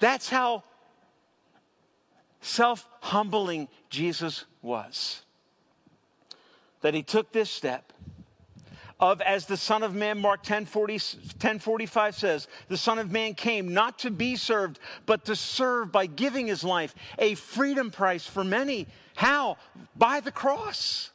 That's 0.01 0.29
how 0.29 0.65
self 2.41 2.87
humbling 3.01 3.69
Jesus 3.89 4.45
was. 4.63 5.23
that 6.81 6.95
he 6.95 7.03
took 7.03 7.31
this 7.33 7.51
step 7.51 7.93
of 8.99 9.21
as 9.23 9.47
the 9.47 9.57
Son 9.57 9.83
of 9.83 9.95
Man, 9.95 10.19
Mark 10.19 10.43
10, 10.43 10.67
40, 10.67 10.99
10 11.39 11.59
45 11.59 12.15
says, 12.15 12.49
the 12.69 12.77
Son 12.77 12.99
of 12.99 13.11
Man 13.11 13.35
came 13.35 13.73
not 13.73 13.99
to 14.01 14.11
be 14.11 14.37
served, 14.37 14.79
but 15.07 15.25
to 15.25 15.35
serve 15.35 15.91
by 15.91 16.07
giving 16.07 16.47
his 16.47 16.63
life, 16.63 16.95
a 17.19 17.35
freedom 17.35 17.91
price 17.91 18.27
for 18.27 18.45
many. 18.45 18.87
How? 19.17 19.57
By 19.97 20.21
the 20.21 20.33
cross. 20.33 21.11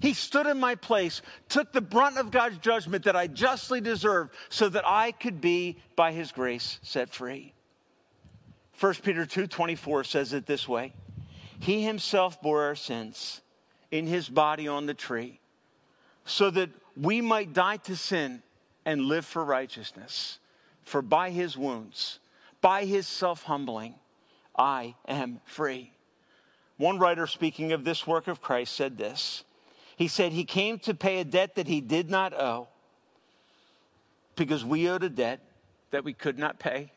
He 0.00 0.14
stood 0.14 0.46
in 0.46 0.58
my 0.58 0.74
place, 0.74 1.20
took 1.48 1.72
the 1.72 1.80
brunt 1.80 2.18
of 2.18 2.30
God's 2.30 2.58
judgment 2.58 3.04
that 3.04 3.16
I 3.16 3.26
justly 3.26 3.80
deserved, 3.80 4.34
so 4.48 4.68
that 4.68 4.86
I 4.86 5.12
could 5.12 5.40
be, 5.40 5.78
by 5.96 6.12
his 6.12 6.32
grace, 6.32 6.78
set 6.82 7.10
free. 7.10 7.52
1 8.82 8.94
Peter 8.94 9.24
2 9.24 9.46
24 9.46 10.02
says 10.02 10.32
it 10.32 10.44
this 10.46 10.66
way 10.66 10.92
He 11.60 11.84
himself 11.84 12.42
bore 12.42 12.64
our 12.64 12.74
sins 12.74 13.40
in 13.92 14.08
his 14.08 14.28
body 14.28 14.66
on 14.66 14.86
the 14.86 14.94
tree, 14.94 15.38
so 16.24 16.50
that 16.50 16.68
we 16.96 17.20
might 17.20 17.52
die 17.52 17.76
to 17.76 17.94
sin 17.94 18.42
and 18.84 19.02
live 19.02 19.24
for 19.24 19.44
righteousness. 19.44 20.40
For 20.82 21.00
by 21.00 21.30
his 21.30 21.56
wounds, 21.56 22.18
by 22.60 22.84
his 22.84 23.06
self 23.06 23.44
humbling, 23.44 23.94
I 24.58 24.96
am 25.06 25.40
free. 25.44 25.92
One 26.76 26.98
writer 26.98 27.28
speaking 27.28 27.70
of 27.70 27.84
this 27.84 28.04
work 28.04 28.26
of 28.26 28.42
Christ 28.42 28.74
said 28.74 28.98
this 28.98 29.44
He 29.96 30.08
said, 30.08 30.32
He 30.32 30.44
came 30.44 30.80
to 30.80 30.92
pay 30.92 31.20
a 31.20 31.24
debt 31.24 31.54
that 31.54 31.68
he 31.68 31.80
did 31.80 32.10
not 32.10 32.34
owe 32.34 32.66
because 34.34 34.64
we 34.64 34.90
owed 34.90 35.04
a 35.04 35.08
debt 35.08 35.38
that 35.92 36.02
we 36.02 36.12
could 36.12 36.36
not 36.36 36.58
pay. 36.58 36.90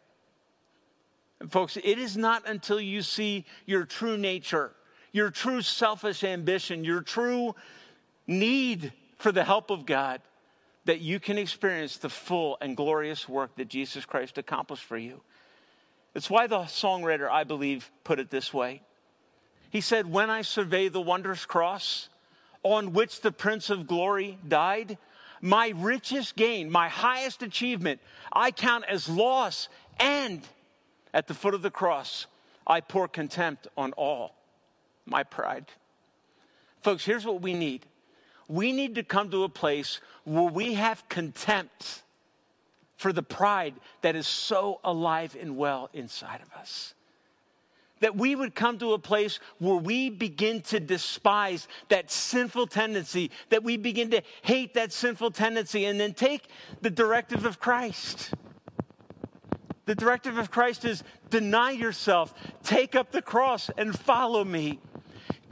And 1.40 1.52
folks, 1.52 1.78
it 1.78 2.00
is 2.00 2.16
not 2.16 2.48
until 2.48 2.80
you 2.80 3.02
see 3.02 3.46
your 3.66 3.86
true 3.86 4.18
nature, 4.18 4.72
your 5.12 5.30
true 5.30 5.62
selfish 5.62 6.24
ambition, 6.24 6.84
your 6.84 7.02
true 7.02 7.56
need 8.28 8.94
for 9.18 9.32
the 9.32 9.44
help 9.44 9.70
of 9.70 9.86
God 9.86 10.22
that 10.86 11.02
you 11.02 11.20
can 11.20 11.38
experience 11.38 11.98
the 11.98 12.10
full 12.10 12.58
and 12.62 12.78
glorious 12.78 13.28
work 13.28 13.56
that 13.56 13.68
Jesus 13.68 14.06
Christ 14.06 14.38
accomplished 14.38 14.84
for 14.84 14.98
you. 14.98 15.22
It's 16.14 16.30
why 16.30 16.48
the 16.48 16.60
songwriter, 16.60 17.30
I 17.30 17.44
believe, 17.44 17.92
put 18.04 18.20
it 18.20 18.30
this 18.30 18.54
way. 18.54 18.82
He 19.70 19.82
said, 19.82 20.10
When 20.10 20.30
I 20.30 20.44
survey 20.44 20.88
the 20.88 21.02
wondrous 21.02 21.46
cross 21.46 22.08
on 22.64 22.94
which 22.94 23.22
the 23.22 23.32
Prince 23.32 23.70
of 23.70 23.88
Glory 23.88 24.38
died, 24.48 24.98
my 25.42 25.74
richest 25.76 26.36
gain, 26.36 26.72
my 26.72 26.88
highest 26.88 27.44
achievement, 27.44 28.00
I 28.32 28.52
count 28.52 28.86
as 28.88 29.10
loss. 29.10 29.68
And 30.00 30.42
at 31.16 31.28
the 31.28 31.34
foot 31.34 31.54
of 31.54 31.62
the 31.62 31.72
cross, 31.72 32.28
I 32.68 32.82
pour 32.82 33.08
contempt 33.08 33.68
on 33.78 33.94
all 33.94 34.36
my 35.06 35.24
pride. 35.24 35.66
Folks, 36.84 37.06
here's 37.06 37.26
what 37.26 37.42
we 37.42 37.56
need 37.56 37.88
we 38.48 38.72
need 38.72 38.94
to 38.94 39.04
come 39.04 39.32
to 39.32 39.44
a 39.44 39.50
place 39.50 40.02
where 40.24 40.44
we 40.44 40.76
have 40.76 41.10
contempt 41.10 42.04
for 42.96 43.12
the 43.12 43.24
pride 43.24 43.74
that 44.02 44.16
is 44.16 44.28
so 44.28 44.80
alive 44.84 45.36
and 45.40 45.58
well 45.58 45.90
inside 45.94 46.42
of 46.42 46.54
us. 46.54 46.94
That 48.02 48.16
we 48.16 48.36
would 48.36 48.54
come 48.54 48.78
to 48.80 48.94
a 48.94 49.00
place 49.00 49.40
where 49.58 49.78
we 49.78 50.12
begin 50.12 50.62
to 50.64 50.80
despise 50.80 51.68
that 51.90 52.12
sinful 52.12 52.68
tendency, 52.68 53.32
that 53.50 53.64
we 53.64 53.78
begin 53.78 54.12
to 54.12 54.22
hate 54.44 54.76
that 54.76 54.94
sinful 54.94 55.32
tendency, 55.32 55.86
and 55.86 56.00
then 56.00 56.14
take 56.14 56.48
the 56.82 56.92
directive 56.92 57.46
of 57.46 57.60
Christ. 57.60 58.32
The 59.86 59.96
directive 59.96 60.38
of 60.38 60.52
Christ 60.52 60.84
is 60.86 61.04
deny 61.30 61.72
yourself, 61.72 62.34
take 62.64 62.96
up 62.96 63.12
the 63.12 63.22
cross, 63.22 63.70
and 63.78 63.98
follow 63.98 64.44
me. 64.44 64.80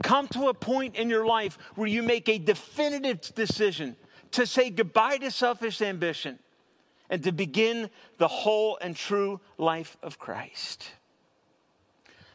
Come 0.02 0.28
to 0.28 0.48
a 0.48 0.54
point 0.54 0.96
in 0.96 1.08
your 1.08 1.24
life 1.24 1.56
where 1.76 1.88
you 1.88 2.02
make 2.02 2.28
a 2.28 2.38
definitive 2.38 3.34
decision 3.34 3.96
to 4.32 4.46
say 4.46 4.70
goodbye 4.70 5.18
to 5.18 5.30
selfish 5.30 5.80
ambition 5.80 6.38
and 7.08 7.22
to 7.22 7.32
begin 7.32 7.88
the 8.18 8.28
whole 8.28 8.76
and 8.80 8.96
true 8.96 9.40
life 9.56 9.96
of 10.02 10.18
Christ. 10.18 10.90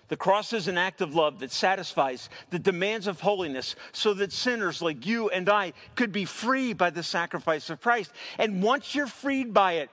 The 0.08 0.18
cross 0.18 0.54
is 0.54 0.68
an 0.68 0.78
act 0.78 1.02
of 1.02 1.14
love 1.14 1.39
that 1.39 1.52
satisfies 1.52 2.30
the 2.50 2.58
demands 2.58 3.06
of 3.06 3.20
holiness 3.20 3.76
so 3.91 4.14
that 4.16 4.32
sinners 4.32 4.82
like 4.82 5.06
you 5.06 5.30
and 5.30 5.47
I 5.47 5.74
could 5.95 6.12
be 6.12 6.26
free 6.26 6.74
by 6.74 6.89
the 6.89 7.04
sacrifice 7.04 7.70
of 7.70 7.80
Christ. 7.80 8.12
And 8.39 8.64
once 8.64 8.95
you're 8.95 9.06
freed 9.06 9.54
by 9.54 9.74
it, 9.74 9.91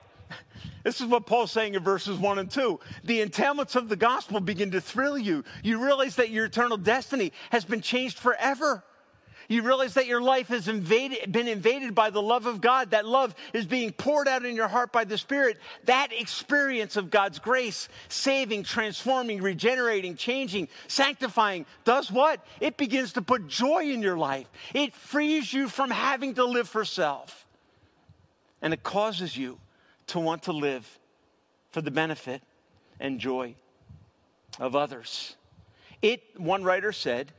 this 0.87 1.01
is 1.01 1.07
what 1.07 1.25
Paul's 1.25 1.51
saying 1.51 1.75
in 1.75 1.83
verses 1.83 2.17
1 2.17 2.39
and 2.39 2.49
2. 2.49 2.79
The 3.03 3.19
entailments 3.19 3.75
of 3.75 3.89
the 3.89 3.97
gospel 3.97 4.39
begin 4.39 4.71
to 4.71 4.79
thrill 4.79 5.17
you. 5.17 5.43
You 5.61 5.83
realize 5.83 6.15
that 6.15 6.29
your 6.29 6.45
eternal 6.45 6.77
destiny 6.77 7.33
has 7.49 7.65
been 7.65 7.81
changed 7.81 8.17
forever. 8.17 8.85
You 9.49 9.63
realize 9.63 9.95
that 9.95 10.07
your 10.07 10.21
life 10.21 10.47
has 10.47 10.69
invaded, 10.69 11.29
been 11.29 11.49
invaded 11.49 11.93
by 11.93 12.09
the 12.09 12.21
love 12.21 12.45
of 12.45 12.61
God. 12.61 12.91
That 12.91 13.05
love 13.05 13.35
is 13.51 13.65
being 13.65 13.91
poured 13.91 14.29
out 14.29 14.45
in 14.45 14.55
your 14.55 14.69
heart 14.69 14.93
by 14.93 15.03
the 15.03 15.17
Spirit. 15.17 15.57
That 15.83 16.13
experience 16.13 16.95
of 16.95 17.09
God's 17.09 17.39
grace, 17.39 17.89
saving, 18.07 18.63
transforming, 18.63 19.41
regenerating, 19.41 20.15
changing, 20.15 20.69
sanctifying, 20.87 21.65
does 21.83 22.09
what? 22.09 22.39
It 22.61 22.77
begins 22.77 23.11
to 23.13 23.21
put 23.21 23.49
joy 23.49 23.91
in 23.91 24.01
your 24.01 24.17
life. 24.17 24.49
It 24.73 24.95
frees 24.95 25.51
you 25.51 25.67
from 25.67 25.89
having 25.89 26.35
to 26.35 26.45
live 26.45 26.69
for 26.69 26.85
self. 26.85 27.45
And 28.61 28.73
it 28.73 28.83
causes 28.83 29.35
you 29.35 29.59
to 30.07 30.19
want 30.19 30.43
to 30.43 30.51
live 30.51 30.99
for 31.71 31.81
the 31.81 31.91
benefit 31.91 32.41
and 32.99 33.19
joy 33.19 33.55
of 34.59 34.75
others. 34.75 35.35
It, 36.01 36.21
one 36.37 36.63
writer 36.63 36.91
said, 36.91 37.31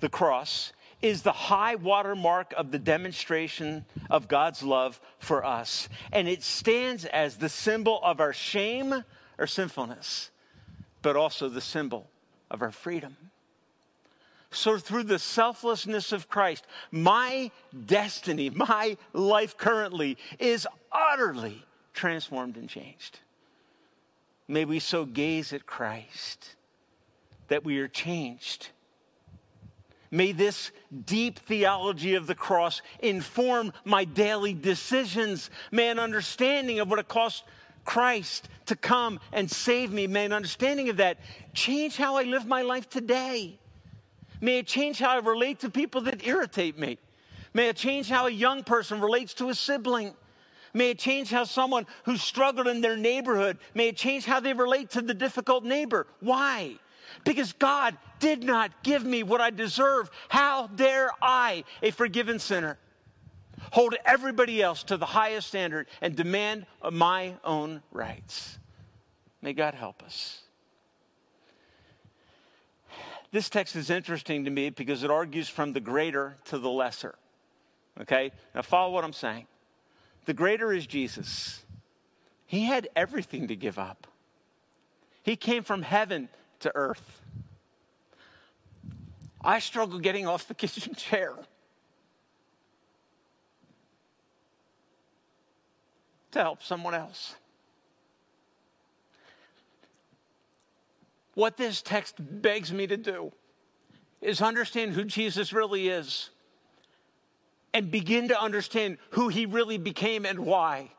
the 0.00 0.08
cross 0.08 0.72
is 1.02 1.22
the 1.22 1.32
high 1.32 1.74
water 1.74 2.14
mark 2.14 2.52
of 2.56 2.70
the 2.70 2.78
demonstration 2.78 3.84
of 4.10 4.28
God's 4.28 4.62
love 4.62 5.00
for 5.18 5.44
us. 5.44 5.88
And 6.12 6.28
it 6.28 6.42
stands 6.42 7.04
as 7.04 7.36
the 7.36 7.48
symbol 7.48 8.00
of 8.02 8.20
our 8.20 8.32
shame 8.32 9.04
or 9.38 9.46
sinfulness, 9.46 10.30
but 11.02 11.16
also 11.16 11.48
the 11.48 11.60
symbol 11.60 12.10
of 12.50 12.62
our 12.62 12.72
freedom. 12.72 13.16
So, 14.50 14.78
through 14.78 15.04
the 15.04 15.18
selflessness 15.18 16.12
of 16.12 16.28
Christ, 16.28 16.66
my 16.90 17.50
destiny, 17.84 18.48
my 18.54 18.96
life 19.12 19.56
currently 19.56 20.16
is 20.38 20.66
utterly 20.90 21.62
transformed 21.96 22.56
and 22.56 22.68
changed. 22.68 23.18
May 24.46 24.64
we 24.64 24.78
so 24.78 25.04
gaze 25.04 25.52
at 25.52 25.66
Christ 25.66 26.54
that 27.48 27.64
we 27.64 27.78
are 27.78 27.88
changed. 27.88 28.68
May 30.12 30.30
this 30.30 30.70
deep 31.04 31.40
theology 31.40 32.14
of 32.14 32.28
the 32.28 32.34
cross 32.34 32.80
inform 33.00 33.72
my 33.84 34.04
daily 34.04 34.54
decisions. 34.54 35.50
May 35.72 35.88
an 35.88 35.98
understanding 35.98 36.78
of 36.78 36.88
what 36.88 37.00
it 37.00 37.08
cost 37.08 37.42
Christ 37.84 38.48
to 38.66 38.76
come 38.76 39.20
and 39.32 39.50
save 39.50 39.92
me, 39.92 40.06
may 40.06 40.24
an 40.24 40.32
understanding 40.32 40.88
of 40.88 40.96
that 40.98 41.18
change 41.54 41.96
how 41.96 42.16
I 42.16 42.24
live 42.24 42.46
my 42.46 42.62
life 42.62 42.88
today. 42.88 43.58
May 44.40 44.58
it 44.58 44.66
change 44.66 44.98
how 44.98 45.10
I 45.10 45.18
relate 45.18 45.60
to 45.60 45.70
people 45.70 46.02
that 46.02 46.26
irritate 46.26 46.78
me. 46.78 46.98
May 47.54 47.68
it 47.68 47.76
change 47.76 48.08
how 48.08 48.26
a 48.26 48.30
young 48.30 48.64
person 48.64 49.00
relates 49.00 49.34
to 49.34 49.48
a 49.48 49.54
sibling. 49.54 50.14
May 50.76 50.90
it 50.90 50.98
change 50.98 51.30
how 51.30 51.44
someone 51.44 51.86
who's 52.04 52.20
struggled 52.20 52.68
in 52.68 52.82
their 52.82 52.98
neighborhood, 52.98 53.56
may 53.72 53.88
it 53.88 53.96
change 53.96 54.26
how 54.26 54.40
they 54.40 54.52
relate 54.52 54.90
to 54.90 55.00
the 55.00 55.14
difficult 55.14 55.64
neighbor. 55.64 56.06
Why? 56.20 56.74
Because 57.24 57.54
God 57.54 57.96
did 58.18 58.44
not 58.44 58.82
give 58.82 59.02
me 59.02 59.22
what 59.22 59.40
I 59.40 59.48
deserve. 59.48 60.10
How 60.28 60.66
dare 60.66 61.08
I, 61.22 61.64
a 61.82 61.92
forgiven 61.92 62.38
sinner, 62.38 62.76
hold 63.72 63.94
everybody 64.04 64.62
else 64.62 64.82
to 64.82 64.98
the 64.98 65.06
highest 65.06 65.48
standard 65.48 65.86
and 66.02 66.14
demand 66.14 66.66
my 66.92 67.36
own 67.42 67.82
rights? 67.90 68.58
May 69.40 69.54
God 69.54 69.72
help 69.72 70.02
us. 70.02 70.42
This 73.32 73.48
text 73.48 73.76
is 73.76 73.88
interesting 73.88 74.44
to 74.44 74.50
me 74.50 74.68
because 74.68 75.02
it 75.02 75.10
argues 75.10 75.48
from 75.48 75.72
the 75.72 75.80
greater 75.80 76.36
to 76.44 76.58
the 76.58 76.68
lesser. 76.68 77.14
Okay? 77.98 78.30
Now, 78.54 78.60
follow 78.60 78.92
what 78.92 79.04
I'm 79.04 79.14
saying. 79.14 79.46
The 80.26 80.34
greater 80.34 80.72
is 80.72 80.86
Jesus. 80.86 81.64
He 82.46 82.64
had 82.64 82.88
everything 82.94 83.48
to 83.48 83.56
give 83.56 83.78
up. 83.78 84.06
He 85.22 85.36
came 85.36 85.62
from 85.62 85.82
heaven 85.82 86.28
to 86.60 86.72
earth. 86.74 87.22
I 89.42 89.60
struggle 89.60 89.98
getting 89.98 90.26
off 90.26 90.46
the 90.46 90.54
kitchen 90.62 90.94
chair. 90.94 91.32
To 96.32 96.40
help 96.40 96.62
someone 96.62 96.94
else. 96.94 97.36
What 101.34 101.56
this 101.56 101.82
text 101.82 102.16
begs 102.18 102.72
me 102.72 102.86
to 102.86 102.96
do 102.96 103.32
is 104.20 104.40
understand 104.42 104.92
who 104.92 105.04
Jesus 105.04 105.52
really 105.52 105.88
is 105.88 106.30
and 107.76 107.90
begin 107.90 108.28
to 108.28 108.40
understand 108.40 108.96
who 109.10 109.28
he 109.28 109.44
really 109.44 109.76
became 109.76 110.24
and 110.24 110.38
why. 110.38 110.90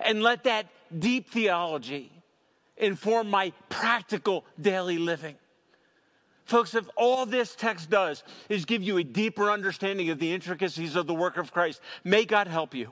And 0.00 0.24
let 0.24 0.42
that 0.42 0.66
deep 0.98 1.30
theology 1.30 2.10
inform 2.76 3.30
my 3.30 3.52
practical 3.68 4.44
daily 4.60 4.98
living. 4.98 5.36
Folks, 6.46 6.74
if 6.74 6.84
all 6.96 7.26
this 7.26 7.54
text 7.54 7.90
does 7.90 8.24
is 8.48 8.64
give 8.64 8.82
you 8.82 8.98
a 8.98 9.04
deeper 9.04 9.52
understanding 9.52 10.10
of 10.10 10.18
the 10.18 10.32
intricacies 10.32 10.96
of 10.96 11.06
the 11.06 11.14
work 11.14 11.36
of 11.36 11.52
Christ, 11.52 11.80
may 12.02 12.24
God 12.24 12.48
help 12.48 12.74
you. 12.74 12.90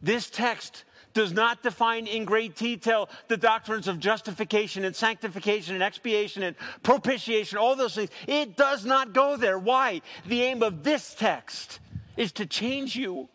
This 0.00 0.30
text 0.30 0.84
does 1.18 1.32
not 1.32 1.64
define 1.64 2.06
in 2.06 2.24
great 2.24 2.54
detail 2.54 3.08
the 3.26 3.36
doctrines 3.36 3.88
of 3.88 3.98
justification 3.98 4.84
and 4.84 4.94
sanctification 4.94 5.74
and 5.74 5.82
expiation 5.82 6.44
and 6.44 6.54
propitiation, 6.84 7.58
all 7.58 7.74
those 7.74 7.96
things. 7.96 8.10
It 8.28 8.56
does 8.56 8.84
not 8.84 9.12
go 9.12 9.36
there. 9.36 9.58
Why? 9.58 10.00
The 10.28 10.42
aim 10.42 10.62
of 10.62 10.84
this 10.84 11.16
text 11.16 11.80
is 12.16 12.30
to 12.32 12.46
change 12.46 12.94
you. 12.94 13.28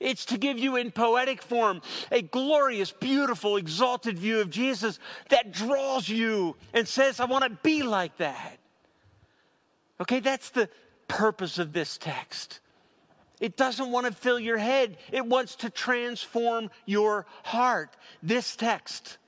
It's 0.00 0.24
to 0.24 0.38
give 0.38 0.58
you 0.58 0.76
in 0.76 0.92
poetic 0.92 1.42
form 1.42 1.82
a 2.10 2.22
glorious, 2.22 2.90
beautiful, 2.90 3.58
exalted 3.58 4.18
view 4.18 4.40
of 4.40 4.48
Jesus 4.48 4.98
that 5.28 5.52
draws 5.52 6.08
you 6.08 6.56
and 6.72 6.88
says, 6.88 7.20
I 7.20 7.26
want 7.26 7.44
to 7.44 7.50
be 7.50 7.82
like 7.82 8.16
that. 8.16 8.56
Okay, 10.00 10.20
that's 10.20 10.48
the 10.48 10.70
purpose 11.06 11.58
of 11.58 11.74
this 11.74 11.98
text. 11.98 12.60
It 13.42 13.56
doesn't 13.56 13.90
want 13.90 14.06
to 14.06 14.12
fill 14.12 14.38
your 14.38 14.56
head, 14.56 14.98
it 15.10 15.26
wants 15.26 15.56
to 15.56 15.68
transform 15.68 16.70
your 16.86 17.26
heart. 17.42 17.96
This 18.22 18.54
text 18.54 19.18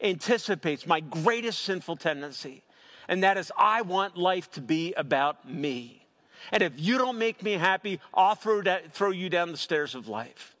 anticipates 0.00 0.86
my 0.86 1.00
greatest 1.00 1.64
sinful 1.64 1.96
tendency, 1.96 2.62
and 3.08 3.24
that 3.24 3.36
is 3.36 3.50
I 3.58 3.82
want 3.82 4.16
life 4.16 4.48
to 4.52 4.60
be 4.60 4.94
about 4.94 5.50
me. 5.50 6.06
And 6.52 6.62
if 6.62 6.74
you 6.76 6.98
don't 6.98 7.18
make 7.18 7.42
me 7.42 7.54
happy, 7.54 7.98
I'll 8.14 8.36
throw, 8.36 8.62
throw 8.92 9.10
you 9.10 9.28
down 9.28 9.50
the 9.50 9.58
stairs 9.58 9.96
of 9.96 10.06
life. 10.06 10.54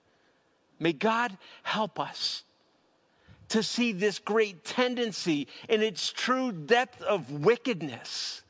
May 0.80 0.92
God 0.92 1.38
help 1.62 2.00
us 2.00 2.42
to 3.50 3.62
see 3.62 3.92
this 3.92 4.18
great 4.18 4.64
tendency 4.64 5.46
in 5.68 5.82
its 5.82 6.10
true 6.10 6.50
depth 6.50 7.00
of 7.02 7.30
wickedness 7.30 8.42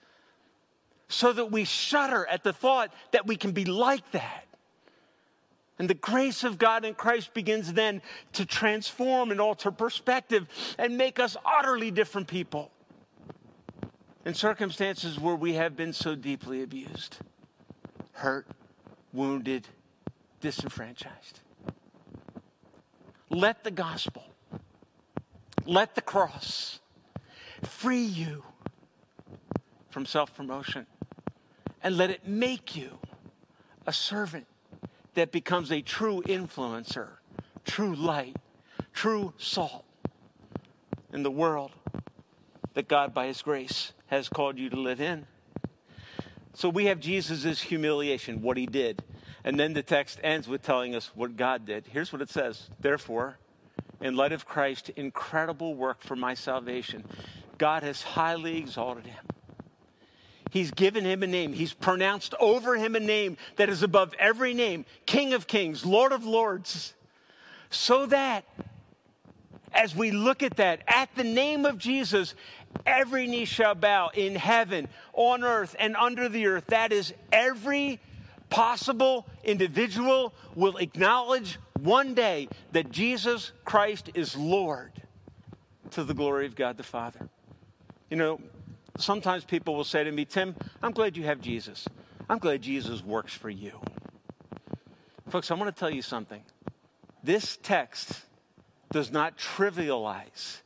so 1.09 1.35
that 1.35 1.53
we 1.53 1.65
shudder 1.65 2.27
at 2.27 2.45
the 2.45 2.55
thought 2.55 2.95
that 3.11 3.27
we 3.27 3.37
can 3.37 3.53
be 3.53 3.67
like 3.67 4.11
that. 4.13 4.47
And 5.79 5.91
the 5.91 5.95
grace 5.95 6.45
of 6.45 6.59
God 6.59 6.85
in 6.85 6.95
Christ 6.95 7.35
begins 7.35 7.73
then 7.73 8.01
to 8.35 8.47
transform 8.47 9.31
and 9.31 9.41
alter 9.41 9.71
perspective 9.71 10.47
and 10.79 10.97
make 10.97 11.19
us 11.19 11.37
utterly 11.45 11.91
different 11.91 12.29
people 12.29 12.71
in 14.25 14.35
circumstances 14.35 15.19
where 15.19 15.35
we 15.35 15.55
have 15.55 15.77
been 15.77 15.93
so 15.93 16.15
deeply 16.15 16.63
abused, 16.63 17.19
hurt, 18.13 18.47
wounded, 19.13 19.67
disenfranchised. 20.41 21.41
Let 23.29 23.65
the 23.65 23.71
gospel, 23.71 24.25
let 25.67 25.95
the 25.95 26.03
cross 26.03 26.79
free 27.63 28.05
you 28.05 28.45
from 29.91 30.07
self 30.07 30.35
promotion 30.37 30.87
and 31.83 31.97
let 31.97 32.11
it 32.11 32.27
make 32.27 32.77
you 32.77 32.99
a 33.87 33.93
servant 33.93 34.47
that 35.15 35.33
becomes 35.33 35.73
a 35.73 35.81
true 35.81 36.23
influencer, 36.27 37.09
true 37.65 37.95
light, 37.95 38.37
true 38.93 39.33
salt 39.39 39.85
in 41.13 41.23
the 41.23 41.31
world 41.31 41.73
that 42.75 42.89
God, 42.89 43.15
by 43.15 43.27
His 43.27 43.43
grace, 43.43 43.93
has 44.07 44.29
called 44.29 44.59
you 44.59 44.69
to 44.71 44.77
live 44.77 45.01
in. 45.01 45.27
So 46.53 46.69
we 46.69 46.87
have 46.87 47.01
Jesus' 47.01 47.63
humiliation, 47.63 48.43
what 48.43 48.57
He 48.57 48.67
did. 48.67 49.03
And 49.45 49.61
then 49.61 49.75
the 49.75 49.83
text 49.83 50.19
ends 50.23 50.49
with 50.49 50.63
telling 50.63 50.95
us 50.95 51.11
what 51.15 51.37
God 51.37 51.67
did. 51.67 51.87
Here's 51.87 52.13
what 52.13 52.23
it 52.23 52.31
says 52.31 52.71
Therefore, 52.81 53.39
in 54.01 54.17
light 54.17 54.33
of 54.33 54.47
Christ's 54.47 54.91
incredible 54.91 55.75
work 55.75 56.03
for 56.03 56.17
my 56.17 56.35
salvation, 56.35 57.05
God 57.59 57.83
has 57.83 58.03
highly 58.03 58.57
exalted 58.57 59.07
Him 59.07 59.25
He's 60.55 60.71
given 60.71 61.05
him 61.05 61.25
a 61.25 61.27
name. 61.27 61.53
He's 61.53 61.73
pronounced 61.73 62.33
over 62.39 62.77
him 62.77 62.95
a 62.95 63.01
name 63.01 63.39
that 63.57 63.69
is 63.69 63.83
above 63.83 64.15
every 64.21 64.55
name 64.55 64.85
King 65.05 65.33
of 65.33 65.49
Kings, 65.49 65.85
Lord 65.85 66.13
of 66.13 66.25
Lords. 66.25 66.95
So 67.71 68.07
that 68.07 68.45
as 69.73 69.97
we 69.97 70.13
look 70.13 70.45
at 70.45 70.59
that, 70.59 70.83
at 70.87 71.13
the 71.17 71.25
name 71.25 71.67
of 71.67 71.77
Jesus, 71.77 72.37
every 72.87 73.27
knee 73.27 73.47
shall 73.47 73.75
bow 73.75 74.13
in 74.15 74.37
heaven, 74.37 74.87
on 75.13 75.43
earth, 75.43 75.75
and 75.77 75.97
under 75.97 76.29
the 76.29 76.47
earth. 76.47 76.67
That 76.69 76.93
is, 76.93 77.13
every 77.33 77.99
possible 78.49 79.27
individual 79.43 80.33
will 80.55 80.77
acknowledge 80.77 81.59
one 81.81 82.15
day 82.15 82.47
that 82.71 82.93
Jesus 82.93 83.51
Christ 83.65 84.09
is 84.15 84.37
Lord 84.37 84.93
to 85.91 86.05
the 86.05 86.15
glory 86.15 86.47
of 86.47 86.55
God 86.55 86.77
the 86.77 86.85
Father. 86.85 87.29
You 88.09 88.19
know, 88.19 88.41
sometimes 88.99 89.45
people 89.45 89.75
will 89.75 89.85
say 89.85 90.05
to 90.05 90.13
me, 90.13 90.25
Tim, 90.25 90.55
I'm 90.83 90.93
glad 90.93 91.17
you 91.17 91.25
have 91.25 91.41
Jesus. 91.41 91.87
I'm 92.29 92.39
glad 92.39 92.63
Jesus 92.63 93.03
works 93.03 93.35
for 93.35 93.51
you. 93.51 93.73
Folks, 95.29 95.51
I 95.51 95.55
want 95.55 95.75
to 95.75 95.79
tell 95.79 95.91
you 95.91 96.03
something. 96.03 96.43
This 97.23 97.59
text 97.63 98.23
does 98.93 99.11
not 99.11 99.37
trivialize 99.37 100.59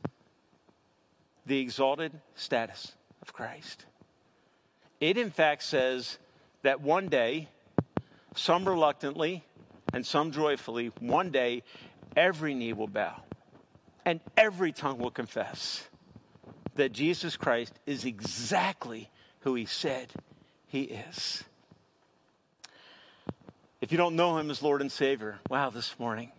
the 1.47 1.59
exalted 1.59 2.12
status 2.35 2.93
of 3.22 3.33
Christ. 3.33 3.87
It, 5.01 5.16
in 5.16 5.31
fact, 5.31 5.62
says 5.62 6.18
that 6.62 6.81
one 6.81 7.09
day, 7.09 7.49
some 8.35 8.68
reluctantly 8.68 9.45
and 9.93 10.05
some 10.05 10.33
joyfully, 10.33 10.93
one 11.01 11.31
day, 11.31 11.62
every 12.16 12.55
knee 12.55 12.72
will 12.72 12.89
bow 12.89 13.22
and 14.05 14.20
every 14.37 14.72
tongue 14.72 14.99
will 14.99 15.11
confess 15.11 15.89
that 16.79 16.93
Jesus 16.93 17.37
Christ 17.37 17.74
is 17.87 18.05
exactly 18.05 19.11
who 19.41 19.55
he 19.55 19.66
said 19.66 20.12
he 20.66 20.83
is. 20.83 21.45
If 23.81 23.93
you 23.93 23.99
don't 23.99 24.16
know 24.16 24.39
him 24.39 24.51
as 24.51 24.62
Lord 24.62 24.81
and 24.81 24.91
Savior, 24.91 25.39
wow, 25.49 25.70
this 25.70 25.99
morning, 25.99 26.33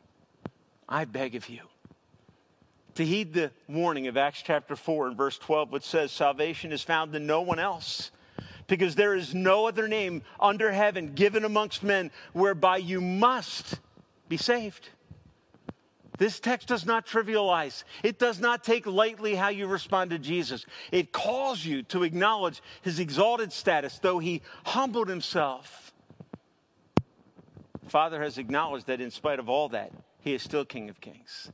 I 0.87 1.05
beg 1.05 1.35
of 1.35 1.47
you 1.47 1.61
to 2.95 3.05
heed 3.05 3.33
the 3.33 3.51
warning 3.67 4.07
of 4.07 4.17
Acts 4.17 4.41
chapter 4.41 4.75
4 4.75 5.07
and 5.07 5.17
verse 5.17 5.37
12, 5.37 5.71
which 5.71 5.83
says, 5.83 6.11
Salvation 6.11 6.71
is 6.71 6.83
found 6.83 7.15
in 7.15 7.25
no 7.25 7.41
one 7.41 7.59
else, 7.59 8.11
because 8.67 8.95
there 8.95 9.15
is 9.15 9.33
no 9.33 9.67
other 9.67 9.87
name 9.87 10.21
under 10.39 10.71
heaven 10.71 11.13
given 11.13 11.45
amongst 11.45 11.83
men 11.83 12.11
whereby 12.33 12.77
you 12.77 12.99
must 12.99 13.79
be 14.27 14.37
saved. 14.37 14.89
This 16.19 16.39
text 16.39 16.67
does 16.67 16.85
not 16.85 17.07
trivialize. 17.07 17.85
It 18.03 18.19
does 18.19 18.39
not 18.39 18.63
take 18.63 18.85
lightly 18.85 19.35
how 19.35 19.47
you 19.47 19.67
respond 19.67 20.11
to 20.11 20.19
Jesus. 20.19 20.65
It 20.91 21.13
calls 21.13 21.65
you 21.65 21.81
to 21.83 22.03
acknowledge 22.03 22.61
his 22.81 22.99
exalted 22.99 23.53
status, 23.53 23.97
though 23.99 24.19
he 24.19 24.41
humbled 24.65 25.07
himself. 25.07 25.93
Father 27.87 28.21
has 28.21 28.37
acknowledged 28.37 28.87
that 28.87 29.01
in 29.01 29.09
spite 29.09 29.39
of 29.39 29.49
all 29.49 29.69
that, 29.69 29.91
he 30.19 30.33
is 30.33 30.43
still 30.43 30.65
King 30.65 30.89
of 30.89 30.99
Kings. 30.99 31.51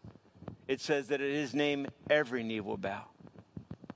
It 0.68 0.82
says 0.82 1.07
that 1.07 1.22
at 1.22 1.30
his 1.30 1.53
name, 1.53 1.88
every 2.09 2.43
knee 2.43 2.59
will 2.59 2.78
bow 2.78 3.03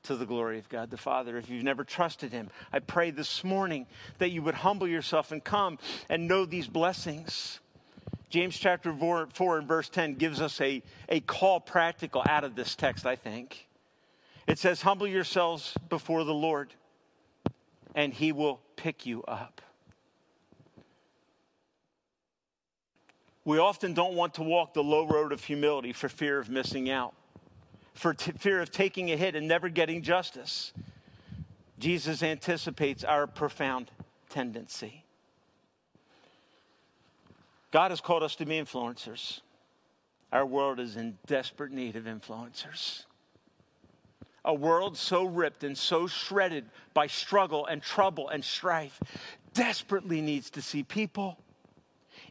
to 0.04 0.16
the 0.16 0.26
glory 0.26 0.60
of 0.60 0.70
God 0.70 0.92
the 0.92 0.98
Father. 0.98 1.38
If 1.38 1.50
you've 1.50 1.64
never 1.64 1.84
trusted 1.84 2.32
him, 2.32 2.50
I 2.72 2.80
pray 2.80 3.10
this 3.10 3.44
morning 3.44 3.88
that 4.20 4.30
you 4.30 4.44
would 4.44 4.54
humble 4.54 4.88
yourself 4.88 5.32
and 5.32 5.44
come 5.44 5.80
and 6.10 6.28
know 6.28 6.46
these 6.46 6.68
blessings. 6.68 7.60
James 8.30 8.58
chapter 8.58 8.94
4, 8.94 9.30
4 9.34 9.58
and 9.58 9.68
verse 9.68 9.90
10 9.90 10.16
gives 10.16 10.40
us 10.40 10.62
a, 10.62 10.84
a 11.08 11.20
call 11.22 11.60
practical 11.60 12.24
out 12.30 12.44
of 12.44 12.56
this 12.56 12.76
text, 12.76 13.06
I 13.06 13.16
think. 13.16 13.68
It 14.46 14.60
says, 14.60 14.82
Humble 14.82 15.08
yourselves 15.08 15.76
before 15.90 16.24
the 16.24 16.34
Lord, 16.34 16.74
and 17.96 18.14
he 18.14 18.32
will 18.32 18.62
pick 18.76 19.06
you 19.06 19.24
up. 19.24 19.62
We 23.46 23.58
often 23.58 23.94
don't 23.94 24.14
want 24.14 24.36
to 24.36 24.44
walk 24.44 24.76
the 24.76 24.84
low 24.84 25.08
road 25.08 25.32
of 25.32 25.44
humility 25.44 25.92
for 25.92 26.08
fear 26.08 26.38
of 26.38 26.50
missing 26.50 26.88
out, 26.88 27.16
for 27.96 28.14
t- 28.14 28.32
fear 28.34 28.62
of 28.62 28.70
taking 28.70 29.12
a 29.12 29.18
hit 29.18 29.36
and 29.36 29.48
never 29.48 29.70
getting 29.70 30.04
justice. 30.04 30.72
Jesus 31.80 32.22
anticipates 32.22 33.04
our 33.04 33.26
profound 33.26 33.90
tendency. 34.30 35.04
God 37.72 37.92
has 37.92 38.02
called 38.02 38.24
us 38.24 38.36
to 38.38 38.46
be 38.46 38.56
influencers. 38.56 39.42
Our 40.32 40.46
world 40.46 40.80
is 40.80 40.96
in 40.96 41.18
desperate 41.28 41.72
need 41.72 41.96
of 41.96 42.06
influencers. 42.06 43.06
A 44.46 44.54
world 44.54 44.98
so 44.98 45.26
ripped 45.26 45.64
and 45.64 45.78
so 45.78 46.08
shredded 46.08 46.66
by 46.94 47.08
struggle 47.08 47.66
and 47.66 47.82
trouble 47.82 48.30
and 48.30 48.44
strife 48.44 49.00
desperately 49.54 50.22
needs 50.22 50.50
to 50.52 50.62
see 50.62 50.84
people 50.84 51.38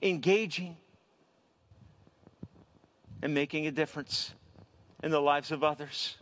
engaging 0.00 0.76
and 3.22 3.34
making 3.34 3.66
a 3.66 3.70
difference 3.70 4.32
in 5.02 5.10
the 5.10 5.20
lives 5.20 5.52
of 5.52 5.62
others. 5.62 6.16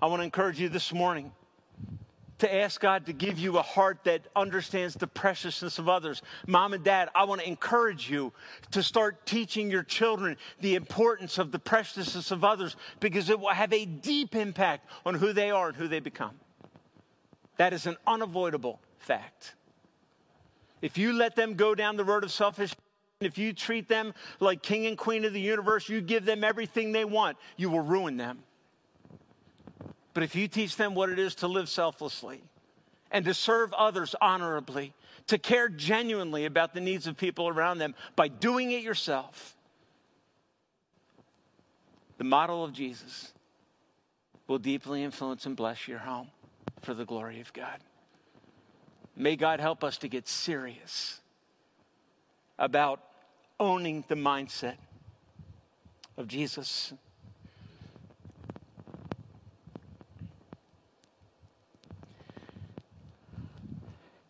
I 0.00 0.06
want 0.06 0.20
to 0.20 0.24
encourage 0.24 0.60
you 0.60 0.68
this 0.68 0.92
morning 0.92 1.32
to 2.44 2.54
ask 2.54 2.80
God 2.80 3.06
to 3.06 3.12
give 3.12 3.38
you 3.38 3.58
a 3.58 3.62
heart 3.62 4.04
that 4.04 4.22
understands 4.36 4.94
the 4.94 5.06
preciousness 5.06 5.78
of 5.78 5.88
others. 5.88 6.22
Mom 6.46 6.74
and 6.74 6.84
dad, 6.84 7.08
I 7.14 7.24
want 7.24 7.40
to 7.40 7.48
encourage 7.48 8.10
you 8.10 8.32
to 8.72 8.82
start 8.82 9.24
teaching 9.26 9.70
your 9.70 9.82
children 9.82 10.36
the 10.60 10.74
importance 10.74 11.38
of 11.38 11.52
the 11.52 11.58
preciousness 11.58 12.30
of 12.30 12.44
others 12.44 12.76
because 13.00 13.30
it 13.30 13.40
will 13.40 13.48
have 13.48 13.72
a 13.72 13.86
deep 13.86 14.34
impact 14.34 14.88
on 15.06 15.14
who 15.14 15.32
they 15.32 15.50
are 15.50 15.68
and 15.68 15.76
who 15.76 15.88
they 15.88 16.00
become. 16.00 16.32
That 17.56 17.72
is 17.72 17.86
an 17.86 17.96
unavoidable 18.06 18.80
fact. 18.98 19.54
If 20.82 20.98
you 20.98 21.14
let 21.14 21.36
them 21.36 21.54
go 21.54 21.74
down 21.74 21.96
the 21.96 22.04
road 22.04 22.24
of 22.24 22.32
selfishness, 22.32 22.78
if 23.20 23.38
you 23.38 23.52
treat 23.52 23.88
them 23.88 24.12
like 24.40 24.62
king 24.62 24.86
and 24.86 24.98
queen 24.98 25.24
of 25.24 25.32
the 25.32 25.40
universe, 25.40 25.88
you 25.88 26.00
give 26.00 26.24
them 26.24 26.44
everything 26.44 26.92
they 26.92 27.04
want, 27.04 27.38
you 27.56 27.70
will 27.70 27.80
ruin 27.80 28.16
them. 28.16 28.40
But 30.14 30.22
if 30.22 30.34
you 30.36 30.48
teach 30.48 30.76
them 30.76 30.94
what 30.94 31.10
it 31.10 31.18
is 31.18 31.34
to 31.36 31.48
live 31.48 31.68
selflessly 31.68 32.40
and 33.10 33.24
to 33.24 33.34
serve 33.34 33.72
others 33.72 34.14
honorably, 34.20 34.94
to 35.26 35.38
care 35.38 35.68
genuinely 35.68 36.44
about 36.44 36.72
the 36.72 36.80
needs 36.80 37.06
of 37.06 37.16
people 37.16 37.48
around 37.48 37.78
them 37.78 37.94
by 38.14 38.28
doing 38.28 38.70
it 38.70 38.82
yourself, 38.82 39.56
the 42.16 42.24
model 42.24 42.64
of 42.64 42.72
Jesus 42.72 43.32
will 44.46 44.58
deeply 44.58 45.02
influence 45.02 45.46
and 45.46 45.56
bless 45.56 45.88
your 45.88 45.98
home 45.98 46.28
for 46.82 46.94
the 46.94 47.04
glory 47.04 47.40
of 47.40 47.52
God. 47.52 47.80
May 49.16 49.36
God 49.36 49.60
help 49.60 49.82
us 49.82 49.98
to 49.98 50.08
get 50.08 50.28
serious 50.28 51.20
about 52.58 53.00
owning 53.58 54.04
the 54.08 54.14
mindset 54.14 54.76
of 56.16 56.28
Jesus 56.28 56.92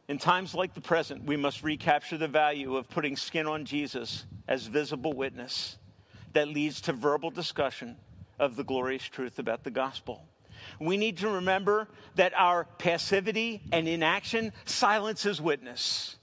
In 0.07 0.19
times 0.19 0.55
like 0.55 0.75
the 0.75 0.81
present, 0.81 1.25
we 1.25 1.37
must 1.37 1.63
recapture 1.63 2.19
the 2.19 2.29
value 2.29 2.77
of 2.77 2.89
putting 2.91 3.17
skin 3.17 3.47
on 3.47 3.65
Jesus 3.65 4.27
as 4.47 4.67
visible 4.67 5.15
witness 5.15 5.79
that 6.35 6.49
leads 6.49 6.83
to 6.83 6.93
verbal 6.93 7.31
discussion 7.31 7.97
of 8.39 8.57
the 8.57 8.65
glorious 8.65 9.05
truth 9.05 9.39
about 9.39 9.65
the 9.65 9.71
gospel. 9.71 10.27
We 10.79 10.97
need 10.97 11.19
to 11.19 11.29
remember 11.29 11.89
that 12.17 12.33
our 12.37 12.65
passivity 12.65 13.63
and 13.73 13.89
inaction 13.89 14.53
silences 14.65 15.41
witness. 15.41 16.17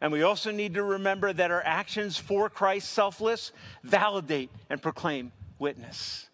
And 0.00 0.12
we 0.12 0.22
also 0.22 0.50
need 0.50 0.74
to 0.74 0.82
remember 0.82 1.32
that 1.32 1.50
our 1.50 1.62
actions 1.64 2.16
for 2.16 2.48
Christ, 2.48 2.90
selfless, 2.90 3.52
validate 3.82 4.50
and 4.70 4.80
proclaim 4.80 5.32
witness. 5.58 6.28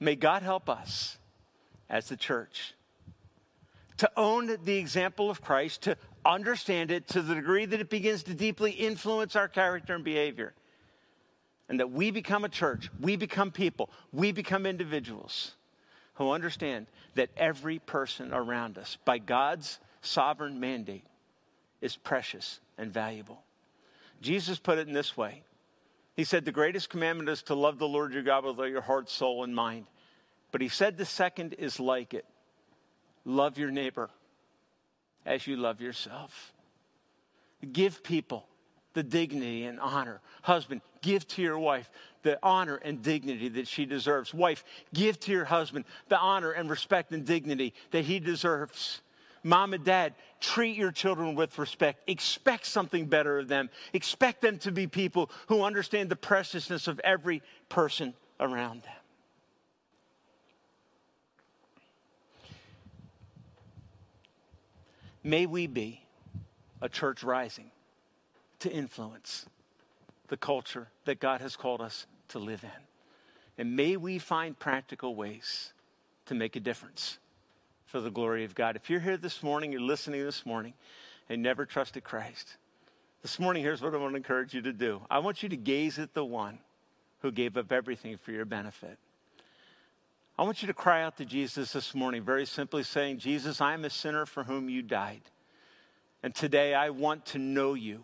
May 0.00 0.16
God 0.16 0.42
help 0.42 0.68
us 0.68 1.18
as 1.88 2.08
the 2.08 2.16
church 2.16 2.74
to 3.98 4.10
own 4.16 4.56
the 4.64 4.76
example 4.76 5.30
of 5.30 5.40
Christ, 5.40 5.82
to 5.82 5.96
understand 6.24 6.90
it 6.90 7.06
to 7.08 7.22
the 7.22 7.34
degree 7.34 7.64
that 7.66 7.80
it 7.80 7.90
begins 7.90 8.22
to 8.24 8.34
deeply 8.34 8.72
influence 8.72 9.36
our 9.36 9.48
character 9.48 9.94
and 9.94 10.04
behavior. 10.04 10.54
And 11.68 11.80
that 11.80 11.90
we 11.90 12.10
become 12.10 12.44
a 12.44 12.48
church, 12.48 12.90
we 13.00 13.16
become 13.16 13.50
people, 13.50 13.90
we 14.12 14.32
become 14.32 14.66
individuals 14.66 15.52
who 16.14 16.30
understand 16.30 16.86
that 17.14 17.30
every 17.36 17.78
person 17.78 18.32
around 18.32 18.78
us, 18.78 18.98
by 19.04 19.18
God's 19.18 19.78
sovereign 20.02 20.60
mandate, 20.60 21.04
is 21.80 21.96
precious 21.96 22.60
and 22.76 22.92
valuable. 22.92 23.42
Jesus 24.20 24.58
put 24.58 24.78
it 24.78 24.88
in 24.88 24.94
this 24.94 25.16
way 25.16 25.42
He 26.16 26.24
said, 26.24 26.44
The 26.44 26.52
greatest 26.52 26.90
commandment 26.90 27.28
is 27.28 27.42
to 27.44 27.54
love 27.54 27.78
the 27.78 27.88
Lord 27.88 28.12
your 28.12 28.22
God 28.22 28.44
with 28.44 28.58
all 28.58 28.68
your 28.68 28.80
heart, 28.80 29.08
soul, 29.10 29.44
and 29.44 29.54
mind. 29.54 29.86
But 30.52 30.60
He 30.60 30.68
said 30.68 30.96
the 30.96 31.04
second 31.04 31.54
is 31.54 31.80
like 31.80 32.14
it 32.14 32.26
Love 33.24 33.58
your 33.58 33.70
neighbor 33.70 34.10
as 35.24 35.46
you 35.46 35.56
love 35.56 35.80
yourself. 35.80 36.52
Give 37.72 38.02
people 38.02 38.46
the 38.92 39.02
dignity 39.02 39.64
and 39.64 39.80
honor. 39.80 40.20
Husband, 40.42 40.80
give 41.02 41.26
to 41.28 41.42
your 41.42 41.58
wife 41.58 41.90
the 42.22 42.38
honor 42.42 42.76
and 42.76 43.02
dignity 43.02 43.48
that 43.48 43.68
she 43.68 43.86
deserves. 43.86 44.32
Wife, 44.32 44.64
give 44.92 45.18
to 45.20 45.32
your 45.32 45.44
husband 45.44 45.84
the 46.08 46.18
honor 46.18 46.52
and 46.52 46.70
respect 46.70 47.12
and 47.12 47.24
dignity 47.24 47.74
that 47.90 48.04
he 48.04 48.18
deserves. 48.20 49.00
Mom 49.42 49.74
and 49.74 49.84
dad, 49.84 50.14
treat 50.40 50.76
your 50.76 50.90
children 50.90 51.34
with 51.34 51.58
respect. 51.58 52.08
Expect 52.08 52.64
something 52.64 53.06
better 53.06 53.38
of 53.38 53.48
them. 53.48 53.68
Expect 53.92 54.40
them 54.40 54.58
to 54.58 54.72
be 54.72 54.86
people 54.86 55.30
who 55.48 55.62
understand 55.62 56.08
the 56.08 56.16
preciousness 56.16 56.88
of 56.88 56.98
every 57.00 57.42
person 57.68 58.14
around 58.40 58.82
them. 58.82 58.92
May 65.24 65.46
we 65.46 65.66
be 65.66 66.02
a 66.82 66.88
church 66.88 67.24
rising 67.24 67.70
to 68.60 68.70
influence 68.70 69.46
the 70.28 70.36
culture 70.36 70.88
that 71.06 71.18
God 71.18 71.40
has 71.40 71.56
called 71.56 71.80
us 71.80 72.06
to 72.28 72.38
live 72.38 72.62
in. 72.62 72.70
And 73.56 73.74
may 73.74 73.96
we 73.96 74.18
find 74.18 74.58
practical 74.58 75.14
ways 75.14 75.72
to 76.26 76.34
make 76.34 76.56
a 76.56 76.60
difference 76.60 77.18
for 77.86 78.00
the 78.00 78.10
glory 78.10 78.44
of 78.44 78.54
God. 78.54 78.76
If 78.76 78.90
you're 78.90 79.00
here 79.00 79.16
this 79.16 79.42
morning, 79.42 79.72
you're 79.72 79.80
listening 79.80 80.22
this 80.24 80.44
morning, 80.44 80.74
and 81.28 81.42
never 81.42 81.64
trusted 81.64 82.04
Christ, 82.04 82.56
this 83.22 83.38
morning, 83.38 83.62
here's 83.62 83.80
what 83.80 83.94
I 83.94 83.96
want 83.96 84.12
to 84.12 84.16
encourage 84.18 84.52
you 84.52 84.60
to 84.60 84.72
do 84.72 85.00
I 85.10 85.20
want 85.20 85.42
you 85.42 85.48
to 85.48 85.56
gaze 85.56 85.98
at 85.98 86.12
the 86.12 86.24
one 86.24 86.58
who 87.20 87.32
gave 87.32 87.56
up 87.56 87.72
everything 87.72 88.18
for 88.18 88.32
your 88.32 88.44
benefit. 88.44 88.98
I 90.36 90.42
want 90.42 90.62
you 90.62 90.66
to 90.66 90.74
cry 90.74 91.04
out 91.04 91.16
to 91.18 91.24
Jesus 91.24 91.72
this 91.72 91.94
morning, 91.94 92.24
very 92.24 92.44
simply 92.44 92.82
saying, 92.82 93.18
Jesus, 93.18 93.60
I 93.60 93.72
am 93.72 93.84
a 93.84 93.90
sinner 93.90 94.26
for 94.26 94.42
whom 94.42 94.68
you 94.68 94.82
died. 94.82 95.20
And 96.24 96.34
today 96.34 96.74
I 96.74 96.90
want 96.90 97.24
to 97.26 97.38
know 97.38 97.74
you 97.74 98.02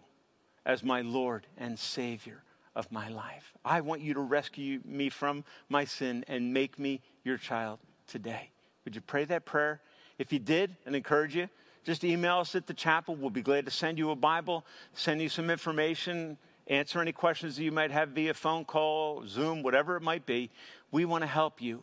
as 0.65 0.85
my 0.85 1.01
Lord 1.01 1.49
and 1.59 1.77
Savior 1.77 2.45
of 2.77 2.93
my 2.93 3.09
life. 3.09 3.53
I 3.65 3.81
want 3.81 4.03
you 4.03 4.15
to 4.15 4.21
rescue 4.21 4.79
me 4.85 5.09
from 5.09 5.43
my 5.69 5.85
sin 5.85 6.25
and 6.29 6.55
make 6.55 6.79
me 6.79 7.01
your 7.25 7.37
child 7.37 7.81
today. 8.07 8.51
Would 8.85 8.95
you 8.95 9.01
pray 9.01 9.25
that 9.25 9.45
prayer? 9.45 9.81
If 10.17 10.33
you 10.33 10.39
did, 10.39 10.77
and 10.87 10.95
encourage 10.95 11.35
you, 11.35 11.49
just 11.83 12.05
email 12.05 12.39
us 12.39 12.55
at 12.55 12.69
the 12.69 12.75
chapel. 12.75 13.17
We'll 13.17 13.31
be 13.31 13.43
glad 13.43 13.65
to 13.65 13.73
send 13.73 13.99
you 13.99 14.13
a 14.13 14.17
Bible, 14.17 14.65
send 14.95 15.21
you 15.21 15.29
some 15.29 15.51
information, 15.51 16.39
answer 16.69 17.01
any 17.01 17.11
questions 17.11 17.57
that 17.57 17.65
you 17.65 17.73
might 17.73 17.91
have 17.91 18.11
via 18.11 18.35
phone 18.35 18.65
call, 18.65 19.27
Zoom, 19.27 19.65
whatever 19.65 19.97
it 19.97 20.03
might 20.03 20.27
be. 20.27 20.51
We 20.93 21.05
want 21.05 21.23
to 21.23 21.29
help 21.29 21.61
you 21.61 21.83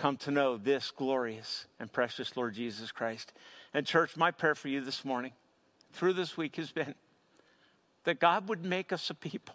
come 0.00 0.16
to 0.16 0.30
know 0.30 0.56
this 0.56 0.90
glorious 0.90 1.66
and 1.78 1.92
precious 1.92 2.34
Lord 2.34 2.54
Jesus 2.54 2.90
Christ. 2.90 3.34
And, 3.74 3.84
church, 3.84 4.16
my 4.16 4.30
prayer 4.30 4.54
for 4.54 4.68
you 4.68 4.80
this 4.80 5.04
morning, 5.04 5.32
through 5.92 6.14
this 6.14 6.38
week, 6.38 6.56
has 6.56 6.72
been 6.72 6.94
that 8.04 8.18
God 8.18 8.48
would 8.48 8.64
make 8.64 8.94
us 8.94 9.10
a 9.10 9.14
people 9.14 9.54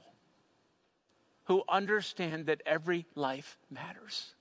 who 1.46 1.64
understand 1.68 2.46
that 2.46 2.62
every 2.64 3.08
life 3.16 3.58
matters. 3.72 4.36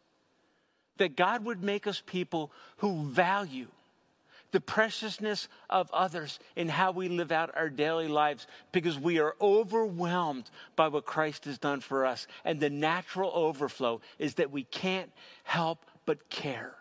That 0.98 1.16
God 1.16 1.42
would 1.46 1.62
make 1.62 1.86
us 1.86 2.02
people 2.04 2.52
who 2.76 3.04
value 3.06 3.68
the 4.52 4.60
preciousness 4.60 5.48
of 5.70 5.90
others 5.90 6.38
in 6.54 6.68
how 6.68 6.92
we 6.92 7.08
live 7.08 7.32
out 7.32 7.50
our 7.56 7.70
daily 7.70 8.08
lives 8.08 8.46
because 8.72 8.98
we 8.98 9.18
are 9.18 9.34
overwhelmed 9.40 10.50
by 10.76 10.86
what 10.86 11.06
Christ 11.06 11.46
has 11.46 11.56
done 11.56 11.80
for 11.80 12.04
us. 12.04 12.26
And 12.44 12.60
the 12.60 12.70
natural 12.70 13.32
overflow 13.34 14.02
is 14.18 14.34
that 14.34 14.52
we 14.52 14.64
can't 14.64 15.10
help 15.44 15.80
but 16.06 16.28
care 16.30 16.74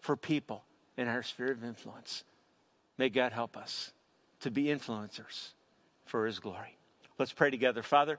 for 0.00 0.16
people 0.16 0.64
in 0.96 1.08
our 1.08 1.22
sphere 1.22 1.52
of 1.52 1.64
influence. 1.64 2.24
May 2.98 3.08
God 3.08 3.32
help 3.32 3.56
us 3.56 3.92
to 4.40 4.50
be 4.50 4.64
influencers 4.64 5.50
for 6.04 6.26
His 6.26 6.38
glory. 6.38 6.76
Let's 7.18 7.32
pray 7.32 7.50
together. 7.50 7.82
Father, 7.82 8.18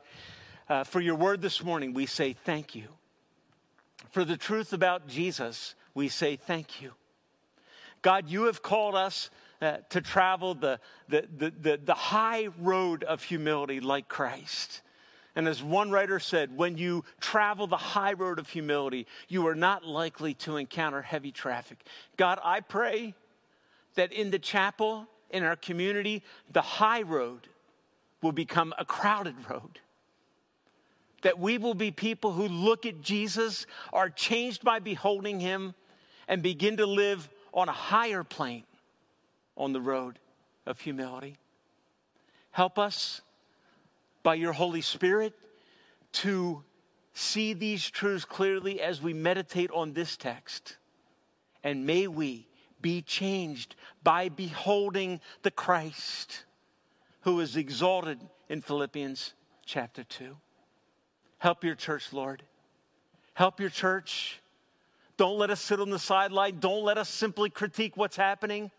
uh, 0.69 0.83
for 0.83 1.01
your 1.01 1.15
word 1.15 1.41
this 1.41 1.63
morning, 1.63 1.93
we 1.93 2.05
say 2.05 2.33
thank 2.33 2.75
you. 2.75 2.87
For 4.11 4.23
the 4.23 4.37
truth 4.37 4.73
about 4.73 5.07
Jesus, 5.07 5.75
we 5.93 6.07
say 6.07 6.35
thank 6.35 6.81
you. 6.81 6.93
God, 8.01 8.29
you 8.29 8.43
have 8.45 8.61
called 8.61 8.95
us 8.95 9.29
uh, 9.61 9.77
to 9.89 10.01
travel 10.01 10.55
the, 10.55 10.79
the, 11.07 11.27
the, 11.37 11.53
the, 11.61 11.79
the 11.83 11.93
high 11.93 12.47
road 12.59 13.03
of 13.03 13.23
humility 13.23 13.79
like 13.79 14.07
Christ. 14.07 14.81
And 15.35 15.47
as 15.47 15.63
one 15.63 15.89
writer 15.89 16.19
said, 16.19 16.55
when 16.55 16.77
you 16.77 17.03
travel 17.19 17.65
the 17.65 17.77
high 17.77 18.13
road 18.13 18.37
of 18.37 18.49
humility, 18.49 19.07
you 19.27 19.47
are 19.47 19.55
not 19.55 19.83
likely 19.83 20.35
to 20.35 20.57
encounter 20.57 21.01
heavy 21.01 21.31
traffic. 21.31 21.79
God, 22.17 22.39
I 22.43 22.59
pray 22.59 23.15
that 23.95 24.13
in 24.13 24.29
the 24.29 24.39
chapel, 24.39 25.07
in 25.31 25.43
our 25.43 25.55
community, 25.55 26.21
the 26.51 26.61
high 26.61 27.01
road 27.01 27.47
will 28.21 28.31
become 28.31 28.73
a 28.77 28.85
crowded 28.85 29.35
road. 29.49 29.79
That 31.23 31.39
we 31.39 31.57
will 31.57 31.73
be 31.73 31.89
people 31.89 32.33
who 32.33 32.47
look 32.47 32.85
at 32.85 33.01
Jesus, 33.01 33.65
are 33.91 34.09
changed 34.09 34.63
by 34.63 34.79
beholding 34.79 35.39
him, 35.39 35.73
and 36.27 36.43
begin 36.43 36.77
to 36.77 36.85
live 36.85 37.27
on 37.53 37.69
a 37.69 37.73
higher 37.73 38.23
plane 38.23 38.63
on 39.57 39.73
the 39.73 39.81
road 39.81 40.19
of 40.65 40.79
humility. 40.79 41.37
Help 42.51 42.77
us 42.77 43.21
by 44.23 44.35
your 44.35 44.53
Holy 44.53 44.81
Spirit 44.81 45.33
to 46.13 46.63
see 47.13 47.53
these 47.53 47.89
truths 47.89 48.25
clearly 48.25 48.81
as 48.81 49.01
we 49.01 49.13
meditate 49.13 49.69
on 49.71 49.93
this 49.93 50.17
text. 50.17 50.77
And 51.63 51.85
may 51.85 52.07
we 52.07 52.47
be 52.81 53.01
changed 53.01 53.75
by 54.03 54.29
beholding 54.29 55.21
the 55.43 55.51
Christ 55.51 56.45
who 57.21 57.39
is 57.39 57.55
exalted 57.55 58.19
in 58.49 58.61
Philippians 58.61 59.33
chapter 59.65 60.03
2. 60.03 60.35
Help 61.37 61.63
your 61.63 61.75
church, 61.75 62.11
Lord. 62.11 62.43
Help 63.33 63.59
your 63.59 63.69
church. 63.69 64.41
Don't 65.17 65.37
let 65.37 65.49
us 65.49 65.61
sit 65.61 65.79
on 65.79 65.89
the 65.89 65.99
sideline. 65.99 66.59
Don't 66.59 66.83
let 66.83 66.97
us 66.97 67.09
simply 67.09 67.49
critique 67.49 67.95
what's 67.95 68.15
happening. 68.15 68.71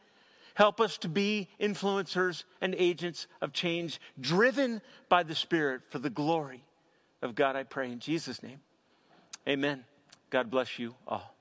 Help 0.55 0.80
us 0.80 0.98
to 0.98 1.09
be 1.09 1.48
influencers 1.61 2.44
and 2.61 2.74
agents 2.76 3.26
of 3.40 3.52
change, 3.52 4.00
driven 4.20 4.80
by 5.09 5.22
the 5.22 5.34
Spirit 5.34 5.82
for 5.90 5.98
the 5.98 6.11
glory 6.11 6.64
of 7.22 7.34
God, 7.34 7.57
I 7.57 7.64
pray 7.64 7.90
in 7.90 7.98
Jesus' 7.98 8.42
name. 8.42 8.61
Amen. 9.48 9.84
God 10.30 10.50
bless 10.50 10.78
you 10.78 10.94
all. 11.07 11.34